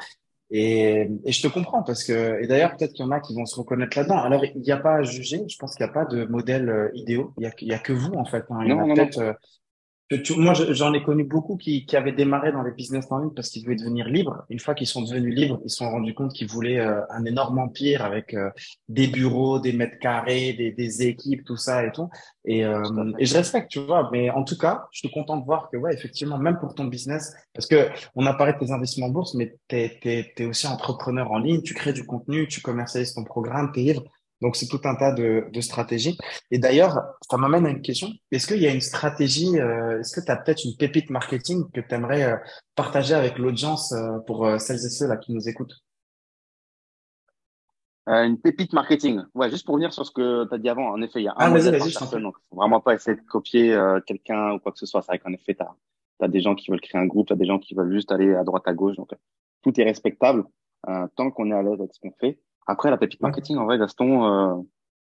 [0.51, 3.33] Et, et, je te comprends parce que, et d'ailleurs, peut-être qu'il y en a qui
[3.33, 4.19] vont se reconnaître là-dedans.
[4.19, 5.43] Alors, il n'y a pas à juger.
[5.47, 7.25] Je pense qu'il n'y a pas de modèle euh, idéal.
[7.37, 8.45] Il n'y a, il y a que vous, en fait.
[8.49, 8.59] Hein.
[8.63, 9.33] Il y en a peut-être, euh,
[10.37, 13.49] moi, j'en ai connu beaucoup qui, qui avaient démarré dans les business en ligne parce
[13.49, 14.45] qu'ils voulaient devenir libres.
[14.49, 17.25] Une fois qu'ils sont devenus libres, ils se sont rendus compte qu'ils voulaient euh, un
[17.25, 18.51] énorme empire avec euh,
[18.87, 22.07] des bureaux, des mètres carrés, des, des équipes, tout ça et tout.
[22.45, 24.09] Et, euh, et je respecte, tu vois.
[24.11, 26.85] Mais en tout cas, je suis content de voir que, ouais, effectivement, même pour ton
[26.85, 30.45] business, parce que on a parlé de tes investissements en bourse, mais t'es, t'es, t'es
[30.45, 34.03] aussi entrepreneur en ligne, tu crées du contenu, tu commercialises ton programme, tes livres.
[34.41, 36.17] Donc, c'est tout un tas de, de stratégies.
[36.51, 38.09] Et d'ailleurs, ça m'amène à une question.
[38.31, 41.63] Est-ce qu'il y a une stratégie, euh, est-ce que tu as peut-être une pépite marketing
[41.71, 42.35] que tu aimerais euh,
[42.75, 45.75] partager avec l'audience euh, pour celles et ceux là qui nous écoutent?
[48.07, 49.21] Une pépite marketing.
[49.33, 50.89] Ouais, juste pour revenir sur ce que tu as dit avant.
[50.89, 53.21] En effet, il y a un ah, modèle vas donc faut vraiment pas essayer de
[53.23, 53.75] copier
[54.05, 55.01] quelqu'un ou quoi que ce soit.
[55.01, 57.35] C'est vrai qu'en effet, tu as, des gens qui veulent créer un groupe, tu as
[57.35, 58.95] des gens qui veulent juste aller à droite, à gauche.
[58.95, 59.09] Donc,
[59.63, 60.43] tout est respectable
[61.15, 62.37] tant qu'on est à l'aise avec ce qu'on fait.
[62.67, 64.61] Après, la pépite marketing, en vrai, Gaston, euh,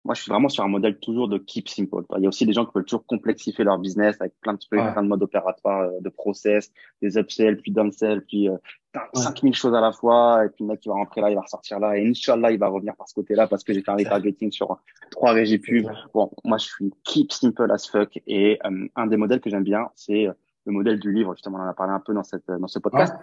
[0.04, 2.02] moi, je suis vraiment sur un modèle toujours de keep simple.
[2.16, 4.58] Il y a aussi des gens qui veulent toujours complexifier leur business avec plein de
[4.58, 6.72] trucs, plein de modes opératoires, euh, de process,
[7.02, 8.56] des upsells, puis downsell, puis euh,
[9.14, 10.46] 5000 choses à la fois.
[10.46, 11.98] Et puis le mec, il va rentrer là, il va ressortir là.
[11.98, 14.78] Et Inch'Allah, il va revenir par ce côté-là parce que j'ai fait un retargeting sur
[15.10, 15.90] trois régies pubs.
[16.14, 18.18] Bon, moi, je suis keep simple as fuck.
[18.26, 20.26] Et euh, un des modèles que j'aime bien, c'est
[20.64, 21.34] le modèle du livre.
[21.34, 23.14] Justement, on en a parlé un peu dans, cette, dans ce podcast.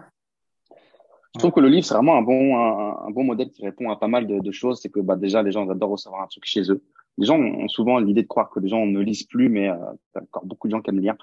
[1.36, 3.98] Je trouve que le livre, c'est vraiment un bon, un, bon modèle qui répond à
[3.98, 4.80] pas mal de, de choses.
[4.82, 6.82] C'est que bah, déjà, les gens adorent recevoir un truc chez eux.
[7.18, 9.76] Les gens ont souvent l'idée de croire que les gens ne lisent plus, mais euh,
[9.76, 11.16] il y a encore beaucoup de gens qui aiment lire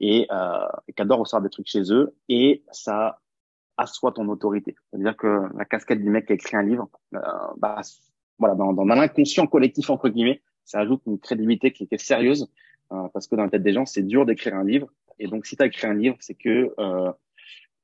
[0.00, 2.16] et, euh, qui adorent recevoir des trucs chez eux.
[2.28, 3.20] Et ça
[3.76, 4.74] assoit ton autorité.
[4.90, 7.20] C'est-à-dire que la casquette du mec qui a écrit un livre, euh,
[7.58, 7.80] bah,
[8.38, 12.50] voilà, dans, dans l'inconscient collectif, entre guillemets, ça ajoute une crédibilité qui, est sérieuse.
[12.92, 14.88] Euh, parce que dans la tête des gens, c'est dur d'écrire un livre.
[15.18, 17.12] Et donc, si tu as écrit un livre, c'est que euh,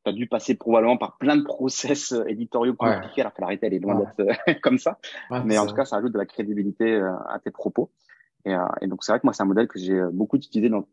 [0.07, 3.49] tu as dû passer probablement par plein de process euh, éditoriaux compliqués, alors que la
[3.49, 4.99] réalité, elle est loin d'être euh, comme ça.
[5.45, 7.91] Mais en tout cas, ça ajoute de la crédibilité euh, à tes propos.
[8.45, 10.87] Et, et donc, c'est vrai que moi, c'est un modèle que j'ai beaucoup utilisé dans,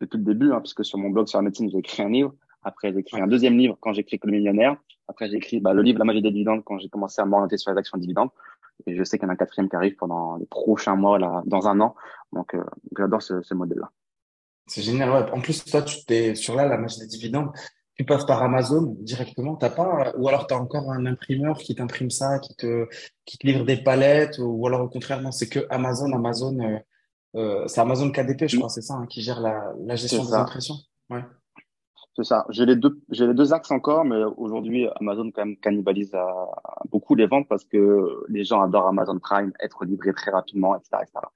[0.00, 2.34] depuis le début, hein, puisque sur mon blog sur la médecine, j'ai écrit un livre.
[2.64, 4.76] Après, j'ai écrit un deuxième livre quand j'ai écrit le millionnaire.
[5.06, 7.58] Après, j'ai écrit bah, le livre La magie des dividendes quand j'ai commencé à m'orienter
[7.58, 8.30] sur les actions dividendes.
[8.88, 11.20] Et je sais qu'il y en a un quatrième qui arrive pendant les prochains mois,
[11.20, 11.94] là, dans un an.
[12.32, 12.56] Donc,
[12.98, 13.92] j'adore ce, ce modèle-là.
[14.66, 15.10] C'est génial.
[15.10, 15.30] Ouais.
[15.30, 17.52] En plus, toi, tu t'es sur là, la magie des dividendes
[17.96, 21.74] tu passes par Amazon directement, t'as pas, ou alors tu as encore un imprimeur qui
[21.74, 22.86] t'imprime ça, qui te,
[23.24, 26.78] qui te livre des palettes, ou, alors au contraire, non, c'est que Amazon, Amazon, euh,
[27.36, 30.34] euh c'est Amazon KDP, je crois, c'est ça, hein, qui gère la, la gestion des
[30.34, 30.76] impressions.
[31.08, 31.22] Ouais.
[32.16, 32.46] C'est ça.
[32.48, 36.26] J'ai les deux, j'ai les deux axes encore, mais aujourd'hui, Amazon quand même cannibalise à,
[36.90, 41.02] beaucoup les ventes parce que les gens adorent Amazon Prime, être livré très rapidement, etc.,
[41.02, 41.26] etc.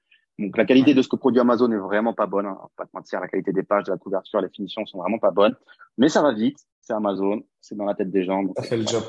[0.41, 2.47] Donc la qualité de ce que produit Amazon est vraiment pas bonne.
[2.47, 2.59] Hein.
[2.76, 5.30] Pas te mentir, la qualité des pages, de la couverture, les finitions sont vraiment pas
[5.30, 5.55] bonnes.
[5.99, 6.59] Mais ça va vite.
[6.80, 8.43] C'est Amazon, c'est dans la tête des gens.
[8.57, 9.03] ça fait le job.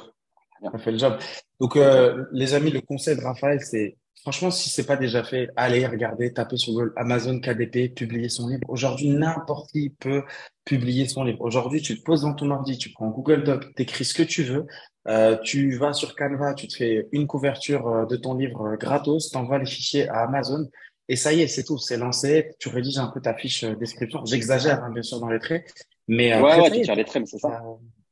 [0.61, 1.17] Ça fait le job.
[1.59, 5.49] Donc euh, les amis, le conseil de Raphaël, c'est franchement si c'est pas déjà fait,
[5.55, 8.61] allez regarder, taper sur Amazon KDP, publier son livre.
[8.67, 10.23] Aujourd'hui, n'importe qui peut
[10.65, 11.41] publier son livre.
[11.41, 14.43] Aujourd'hui, tu te poses dans ton ordi, tu prends Google Doc, t'écris ce que tu
[14.43, 14.67] veux.
[15.07, 18.77] Euh, tu vas sur Canva, tu te fais une couverture euh, de ton livre euh,
[18.77, 20.69] gratos, t'envoies les fichiers à Amazon
[21.07, 22.55] et ça y est, c'est tout, c'est lancé.
[22.59, 24.23] Tu rédiges un peu ta fiche euh, description.
[24.25, 25.65] J'exagère, hein, bien sûr, dans les traits.
[26.07, 27.61] Mais euh, ouais, ouais, tu tires les traits, mais c'est ça.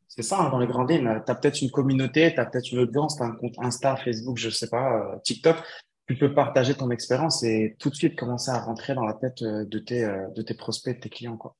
[0.07, 1.21] C'est ça, hein, dans les grandes lignes.
[1.25, 3.95] Tu as peut-être une communauté, tu as peut-être une audience, tu as un compte Insta,
[3.95, 5.55] Facebook, je sais pas, euh, TikTok.
[6.07, 9.43] Tu peux partager ton expérience et tout de suite commencer à rentrer dans la tête
[9.43, 10.01] de tes,
[10.35, 11.37] de tes prospects, de tes clients.
[11.37, 11.55] Quoi.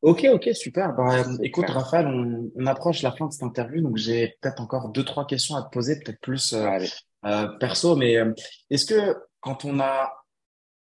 [0.00, 0.94] Ok, ok, super.
[0.94, 4.88] Bah, écoute, Raphaël, on, on, approche la fin de cette interview, donc j'ai peut-être encore
[4.88, 8.16] deux, trois questions à te poser, peut-être plus euh, perso, mais
[8.70, 10.10] est-ce que quand on a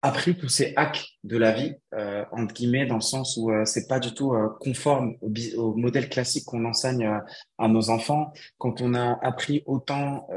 [0.07, 3.65] appris tous ces hacks de la vie, euh, entre guillemets, dans le sens où euh,
[3.65, 7.19] c'est pas du tout euh, conforme au, au, modèle classique qu'on enseigne euh,
[7.59, 8.33] à nos enfants.
[8.59, 10.29] Quand on a appris autant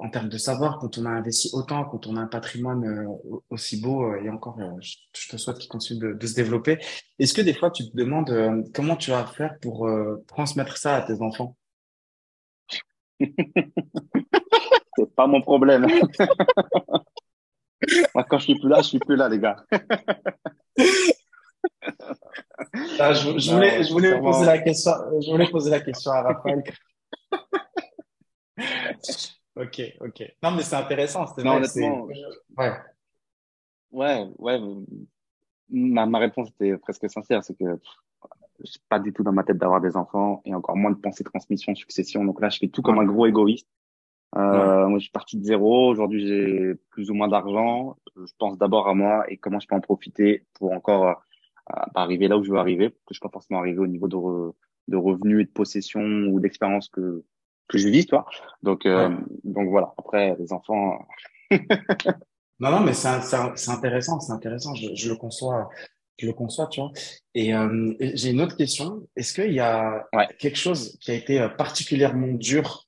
[0.00, 3.06] en termes de savoir, quand on a investi autant, quand on a un patrimoine
[3.50, 6.78] aussi beau, et encore, je, te souhaite qu'il continue de, de, se développer.
[7.18, 9.88] Est-ce que des fois tu te demandes comment tu vas faire pour
[10.26, 11.56] transmettre ça à tes enfants?
[14.96, 15.86] C'est pas mon problème.
[18.28, 19.64] quand je suis plus là, je suis plus là, les gars.
[22.98, 26.62] Ah, je, voulais, je voulais poser la question, je voulais poser la question à Raphaël.
[29.56, 30.34] ok, ok.
[30.42, 31.26] Non, mais c'est intéressant.
[31.38, 32.08] Non, honnêtement,
[32.56, 32.72] ouais.
[33.90, 34.60] Ouais, ouais.
[35.70, 37.78] Ma, ma réponse était presque sincère, c'est que
[38.64, 41.24] c'est pas du tout dans ma tête d'avoir des enfants et encore moins de penser
[41.24, 42.24] transmission, succession.
[42.24, 43.68] Donc là, je fais tout comme un gros égoïste.
[44.36, 45.88] Euh, Moi, je suis parti de zéro.
[45.88, 47.96] Aujourd'hui, j'ai plus ou moins d'argent.
[48.16, 51.12] Je pense d'abord à moi et comment je peux en profiter pour encore euh,
[51.94, 52.90] arriver là où je veux arriver.
[52.90, 54.52] que je peux pas forcément arriver au niveau de,
[54.88, 57.24] de revenus et de possession ou d'expérience que
[57.68, 58.24] que je vis, toi.
[58.62, 59.14] Donc euh,
[59.44, 59.92] donc voilà.
[59.98, 61.06] Après, les enfants.
[62.60, 64.74] non non, mais c'est c'est intéressant, c'est intéressant.
[64.74, 65.68] Je, je, le conçois
[66.18, 66.90] je le conçois, tu vois.
[67.34, 69.06] Et euh, j'ai une autre question.
[69.16, 70.06] Est-ce qu'il y a
[70.38, 72.87] quelque chose qui a été euh, particulièrement dur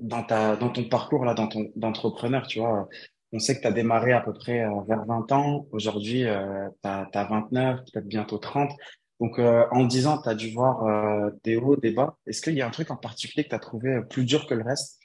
[0.00, 2.88] dans ta dans ton parcours là, dans ton d'entrepreneur, tu vois.
[3.32, 5.66] On sait que tu as démarré à peu près euh, vers 20 ans.
[5.70, 8.72] Aujourd'hui, euh, tu as, 29, peut-être bientôt 30.
[9.20, 12.16] Donc, euh, en 10 ans, tu as dû voir des hauts, des bas.
[12.26, 14.54] Est-ce qu'il y a un truc en particulier que tu as trouvé plus dur que
[14.54, 15.00] le reste?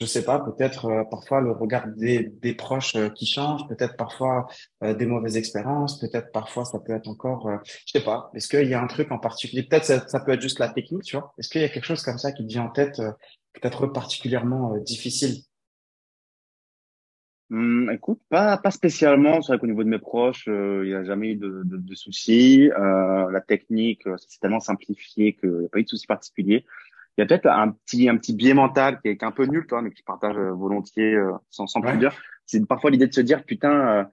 [0.00, 3.98] Je sais pas, peut-être euh, parfois le regard des, des proches euh, qui change, peut-être
[3.98, 4.46] parfois
[4.82, 8.66] euh, des mauvaises expériences, peut-être parfois ça peut être encore, je sais pas, est-ce qu'il
[8.66, 11.18] y a un truc en particulier, peut-être ça, ça, peut être juste la technique, tu
[11.18, 12.98] vois, est-ce qu'il y a quelque chose comme ça qui te vient en tête,
[13.52, 15.42] peut-être particulièrement difficile
[17.50, 19.42] hum, écoute, pas, pas spécialement.
[19.42, 21.94] C'est vrai qu'au niveau de mes proches, il n'y a jamais eu de, de, de
[21.94, 22.68] soucis.
[22.68, 26.64] la technique, c'est tellement simplifié qu'il n'y a pas eu de soucis particuliers
[27.16, 29.66] il y a peut-être un petit un petit biais mental qui est, un peu nul,
[29.66, 32.14] toi, mais qui partage euh, volontiers euh, sans sans plus dire.
[32.46, 34.04] C'est parfois l'idée de se dire putain, euh,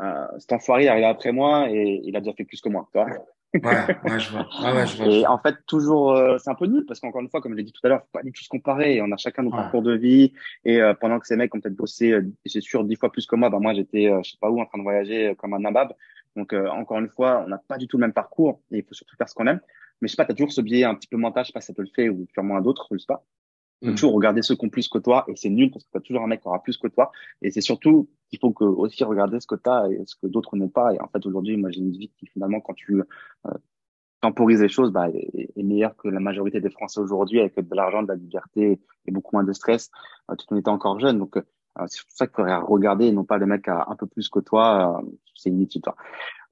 [0.00, 2.88] euh, cet enfoiré il arrive après moi et il a déjà fait plus que moi,
[2.92, 3.06] toi.
[3.54, 4.46] Ouais, ouais, je vois.
[4.74, 5.06] ouais, je vois.
[5.06, 7.64] Et en fait, toujours, c'est un peu nul parce qu'encore une fois, comme je l'ai
[7.64, 9.00] dit tout à l'heure, faut pas du tout se comparer.
[9.02, 10.32] On a chacun nos parcours de vie
[10.64, 13.50] et pendant que ces mecs ont peut-être bossé, c'est sûr, dix fois plus que moi,
[13.50, 15.92] bah moi j'étais, je sais pas où, en train de voyager comme un nabab.
[16.36, 18.94] Donc encore une fois, on n'a pas du tout le même parcours et il faut
[18.94, 19.60] surtout faire ce qu'on aime.
[20.00, 21.52] Mais je sais pas, tu as toujours ce biais un petit peu mental, je sais
[21.52, 23.24] pas si ça te le fait ou sûrement un d'autres, je sais pas.
[23.82, 23.94] Tu mm.
[23.94, 26.00] toujours regarder ceux qui ont plus que toi et c'est nul parce que tu as
[26.00, 27.12] toujours un mec qui aura plus que toi
[27.42, 30.26] et c'est surtout qu'il faut que aussi regarder ce que tu as et ce que
[30.26, 33.00] d'autres n'ont pas et en fait aujourd'hui moi j'ai une vie qui finalement quand tu
[33.46, 33.50] euh,
[34.20, 37.76] temporises les choses bah, est, est, meilleure que la majorité des Français aujourd'hui avec de
[37.76, 39.90] l'argent, de la liberté et beaucoup moins de stress
[40.30, 41.42] euh, tout en étant encore jeune donc euh,
[41.86, 44.28] c'est pour ça qu'il faudrait regarder et non pas les mecs à un peu plus
[44.28, 45.94] que toi euh, c'est inutile toi.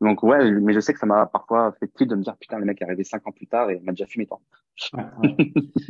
[0.01, 2.59] Donc ouais, mais je sais que ça m'a parfois fait tilt de me dire putain
[2.59, 4.41] le mec est arrivé cinq ans plus tard et m'a déjà fumé tant.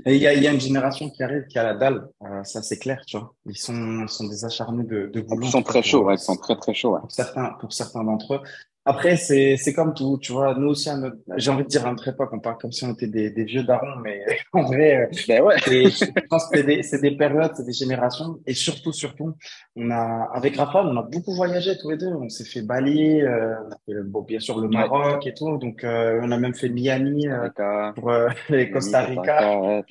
[0.07, 2.44] et il y a, y a, une génération qui arrive qui a la dalle, euh,
[2.44, 3.34] ça c'est clair, tu vois.
[3.46, 5.46] Ils sont, sont des acharnés de, de boulot.
[5.46, 6.94] Ils sont très chauds, ouais, ils sont très très chauds.
[6.94, 7.00] Ouais.
[7.00, 8.40] Pour certains, pour certains d'entre eux,
[8.89, 10.89] après, c'est, c'est comme tout, tu vois, nous aussi,
[11.37, 13.45] j'ai envie de dire à notre époque, on parle comme si on était des, des
[13.45, 15.57] vieux darons, mais en vrai, euh, ben ouais.
[15.66, 19.34] je pense que c'est des, c'est des périodes, c'est des générations, et surtout, surtout,
[19.74, 23.20] on a, avec Rafa, on a beaucoup voyagé tous les deux, on s'est fait Bali,
[23.22, 26.39] euh, on a fait, bon, bien sûr, le Maroc et tout, donc euh, on a
[26.39, 27.49] même fait Miami euh,
[27.95, 29.82] pour euh, les Costa Rica.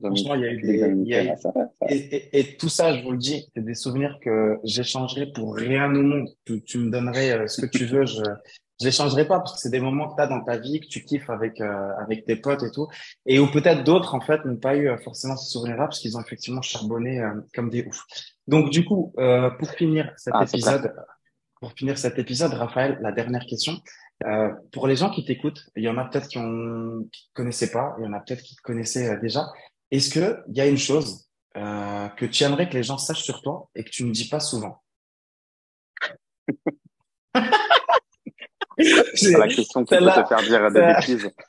[0.00, 1.34] Franchement, il y a eu des, il y a
[1.88, 5.56] et, et, et, tout ça, je vous le dis, c'est des souvenirs que j'échangerai pour
[5.56, 6.28] rien au monde.
[6.46, 8.22] Tu, tu me donnerais ce que tu veux, je
[8.82, 10.80] je les changerai pas parce que c'est des moments que tu as dans ta vie
[10.80, 12.88] que tu kiffes avec euh, avec tes potes et tout.
[13.26, 16.16] Et où peut-être d'autres en fait n'ont pas eu euh, forcément ce souvenir-là parce qu'ils
[16.16, 18.04] ont effectivement charbonné euh, comme des oufs.
[18.48, 19.14] Donc du coup
[19.58, 20.92] pour finir cet ah, épisode
[21.60, 23.74] pour finir cet épisode Raphaël la dernière question.
[24.72, 27.70] Pour les gens qui t'écoutent il y en a peut-être qui ont qui te connaissaient
[27.70, 29.46] pas il y en a peut-être qui te connaissaient déjà.
[29.92, 33.42] Est-ce que il y a une chose que tu aimerais que les gens sachent sur
[33.42, 34.82] toi et que tu ne dis pas souvent?
[39.14, 41.30] C'est la question qui peut te faire dire des bêtises.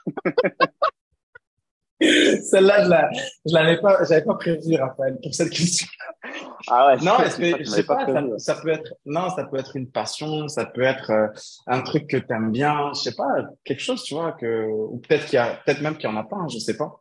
[2.01, 3.09] Celle-là, je la,
[3.45, 5.87] je l'avais pas, j'avais pas prévu, Raphaël, pour cette question.
[6.67, 7.03] Ah ouais.
[7.03, 8.05] Non, est-ce que, je sais pas,
[8.37, 11.27] ça, peut être, non, ça peut être une passion, ça peut être euh,
[11.67, 13.27] un truc que tu aimes bien, je sais pas,
[13.63, 16.17] quelque chose, tu vois, que, ou peut-être qu'il y a, peut-être même qu'il y en
[16.17, 16.99] a pas, hein, je sais pas.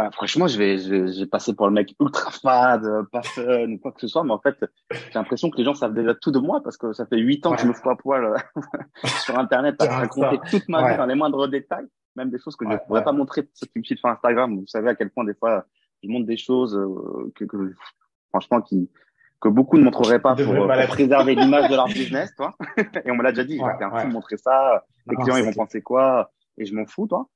[0.00, 3.78] Bah, franchement, je vais, je vais, passer pour le mec ultra fade, pas fun ou
[3.78, 4.56] quoi que ce soit, mais en fait,
[4.90, 7.44] j'ai l'impression que les gens savent déjà tout de moi parce que ça fait huit
[7.44, 8.36] ans que je me fous à poil euh,
[9.22, 11.84] sur Internet à raconter toute ma vie dans les moindres détails,
[12.16, 14.58] même des choses que je ne pourrais pas montrer qui me suivent sur Instagram.
[14.58, 15.66] Vous savez à quel point des fois
[16.02, 17.74] je montre des choses euh, que, que,
[18.30, 18.88] franchement qui
[19.38, 22.54] que beaucoup ne montreraient pas pour, préserver l'image de leur business, toi.
[23.04, 25.82] Et on me l'a déjà dit, ouais, un montrer ça, les clients ils vont penser
[25.82, 27.28] quoi, et je m'en fous, toi.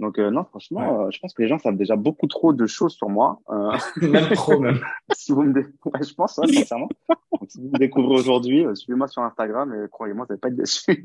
[0.00, 2.66] Donc euh, non, franchement, euh, je pense que les gens savent déjà beaucoup trop de
[2.66, 3.38] choses sur moi.
[3.50, 4.80] Euh, même trop même.
[5.14, 5.60] si vous me dé...
[5.60, 6.88] ouais, je pense, ouais, sincèrement.
[7.08, 10.48] Donc, si vous me découvrez aujourd'hui, euh, suivez-moi sur Instagram et croyez-moi, vous n'allez pas
[10.48, 11.04] être déçu.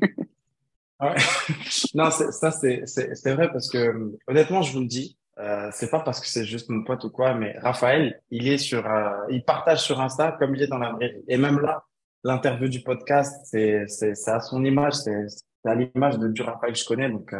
[1.00, 1.14] ouais.
[1.94, 6.00] non, ça c'est c'est vrai parce que honnêtement, je vous le dis, euh, c'est pas
[6.00, 8.82] parce que c'est juste mon pote ou quoi, mais Raphaël, il est sur,
[9.28, 11.24] il partage sur Insta comme il est dans la vraie vie.
[11.28, 11.84] Et même là,
[12.24, 15.26] l'interview du podcast, c'est c'est à son image, c'est
[15.66, 17.10] à l'image de du Raphaël que je connais.
[17.10, 17.34] Donc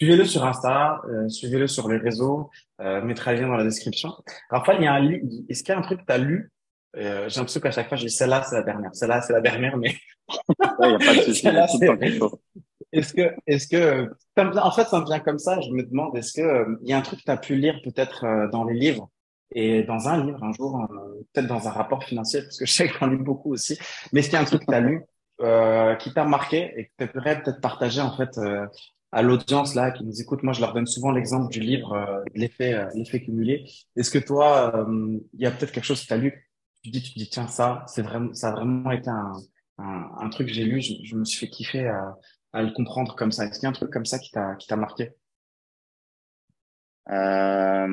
[0.00, 2.50] Suivez-le sur Insta, euh, suivez-le sur les réseaux,
[2.80, 4.12] euh, mettra le lien dans la description.
[4.50, 5.24] Raphaël, il y a un livre.
[5.48, 6.50] Est-ce qu'il y a un truc que tu as lu?
[6.96, 8.94] Euh, J'ai l'impression qu'à chaque fois, je dis celle-là, c'est la dernière.
[8.94, 9.94] Celle-là, c'est la dernière, mais.
[10.82, 11.46] Il n'y a pas de souci.
[12.92, 15.60] est-ce que, est-ce que, en fait, ça me vient comme ça.
[15.60, 17.54] Je me demande, est-ce que euh, il y a un truc que tu as pu
[17.54, 19.08] lire peut-être euh, dans les livres?
[19.52, 20.86] Et dans un livre un jour,
[21.32, 23.78] peut-être dans un rapport financier, parce que je sais que j'en lis beaucoup aussi.
[24.12, 25.04] Mais est-ce qu'il y a un truc que tu as lu
[25.42, 28.66] euh, qui t'a marqué et que tu pourrais peut-être partager en fait euh,
[29.12, 32.22] à l'audience là qui nous écoute, moi je leur donne souvent l'exemple du livre euh,
[32.34, 33.64] l'effet euh, l'effet cumulé.
[33.96, 36.50] Est-ce que toi, euh, il y a peut-être quelque chose que tu as lu,
[36.82, 39.32] tu dis tu dis tiens ça, c'est vraiment ça a vraiment été un
[39.78, 41.86] un, un truc que j'ai lu, je, je, me suis fait kiffer
[42.54, 43.44] à le comprendre comme ça.
[43.44, 45.10] Est-ce qu'il y a un truc comme ça qui t'a qui t'a marqué?
[47.10, 47.86] Euh,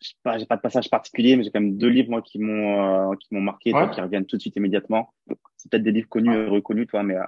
[0.00, 2.38] j'ai pas, j'ai pas de passage particulier, mais j'ai quand même deux livres moi qui
[2.38, 5.12] m'ont euh, qui m'ont marqué, qui reviennent tout de suite immédiatement.
[5.56, 7.24] C'est peut-être des livres connus et reconnus, toi, mais euh,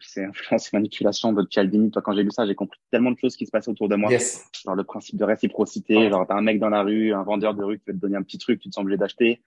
[0.00, 1.90] c'est influence et manipulation de Cialdini.
[1.90, 3.96] Toi, quand j'ai lu ça, j'ai compris tellement de choses qui se passaient autour de
[3.96, 4.10] moi.
[4.10, 4.44] Yes.
[4.64, 6.08] Genre le principe de réciprocité.
[6.10, 8.16] Genre, t'as un mec dans la rue, un vendeur de rue qui veut te donner
[8.16, 9.42] un petit truc, tu te sens obligé d'acheter.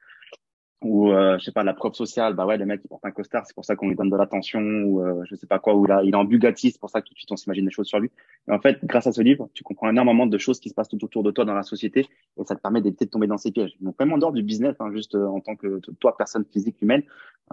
[0.81, 2.35] Ou, euh, je sais pas, la preuve sociale.
[2.35, 4.15] Bah ouais, le mec, il porte un costard, c'est pour ça qu'on lui donne de
[4.15, 4.61] l'attention.
[4.61, 5.76] Ou, euh, je sais pas quoi.
[5.76, 7.65] Ou là, il est en Bugatti, c'est pour ça que tout de suite, on s'imagine
[7.65, 8.10] des choses sur lui.
[8.47, 10.88] Et en fait, grâce à ce livre, tu comprends énormément de choses qui se passent
[10.88, 12.07] tout autour de toi dans la société.
[12.38, 13.76] Et ça te permet d'éviter de tomber dans ces pièges.
[13.81, 16.81] Donc, même en dehors du business, hein, juste euh, en tant que toi, personne physique
[16.81, 17.03] humaine,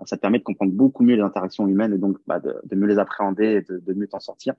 [0.04, 2.76] ça te permet de comprendre beaucoup mieux les interactions humaines et donc bah, de, de
[2.76, 4.54] mieux les appréhender et de, de mieux t'en sortir.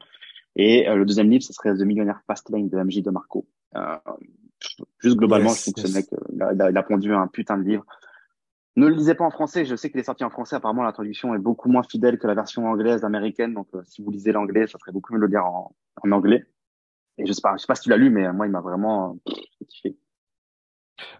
[0.57, 3.47] Et euh, le deuxième livre, ce serait The Millionaire Fastlane de MJ de Marco.
[3.75, 3.95] Euh,
[4.99, 7.57] juste globalement, je trouve que ce mec, euh, il a, il a pondu un putain
[7.57, 7.85] de livre.
[8.77, 9.65] Ne le lisez pas en français.
[9.65, 10.55] Je sais qu'il est sorti en français.
[10.55, 13.53] Apparemment, la traduction est beaucoup moins fidèle que la version anglaise, américaine.
[13.53, 16.45] Donc, si vous lisez l'anglais, ça serait beaucoup mieux de le lire en, en anglais.
[17.17, 18.61] Et je sais pas, je sais pas si tu l'as lu, mais moi, il m'a
[18.61, 19.17] vraiment
[19.67, 19.97] kiffé.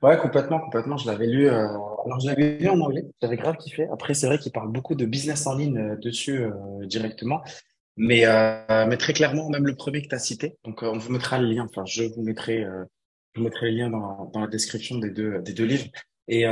[0.04, 0.98] Ouais, complètement, complètement.
[0.98, 1.48] Je l'avais lu.
[1.48, 1.68] Euh...
[1.68, 3.06] Alors, je l'avais lu en anglais.
[3.22, 3.88] J'avais grave kiffé.
[3.92, 6.52] Après, c'est vrai qu'il parle beaucoup de business en ligne euh, dessus euh,
[6.86, 7.42] directement.
[7.96, 10.58] Mais, euh, mais très clairement, même le premier que tu as cité.
[10.64, 11.66] Donc, on vous mettra le lien.
[11.66, 12.64] Enfin, je vous mettrai,
[13.34, 15.88] je vous mettrai le lien dans, dans la description des deux, des deux livres.
[16.28, 16.46] Et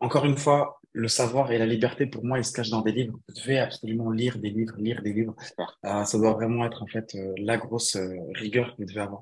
[0.00, 2.90] encore une fois, le savoir et la liberté, pour moi, ils se cachent dans des
[2.90, 3.18] livres.
[3.28, 5.36] Vous devez absolument lire des livres, lire des livres.
[5.84, 9.02] Euh, ça doit vraiment être en fait euh, la grosse euh, rigueur que vous devez
[9.02, 9.20] avoir.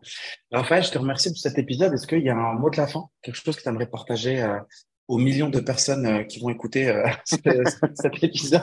[0.52, 1.92] Raphaël, je te remercie pour cet épisode.
[1.92, 4.40] Est-ce qu'il y a un mot de la fin, quelque chose que tu aimerais partager
[4.40, 4.60] euh,
[5.08, 6.94] aux millions de personnes qui vont écouter
[7.24, 8.62] cet épisode?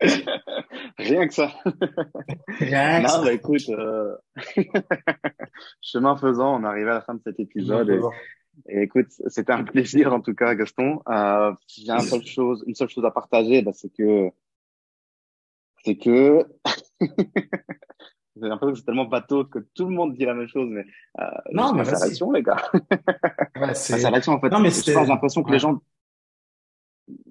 [0.98, 1.52] Rien que ça.
[2.58, 3.22] Rien que non, ça.
[3.22, 3.62] bah écoute,
[5.80, 8.00] chemin faisant, on arrive à la fin de cet épisode.
[8.68, 8.82] Et...
[8.82, 11.00] Écoute, c'était un plaisir en tout cas, Gaston.
[11.08, 14.30] Euh, J'ai une seule chose, une seule chose à partager, bah, c'est que,
[15.84, 16.46] c'est que,
[18.36, 20.84] j'ai l'impression que c'est tellement bateau que tout le monde dit la même chose, mais
[21.20, 22.70] euh, non, mais c'est l'action, les gars.
[23.60, 24.50] ouais, c'est l'action en fait.
[24.50, 25.54] Non, mais j'ai l'impression que ouais.
[25.54, 25.80] les gens,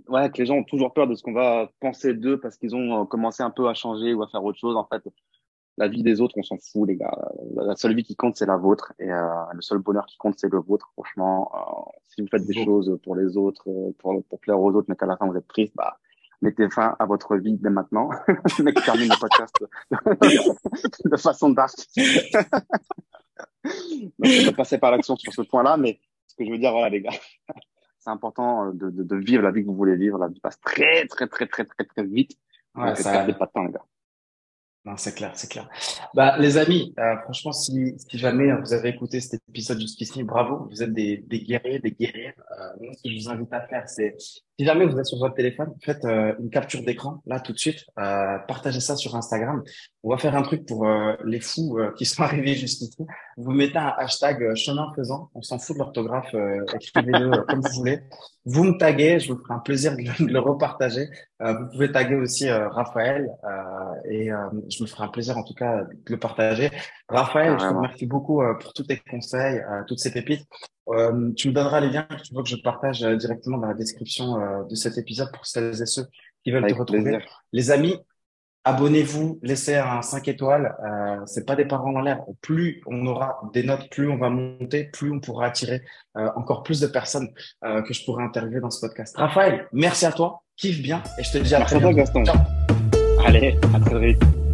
[0.08, 2.76] ouais, que les gens ont toujours peur de ce qu'on va penser d'eux parce qu'ils
[2.76, 4.76] ont euh, commencé un peu à changer ou à faire autre chose.
[4.76, 5.04] En fait,
[5.78, 7.14] la vie des autres, on s'en fout, les gars.
[7.56, 8.94] La seule vie qui compte, c'est la vôtre.
[9.00, 10.92] Et euh, le seul bonheur qui compte, c'est le vôtre.
[10.94, 14.72] Franchement, euh, si vous faites des choses pour les autres, euh, pour, pour plaire aux
[14.72, 15.98] autres, mais qu'à la fin, vous êtes triste, bah,
[16.42, 18.10] mettez fin à votre vie dès maintenant.
[18.58, 19.54] le mec termine le podcast
[21.06, 21.76] de façon dark.
[23.66, 26.72] Donc, je vais passer par l'action sur ce point-là, mais ce que je veux dire,
[26.72, 27.12] voilà, les gars,
[28.00, 30.20] c'est important de, de, de, vivre la vie que vous voulez vivre.
[30.20, 32.38] La vie passe très, très, très, très, très, très vite.
[32.76, 33.12] Ouais, Donc, ça...
[33.12, 33.84] perdez pas de temps, les gars.
[34.86, 35.68] Non, c'est clair, c'est clair.
[36.14, 40.68] Bah, les amis, euh, franchement, si, si jamais vous avez écouté cet épisode jusqu'ici, bravo,
[40.70, 42.36] vous êtes des, des guerriers, des guerrières.
[42.52, 45.34] Euh, ce que je vous invite à faire, c'est, si jamais vous êtes sur votre
[45.34, 49.64] téléphone, faites euh, une capture d'écran, là, tout de suite, euh, partagez ça sur Instagram.
[50.04, 53.06] On va faire un truc pour euh, les fous euh, qui sont arrivés jusqu'ici.
[53.38, 56.36] Vous mettez un hashtag chemin faisant, on s'en fout de l'orthographe,
[56.76, 58.02] écrivez-le comme vous voulez.
[58.46, 61.08] Vous me taguez, je vous ferai un plaisir de le, de le repartager.
[61.40, 63.28] vous pouvez taguer aussi Raphaël
[64.10, 64.30] et
[64.70, 66.70] je me ferai un plaisir en tout cas de le partager.
[67.10, 70.46] Raphaël, je te remercie beaucoup euh, pour tous tes conseils, euh, toutes ces pépites.
[70.90, 73.74] Euh, tu me donneras les liens que tu veux que je partage directement dans la
[73.74, 76.06] description de cet épisode pour celles et ceux
[76.44, 77.04] qui veulent Avec te retrouver.
[77.04, 77.44] plaisir.
[77.52, 77.96] Les amis,
[78.66, 80.76] abonnez-vous, laissez un 5 étoiles.
[80.84, 82.24] Euh, c'est pas des parents en l'air.
[82.42, 85.84] Plus on aura des notes, plus on va monter, plus on pourra attirer
[86.18, 87.30] euh, encore plus de personnes
[87.64, 89.16] euh, que je pourrai interviewer dans ce podcast.
[89.18, 90.42] Raphaël, merci à toi.
[90.58, 92.20] Kiffe bien et je te dis à Merci très à toi, bientôt.
[92.22, 92.26] Gaston.
[92.26, 93.26] Ciao.
[93.26, 94.45] Allez, à très vite.